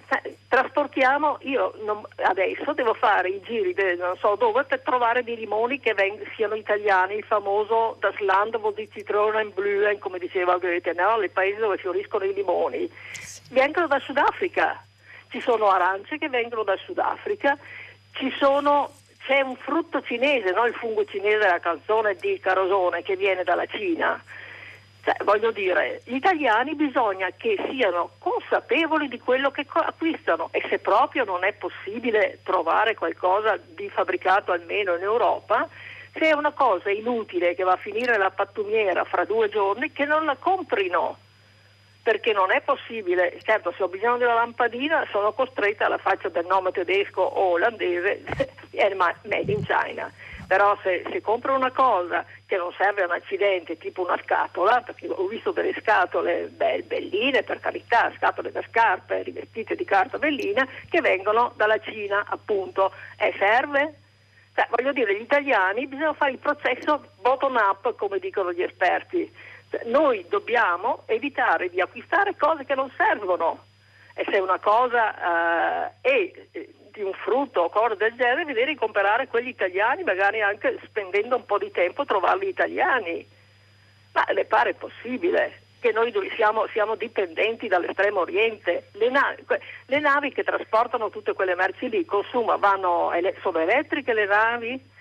trasportiamo, 0.48 1.38
io 1.40 1.74
non, 1.82 2.02
adesso 2.16 2.72
devo 2.72 2.94
fare 2.94 3.28
i 3.28 3.40
giri 3.42 3.74
de, 3.74 3.96
non 3.96 4.16
so 4.16 4.36
dove 4.36 4.64
per 4.64 4.80
trovare 4.80 5.24
dei 5.24 5.36
limoni 5.36 5.80
che 5.80 5.94
veng, 5.94 6.24
siano 6.34 6.54
italiani, 6.54 7.16
il 7.16 7.24
famoso 7.24 7.96
Das 8.00 8.18
Land 8.20 8.56
wo 8.56 8.70
die 8.70 8.88
Zitronen 8.92 9.52
blühen, 9.52 9.98
come 9.98 10.18
diceva 10.18 10.58
Goethe, 10.58 10.92
no? 10.92 11.20
i 11.22 11.28
paesi 11.28 11.58
dove 11.58 11.76
fioriscono 11.78 12.24
i 12.24 12.32
limoni, 12.32 12.90
vengono 13.50 13.86
dal 13.86 14.00
Sudafrica, 14.00 14.82
ci 15.30 15.40
sono 15.40 15.68
arance 15.68 16.18
che 16.18 16.28
vengono 16.28 16.62
dal 16.62 16.78
Sudafrica, 16.78 17.58
sono, 18.38 18.90
c'è 19.26 19.40
un 19.40 19.56
frutto 19.56 20.00
cinese, 20.02 20.52
no? 20.52 20.66
il 20.66 20.74
fungo 20.74 21.04
cinese 21.04 21.38
della 21.38 21.60
canzone 21.60 22.14
di 22.14 22.38
Carosone 22.38 23.02
che 23.02 23.16
viene 23.16 23.42
dalla 23.42 23.66
Cina 23.66 24.22
cioè, 25.06 25.14
voglio 25.22 25.52
dire, 25.52 26.00
gli 26.02 26.16
italiani 26.16 26.74
bisogna 26.74 27.28
che 27.36 27.56
siano 27.70 28.10
consapevoli 28.18 29.06
di 29.06 29.20
quello 29.20 29.52
che 29.52 29.64
acquistano 29.72 30.48
e 30.50 30.66
se 30.68 30.80
proprio 30.80 31.22
non 31.22 31.44
è 31.44 31.52
possibile 31.52 32.40
trovare 32.42 32.96
qualcosa 32.96 33.56
di 33.56 33.88
fabbricato 33.88 34.50
almeno 34.50 34.96
in 34.96 35.02
Europa, 35.02 35.68
se 36.12 36.30
è 36.30 36.32
una 36.32 36.50
cosa 36.50 36.90
inutile 36.90 37.54
che 37.54 37.62
va 37.62 37.74
a 37.74 37.76
finire 37.76 38.10
nella 38.10 38.32
pattumiera 38.32 39.04
fra 39.04 39.24
due 39.24 39.48
giorni, 39.48 39.92
che 39.92 40.06
non 40.06 40.24
la 40.24 40.34
comprino. 40.34 41.18
Perché 42.02 42.32
non 42.32 42.50
è 42.50 42.60
possibile, 42.62 43.38
certo 43.42 43.72
se 43.76 43.84
ho 43.84 43.88
bisogno 43.88 44.16
della 44.16 44.34
lampadina 44.34 45.06
sono 45.12 45.32
costretta 45.34 45.86
alla 45.86 45.98
faccia 45.98 46.28
del 46.30 46.46
nome 46.46 46.72
tedesco 46.72 47.20
o 47.20 47.50
olandese, 47.52 48.24
è 48.74 48.92
made 48.94 49.52
in 49.52 49.64
China 49.64 50.12
però 50.46 50.78
se, 50.82 51.04
se, 51.10 51.20
compro 51.20 51.54
una 51.54 51.72
cosa 51.72 52.24
che 52.46 52.56
non 52.56 52.72
serve 52.78 53.02
a 53.02 53.06
un 53.06 53.12
accidente, 53.12 53.78
tipo 53.78 54.02
una 54.02 54.18
scatola, 54.22 54.80
perché 54.80 55.08
ho 55.08 55.26
visto 55.26 55.50
delle 55.50 55.74
scatole 55.80 56.48
be- 56.48 56.82
belline, 56.86 57.42
per 57.42 57.60
carità, 57.60 58.12
scatole 58.16 58.52
da 58.52 58.62
scarpe 58.68 59.22
rivestite 59.22 59.74
di 59.74 59.84
carta 59.84 60.18
bellina, 60.18 60.66
che 60.88 61.00
vengono 61.00 61.52
dalla 61.56 61.78
Cina, 61.80 62.24
appunto, 62.28 62.92
e 63.18 63.34
serve? 63.38 63.94
Cioè, 64.54 64.68
voglio 64.70 64.92
dire, 64.92 65.16
gli 65.16 65.22
italiani 65.22 65.86
bisogna 65.86 66.14
fare 66.14 66.32
il 66.32 66.38
processo 66.38 67.10
bottom 67.20 67.56
up, 67.56 67.94
come 67.96 68.18
dicono 68.18 68.52
gli 68.52 68.62
esperti. 68.62 69.30
Cioè, 69.70 69.82
noi 69.86 70.24
dobbiamo 70.28 71.02
evitare 71.06 71.68
di 71.68 71.80
acquistare 71.80 72.36
cose 72.36 72.64
che 72.64 72.74
non 72.74 72.90
servono 72.96 73.64
e 74.14 74.24
se 74.30 74.38
una 74.38 74.58
cosa 74.58 75.10
uh, 75.10 75.92
è 76.00 76.32
di 76.96 77.02
un 77.02 77.12
frutto 77.12 77.60
o 77.60 77.68
cose 77.68 77.96
del 77.96 78.14
genere, 78.16 78.44
vedere 78.46 78.72
di 78.72 78.78
comprare 78.78 79.28
quelli 79.28 79.50
italiani, 79.50 80.02
magari 80.02 80.40
anche 80.40 80.78
spendendo 80.84 81.36
un 81.36 81.44
po' 81.44 81.58
di 81.58 81.70
tempo 81.70 82.04
trovarli 82.06 82.48
italiani. 82.48 83.26
Ma 84.12 84.24
le 84.32 84.46
pare 84.46 84.72
possibile 84.72 85.60
che 85.78 85.92
noi 85.92 86.10
siamo, 86.34 86.66
siamo 86.72 86.96
dipendenti 86.96 87.68
dall'estremo 87.68 88.20
oriente? 88.20 88.88
Le 88.92 89.10
navi, 89.10 89.44
le 89.86 90.00
navi, 90.00 90.32
che 90.32 90.42
trasportano 90.42 91.10
tutte 91.10 91.34
quelle 91.34 91.54
merci 91.54 91.90
lì 91.90 92.04
consuma, 92.06 92.56
vanno, 92.56 93.12
sono 93.42 93.58
elettriche 93.58 94.14
le 94.14 94.26
navi? 94.26 94.94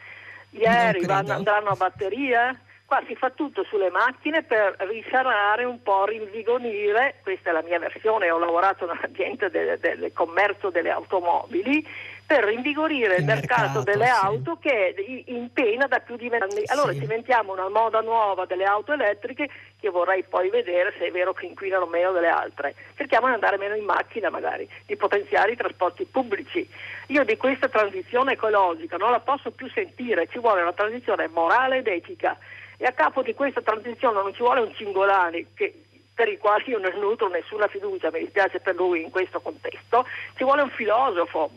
Gli 0.49 0.65
aerei 0.65 1.05
vanno, 1.05 1.31
andranno 1.31 1.69
a 1.69 1.75
batteria? 1.75 2.59
Qua 2.85 3.01
si 3.07 3.15
fa 3.15 3.31
tutto 3.31 3.63
sulle 3.63 3.89
macchine 3.89 4.43
per 4.43 4.75
risanare 4.77 5.63
un 5.63 5.81
po', 5.81 6.05
rinvigorire, 6.05 7.15
questa 7.23 7.49
è 7.49 7.53
la 7.53 7.63
mia 7.63 7.79
versione, 7.79 8.29
ho 8.29 8.37
lavorato 8.37 8.85
nell'ambiente 8.85 9.49
del, 9.49 9.79
del 9.79 10.11
commercio 10.13 10.69
delle 10.69 10.91
automobili, 10.91 11.83
per 12.27 12.43
rinvigorire 12.43 13.15
il, 13.15 13.19
il 13.21 13.25
mercato, 13.25 13.79
mercato, 13.79 13.83
delle 13.83 14.05
sì. 14.05 14.25
auto 14.25 14.57
che 14.59 14.93
è 14.93 15.01
in 15.31 15.51
pena 15.51 15.87
da 15.87 15.99
più 15.99 16.15
di 16.15 16.29
vent'anni. 16.29 16.61
Allora 16.65 16.91
sì. 16.91 16.99
inventiamo 16.99 17.53
una 17.53 17.69
moda 17.69 18.01
nuova 18.01 18.45
delle 18.45 18.65
auto 18.65 18.93
elettriche 18.93 19.49
che 19.79 19.89
vorrei 19.89 20.23
poi 20.23 20.49
vedere 20.49 20.93
se 20.97 21.05
è 21.07 21.11
vero 21.11 21.33
che 21.33 21.47
inquinano 21.47 21.87
meno 21.87 22.11
delle 22.11 22.29
altre. 22.29 22.75
Cerchiamo 22.95 23.27
di 23.27 23.33
andare 23.33 23.57
meno 23.57 23.75
in 23.75 23.83
macchina 23.83 24.29
magari, 24.29 24.67
di 24.85 24.95
potenziare 24.95 25.51
i 25.51 25.55
trasporti 25.55 26.05
pubblici. 26.05 26.67
Io 27.07 27.23
di 27.23 27.37
questa 27.37 27.67
transizione 27.67 28.33
ecologica 28.33 28.97
non 28.97 29.11
la 29.11 29.19
posso 29.19 29.51
più 29.51 29.69
sentire, 29.69 30.27
ci 30.27 30.39
vuole 30.39 30.61
una 30.61 30.73
transizione 30.73 31.27
morale 31.27 31.77
ed 31.77 31.87
etica 31.87 32.37
e 32.77 32.85
a 32.85 32.91
capo 32.91 33.21
di 33.21 33.33
questa 33.33 33.61
transizione 33.61 34.21
non 34.21 34.33
ci 34.33 34.41
vuole 34.41 34.61
un 34.61 34.73
Cingolani 34.73 35.47
che, 35.53 35.83
per 36.13 36.29
il 36.29 36.37
quale 36.37 36.63
io 36.67 36.79
non 36.79 36.97
nutro 36.99 37.27
nessuna 37.27 37.67
fiducia, 37.67 38.11
mi 38.11 38.19
dispiace 38.19 38.59
per 38.59 38.75
lui 38.75 39.03
in 39.03 39.09
questo 39.09 39.41
contesto, 39.41 40.05
ci 40.35 40.43
vuole 40.43 40.61
un 40.61 40.69
filosofo 40.69 41.51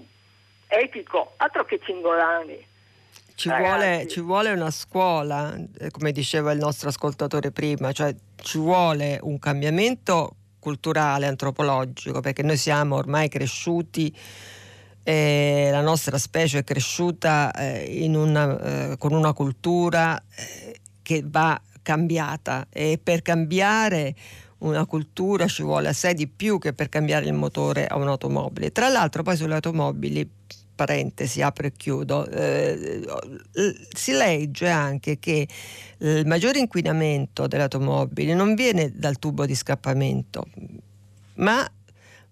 etico, 0.67 1.35
altro 1.37 1.65
che 1.65 1.81
Cingolani. 1.83 2.67
Ci 3.35 3.49
vuole, 3.51 4.07
ci 4.09 4.21
vuole, 4.21 4.51
una 4.51 4.71
scuola, 4.73 5.55
eh, 5.79 5.93
come 5.93 6.11
diceva 6.11 6.51
il 6.51 6.59
nostro 6.59 6.89
ascoltatore 6.89 7.53
prima, 7.53 7.93
cioè 7.93 8.13
ci 8.35 8.59
vuole 8.59 9.21
un 9.23 9.39
cambiamento 9.39 10.35
culturale, 10.59 11.27
antropologico, 11.27 12.21
perché 12.21 12.43
noi 12.43 12.57
siamo 12.57 12.97
ormai 12.97 13.29
cresciuti, 13.29 14.13
eh, 15.05 15.69
la 15.71 15.81
nostra 15.81 16.19
specie 16.19 16.59
è 16.59 16.65
cresciuta 16.65 17.53
eh, 17.53 18.05
una, 18.13 18.91
eh, 18.91 18.97
con 18.99 19.13
una 19.13 19.33
cultura 19.33 20.21
eh, 20.35 20.77
che 21.09 21.25
va 21.25 21.59
cambiata 21.81 22.67
e 22.69 23.01
per 23.03 23.23
cambiare 23.23 24.15
una 24.59 24.85
cultura 24.85 25.47
ci 25.47 25.63
vuole 25.63 25.89
assai 25.89 26.13
di 26.13 26.29
più 26.29 26.59
che 26.59 26.75
per 26.75 26.91
cambiare 26.91 27.25
il 27.25 27.33
motore 27.33 27.87
a 27.87 27.97
un'automobile. 27.97 28.73
Tra 28.73 28.91
l'altro 28.91 29.23
poi 29.23 29.35
sulle 29.35 29.55
automobili 29.55 30.31
parentesi, 30.75 31.41
apro 31.41 31.67
e 31.67 31.73
chiudo, 31.73 32.29
eh, 32.29 33.01
si 33.97 34.13
legge 34.13 34.69
anche 34.69 35.19
che 35.19 35.49
il 35.97 36.27
maggiore 36.27 36.59
inquinamento 36.59 37.47
delle 37.47 37.63
automobili 37.63 38.35
non 38.35 38.55
viene 38.55 38.93
dal 38.95 39.19
tubo 39.19 39.47
di 39.47 39.55
scappamento, 39.55 40.45
ma 41.37 41.67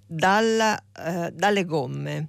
dalla, 0.07 0.78
eh, 0.78 1.32
dalle 1.32 1.65
gomme. 1.65 2.28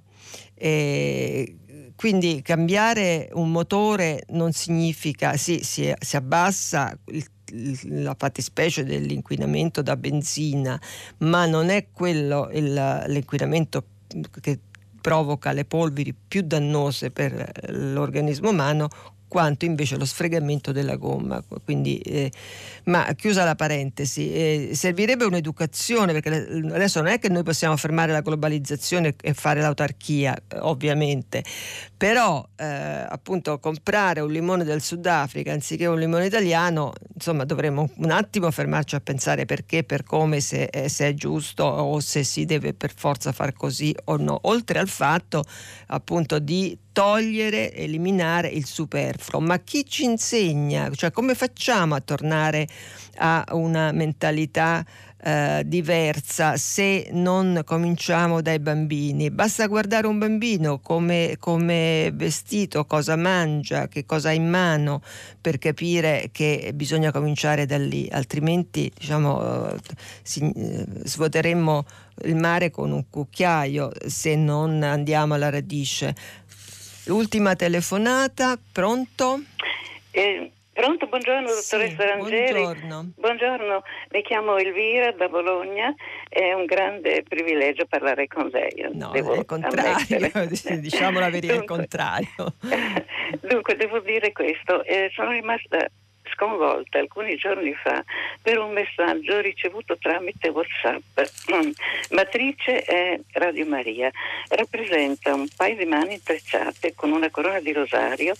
E 0.54 1.56
quindi 1.98 2.42
cambiare 2.42 3.28
un 3.32 3.50
motore 3.50 4.22
non 4.28 4.52
significa, 4.52 5.36
sì, 5.36 5.64
si, 5.64 5.92
si 5.98 6.16
abbassa 6.16 6.96
il 7.06 7.26
la 7.88 8.14
fattispecie 8.14 8.84
dell'inquinamento 8.84 9.80
da 9.80 9.96
benzina, 9.96 10.78
ma 11.18 11.46
non 11.46 11.70
è 11.70 11.88
quello 11.92 12.50
il, 12.52 13.04
l'inquinamento 13.06 13.84
che 14.38 14.58
provoca 15.00 15.52
le 15.52 15.64
polveri 15.64 16.14
più 16.14 16.42
dannose 16.42 17.10
per 17.10 17.50
l'organismo 17.68 18.50
umano 18.50 18.88
quanto 19.28 19.64
invece 19.66 19.96
lo 19.96 20.04
sfregamento 20.04 20.72
della 20.72 20.96
gomma. 20.96 21.42
Quindi, 21.64 21.98
eh, 21.98 22.32
ma 22.84 23.12
chiusa 23.14 23.44
la 23.44 23.54
parentesi, 23.54 24.32
eh, 24.32 24.70
servirebbe 24.72 25.24
un'educazione, 25.24 26.12
perché 26.12 26.30
adesso 26.72 27.00
non 27.00 27.12
è 27.12 27.18
che 27.18 27.28
noi 27.28 27.42
possiamo 27.42 27.76
fermare 27.76 28.12
la 28.12 28.22
globalizzazione 28.22 29.14
e 29.20 29.34
fare 29.34 29.60
l'autarchia, 29.60 30.36
ovviamente, 30.60 31.44
però 31.96 32.46
eh, 32.56 32.64
appunto 32.64 33.58
comprare 33.58 34.20
un 34.20 34.32
limone 34.32 34.64
del 34.64 34.80
Sudafrica 34.80 35.52
anziché 35.52 35.86
un 35.86 35.98
limone 35.98 36.26
italiano, 36.26 36.92
insomma 37.14 37.44
dovremmo 37.44 37.90
un 37.96 38.10
attimo 38.10 38.50
fermarci 38.50 38.94
a 38.94 39.00
pensare 39.00 39.44
perché, 39.44 39.84
per 39.84 40.02
come, 40.04 40.40
se, 40.40 40.64
eh, 40.64 40.88
se 40.88 41.08
è 41.08 41.14
giusto 41.14 41.64
o 41.64 42.00
se 42.00 42.24
si 42.24 42.44
deve 42.44 42.72
per 42.72 42.92
forza 42.94 43.32
far 43.32 43.52
così 43.52 43.94
o 44.04 44.16
no, 44.16 44.38
oltre 44.42 44.78
al 44.78 44.88
fatto 44.88 45.44
appunto 45.88 46.38
di 46.38 46.76
togliere, 46.98 47.72
eliminare 47.74 48.48
il 48.48 48.66
superfluo. 48.66 49.38
Ma 49.40 49.60
chi 49.60 49.86
ci 49.86 50.02
insegna? 50.02 50.90
Cioè 50.92 51.12
come 51.12 51.36
facciamo 51.36 51.94
a 51.94 52.00
tornare 52.00 52.66
a 53.18 53.44
una 53.52 53.92
mentalità 53.92 54.84
eh, 55.20 55.62
diversa 55.64 56.56
se 56.56 57.08
non 57.12 57.62
cominciamo 57.64 58.42
dai 58.42 58.58
bambini. 58.58 59.30
Basta 59.30 59.68
guardare 59.68 60.08
un 60.08 60.18
bambino 60.18 60.80
come, 60.80 61.36
come 61.38 62.10
vestito, 62.14 62.84
cosa 62.84 63.14
mangia, 63.14 63.86
che 63.86 64.04
cosa 64.04 64.30
ha 64.30 64.32
in 64.32 64.48
mano 64.48 65.00
per 65.40 65.58
capire 65.58 66.30
che 66.32 66.72
bisogna 66.74 67.12
cominciare 67.12 67.64
da 67.64 67.78
lì, 67.78 68.08
altrimenti 68.10 68.90
diciamo, 68.92 69.70
eh, 69.70 69.76
eh, 70.34 70.86
svuoteremmo 71.04 71.84
il 72.24 72.34
mare 72.34 72.70
con 72.70 72.90
un 72.90 73.04
cucchiaio 73.08 73.92
se 74.06 74.34
non 74.34 74.82
andiamo 74.82 75.34
alla 75.34 75.50
radice. 75.50 76.14
L'ultima 77.08 77.56
telefonata, 77.56 78.58
pronto? 78.70 79.40
Eh, 80.10 80.52
pronto, 80.74 81.06
buongiorno 81.06 81.46
dottoressa 81.46 82.02
sì, 82.02 82.06
Rangeri. 82.06 82.60
Buongiorno. 82.60 83.12
buongiorno. 83.16 83.82
mi 84.10 84.22
chiamo 84.22 84.58
Elvira 84.58 85.12
da 85.12 85.26
Bologna, 85.28 85.94
è 86.28 86.52
un 86.52 86.66
grande 86.66 87.24
privilegio 87.26 87.86
parlare 87.86 88.26
con 88.26 88.48
lei. 88.48 88.90
No, 88.92 89.08
devo 89.12 89.32
è 89.32 89.38
il 89.38 89.46
contrario, 89.46 90.30
diciamo 90.80 91.18
la 91.18 91.30
verità, 91.30 91.54
è 91.54 91.56
il 91.56 91.64
contrario. 91.64 92.28
Dunque, 93.40 93.74
devo 93.76 94.00
dire 94.00 94.30
questo, 94.32 94.84
eh, 94.84 95.10
sono 95.14 95.30
rimasta 95.30 95.88
sconvolta 96.34 96.98
alcuni 96.98 97.36
giorni 97.36 97.74
fa 97.74 98.02
per 98.40 98.58
un 98.58 98.72
messaggio 98.72 99.40
ricevuto 99.40 99.96
tramite 99.98 100.48
WhatsApp. 100.48 101.20
Mm. 101.52 101.70
Matrice 102.10 102.82
è 102.82 103.18
Radio 103.32 103.66
Maria, 103.66 104.10
rappresenta 104.48 105.34
un 105.34 105.48
paio 105.54 105.76
di 105.76 105.84
mani 105.84 106.14
intrecciate 106.14 106.94
con 106.94 107.12
una 107.12 107.30
corona 107.30 107.60
di 107.60 107.72
rosario 107.72 108.34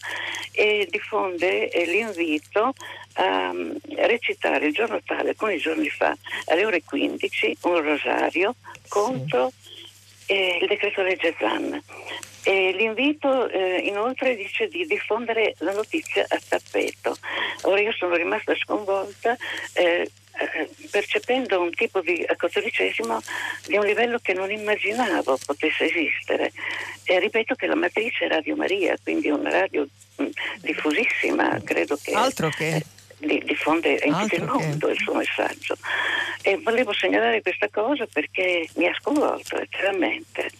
e 0.53 0.87
diffonde 0.91 1.71
eh, 1.71 1.87
l'invito 1.87 2.73
a 3.15 3.53
mm, 3.53 3.73
recitare 3.97 4.67
il 4.67 4.73
giorno 4.73 5.01
tale, 5.05 5.31
alcuni 5.31 5.59
giorni 5.59 5.89
fa, 5.89 6.17
alle 6.47 6.65
ore 6.65 6.83
15, 6.85 7.59
un 7.63 7.83
rosario 7.83 8.55
contro 8.89 9.53
eh, 10.27 10.59
il 10.61 10.69
decreto 10.69 11.03
legge 11.03 11.35
ZAN. 11.39 11.83
E 12.43 12.73
l'invito 12.73 13.49
eh, 13.49 13.79
inoltre 13.85 14.37
dice 14.37 14.69
di 14.69 14.87
diffondere 14.87 15.55
la 15.59 15.73
notizia 15.73 16.25
a 16.29 16.39
tappeto. 16.49 17.17
Ora 17.63 17.81
io 17.81 17.93
sono 17.93 18.15
rimasta 18.15 18.55
sconvolta 18.57 19.37
eh, 19.75 20.11
eh, 20.41 20.69
percependo 20.91 21.61
un 21.61 21.73
tipo 21.73 22.01
di 22.01 22.25
cattolicesimo 22.25 23.21
di 23.67 23.77
un 23.77 23.85
livello 23.85 24.19
che 24.23 24.35
non 24.35 24.51
immaginavo 24.51 25.37
potesse 25.45 25.85
esistere. 25.85 26.53
E 27.05 27.19
ripeto 27.19 27.55
che 27.57 27.67
la 27.67 27.75
matrice 27.75 28.27
è 28.27 28.29
Radio 28.29 28.55
Maria, 28.55 28.97
quindi 29.03 29.31
una 29.31 29.51
radio 29.51 29.85
mh, 30.17 30.23
mm, 30.23 30.29
diffusissima, 30.61 31.61
credo 31.65 31.99
che... 32.01 32.13
Altro 32.13 32.51
che... 32.51 32.85
Eh, 33.21 33.43
diffonde 33.45 34.01
in 34.05 34.17
tutto 34.17 34.35
il 34.37 34.45
mondo 34.45 34.87
che... 34.87 34.93
il 34.93 34.99
suo 35.01 35.15
messaggio. 35.15 35.77
E 36.43 36.57
volevo 36.63 36.93
segnalare 36.93 37.43
questa 37.43 37.69
cosa 37.69 38.07
perché 38.07 38.69
mi 38.77 38.87
ha 38.87 38.95
sconvolto 38.95 39.57
letteralmente. 39.57 40.51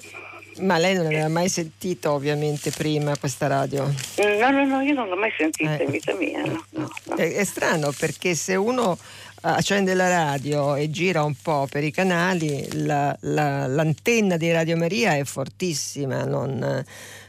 Ma 0.61 0.79
lei 0.79 0.95
non 0.95 1.07
aveva 1.07 1.29
mai 1.29 1.49
sentito 1.49 2.13
ovviamente 2.13 2.71
prima 2.71 3.17
questa 3.17 3.47
radio? 3.47 3.85
No, 3.85 4.51
no, 4.51 4.65
no, 4.65 4.81
io 4.81 4.95
non 4.95 5.09
l'ho 5.09 5.17
mai 5.17 5.33
sentita 5.37 5.77
eh. 5.77 5.85
in 5.85 5.91
vita 5.91 6.15
mia. 6.15 6.43
No, 6.45 6.65
no, 6.71 6.91
no. 7.05 7.15
È, 7.17 7.33
è, 7.33 7.45
strano 7.45 7.93
perché 7.97 8.35
se 8.35 8.55
uno 8.55 8.99
accende 9.43 9.95
la 9.95 10.09
radio 10.09 10.75
e 10.75 10.91
gira 10.91 11.23
un 11.23 11.35
po' 11.41 11.67
per 11.71 11.85
i 11.85 11.91
canali, 11.91 12.67
la, 12.85 13.17
la, 13.21 13.67
l'antenna 13.67 14.37
di 14.37 14.51
Radio 14.51 14.77
Maria 14.77 15.17
è 15.17 15.25
fortissima, 15.25 16.25
non, 16.25 16.85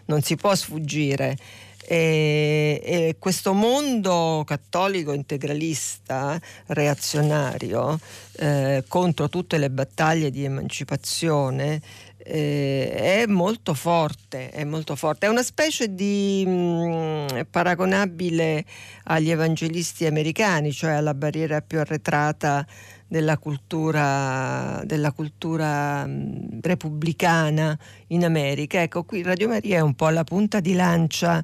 non 0.05 0.21
si 0.21 0.35
può 0.35 0.55
sfuggire. 0.55 1.37
E, 1.91 2.79
e, 2.83 3.15
questo 3.17 3.53
mondo 3.53 4.43
cattolico 4.45 5.11
integralista, 5.11 6.39
reazionario, 6.67 7.99
eh, 8.33 8.83
contro 8.87 9.27
tutte 9.27 9.57
le 9.57 9.71
battaglie 9.71 10.29
di 10.29 10.43
emancipazione, 10.43 11.81
eh, 12.21 13.23
è 13.23 13.25
molto 13.27 13.73
forte, 13.73 14.49
è 14.49 14.63
molto 14.63 14.95
forte, 14.95 15.25
è 15.25 15.29
una 15.29 15.43
specie 15.43 15.93
di 15.93 16.43
mh, 16.45 16.51
mm, 16.51 17.27
paragonabile 17.49 18.65
agli 19.05 19.31
evangelisti 19.31 20.05
americani, 20.05 20.71
cioè 20.71 20.91
alla 20.91 21.13
barriera 21.13 21.61
più 21.61 21.79
arretrata 21.79 22.65
della 23.07 23.39
cultura, 23.39 24.83
della 24.85 25.11
cultura 25.11 26.05
mh, 26.05 26.11
mm, 26.11 26.59
repubblicana 26.61 27.77
in 28.07 28.23
America. 28.23 28.81
Ecco, 28.81 29.03
qui 29.03 29.23
Radio 29.23 29.47
Maria 29.47 29.77
è 29.77 29.81
un 29.81 29.95
po' 29.95 30.09
la 30.09 30.23
punta 30.23 30.59
di 30.59 30.73
lancia 30.73 31.43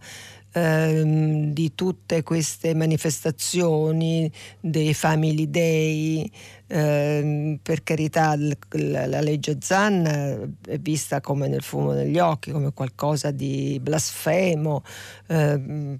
ehm, 0.56 1.52
di 1.52 1.76
tutte 1.76 2.24
queste 2.24 2.74
manifestazioni 2.74 4.32
dei 4.60 4.94
Family 4.94 5.50
Day, 5.50 6.32
eh, 6.68 7.60
per 7.62 7.84
carità 7.84 8.36
la, 8.36 9.06
la, 9.06 9.22
legge 9.22 9.58
Zan 9.60 10.56
è 10.66 10.78
vista 10.80 11.22
come 11.22 11.48
nel 11.48 11.62
fumo 11.62 11.92
negli 11.92 12.18
occhi, 12.18 12.52
come 12.52 12.72
qualcosa 12.74 13.32
di 13.32 13.80
blasfemo, 13.82 14.84
eh, 15.28 16.00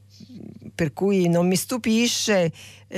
per 0.74 0.94
cui 0.94 1.28
non 1.28 1.48
mi 1.48 1.56
stupisce, 1.56 2.52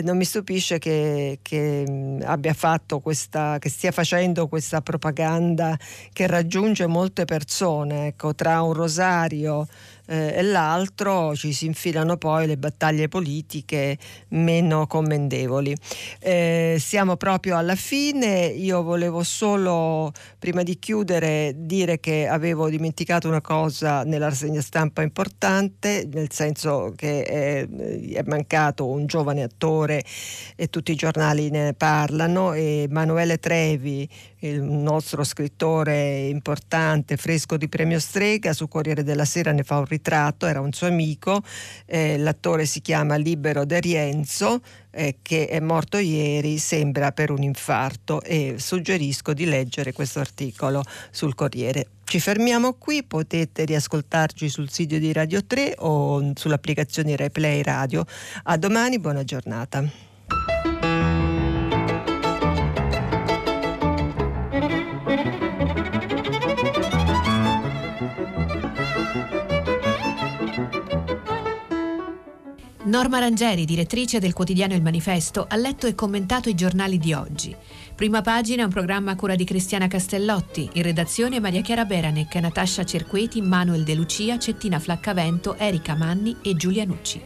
non 0.04 0.16
mi 0.16 0.24
stupisce 0.24 0.78
che, 0.78 1.40
che, 1.42 2.18
abbia 2.24 2.54
fatto 2.54 3.00
questa, 3.00 3.58
che 3.60 3.70
stia 3.70 3.92
facendo 3.92 4.48
questa 4.48 4.82
propaganda 4.82 5.78
che 6.14 6.28
raggiunge 6.28 6.86
molte 6.86 7.26
persone, 7.26 8.08
ecco, 8.08 8.34
tra 8.36 8.62
un 8.62 8.74
rosario 8.74 9.68
eh, 10.08 10.34
e 10.36 10.42
l'altro 10.42 11.36
ci 11.36 11.54
si 11.54 11.66
infilano 11.66 12.18
poi 12.18 12.48
le 12.48 12.58
battaglie 12.58 13.08
politiche 13.08 13.98
meno 14.30 14.88
commendevoli. 14.88 15.76
Eh, 16.20 16.78
siamo 16.80 17.18
proprio 17.18 17.58
alla 17.58 17.76
fine, 17.76 18.46
io 18.46 18.82
volevo 18.84 19.24
solo 19.24 20.12
prima 20.40 20.64
di 20.64 20.80
chiudere 20.80 21.54
dire 21.56 22.00
che 22.00 22.28
avevo 22.28 22.70
dimenticato 22.70 23.28
una 23.28 23.42
cosa 23.42 24.04
nella 24.04 24.30
rassegna 24.30 24.62
stampa 24.62 25.02
importante, 25.02 26.08
nel 26.12 26.32
senso 26.32 26.94
che 26.96 27.24
è, 27.24 27.68
è 27.68 28.24
mancato 28.26 28.88
un 28.88 29.06
giovane 29.06 29.44
attore 29.44 30.04
e 30.56 30.70
tutti 30.70 30.92
i 30.92 30.96
giornali 30.96 31.50
ne 31.50 31.74
parlano, 31.74 32.54
Emanuele 32.54 33.38
Trevi, 33.40 34.10
il 34.40 34.62
nostro 34.62 35.24
scrittore 35.24 36.28
importante, 36.28 37.18
fresco 37.18 37.58
di 37.58 37.68
premio 37.68 38.00
Strega, 38.00 38.54
su 38.54 38.68
Corriere 38.68 39.04
della 39.04 39.26
Sera 39.26 39.52
ne 39.52 39.64
fa 39.64 39.78
un 39.78 39.86
ritratto, 39.98 40.46
era 40.46 40.62
un 40.62 40.72
suo 40.72 40.88
amico, 40.88 41.42
eh, 41.86 42.18
l'attore 42.18 42.66
si 42.66 42.82
chiama 42.82 43.16
Libero 43.16 43.66
De 43.66 43.80
Rienzo, 43.80 44.62
eh, 44.92 45.18
che 45.22 45.48
è 45.48 45.60
morto 45.60 45.98
ieri, 45.98 46.58
sembra 46.58 47.12
per 47.12 47.32
un 47.32 47.44
infarto 47.44 48.22
e 48.22 48.56
suggerisco 48.58 49.34
di 49.34 49.46
leggere 49.46 49.94
questo 49.94 50.20
articolo 50.20 50.84
sul 51.12 51.36
Corriere. 51.36 51.88
Ci 52.04 52.20
fermiamo 52.20 52.74
qui, 52.74 53.04
potete 53.04 53.66
riascoltarci 53.66 54.48
sul 54.48 54.70
sito 54.70 54.98
di 54.98 55.12
Radio 55.12 55.46
3 55.46 55.76
o 55.80 56.32
sull'applicazione 56.36 57.18
Replay 57.18 57.62
Radio. 57.62 58.06
A 58.44 58.58
domani, 58.58 58.98
buona 58.98 59.24
giornata. 59.26 60.77
Norma 72.88 73.20
Rangeri, 73.20 73.66
direttrice 73.66 74.18
del 74.18 74.32
quotidiano 74.32 74.74
Il 74.74 74.82
Manifesto, 74.82 75.46
ha 75.50 75.58
letto 75.58 75.88
e 75.88 75.96
commentato 75.96 76.48
i 76.48 76.56
giornali 76.56 76.98
di 76.98 77.12
oggi. 77.12 77.54
Prima 77.94 78.22
pagina 78.22 78.64
un 78.64 78.70
programma 78.70 79.12
a 79.12 79.16
cura 79.18 79.36
di 79.36 79.44
Cristiana 79.44 79.88
Castellotti, 79.88 80.70
in 80.74 80.84
redazione 80.84 81.42
Maria 81.42 81.60
Chiara 81.60 81.84
Beranec, 81.84 82.34
Natascia 82.36 82.86
Cerqueti, 82.86 83.42
Manuel 83.42 83.84
De 83.84 83.94
Lucia, 83.94 84.40
Cettina 84.40 84.80
Flaccavento, 84.80 85.58
Erika 85.58 85.96
Manni 85.96 86.38
e 86.42 86.56
Giulia 86.56 86.86
Nucci. 86.86 87.22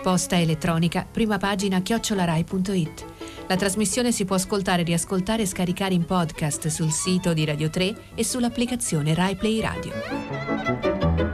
Posta 0.00 0.38
elettronica, 0.38 1.04
prima 1.10 1.36
pagina 1.36 1.80
chiocciolarai.it. 1.80 3.04
La 3.48 3.56
trasmissione 3.56 4.12
si 4.12 4.24
può 4.24 4.36
ascoltare, 4.36 4.84
riascoltare 4.84 5.42
e 5.42 5.46
scaricare 5.46 5.94
in 5.94 6.04
podcast 6.04 6.68
sul 6.68 6.92
sito 6.92 7.32
di 7.32 7.44
Radio 7.44 7.70
3 7.70 8.12
e 8.14 8.22
sull'applicazione 8.22 9.14
Rai 9.14 9.34
Play 9.34 9.60
Radio. 9.60 11.31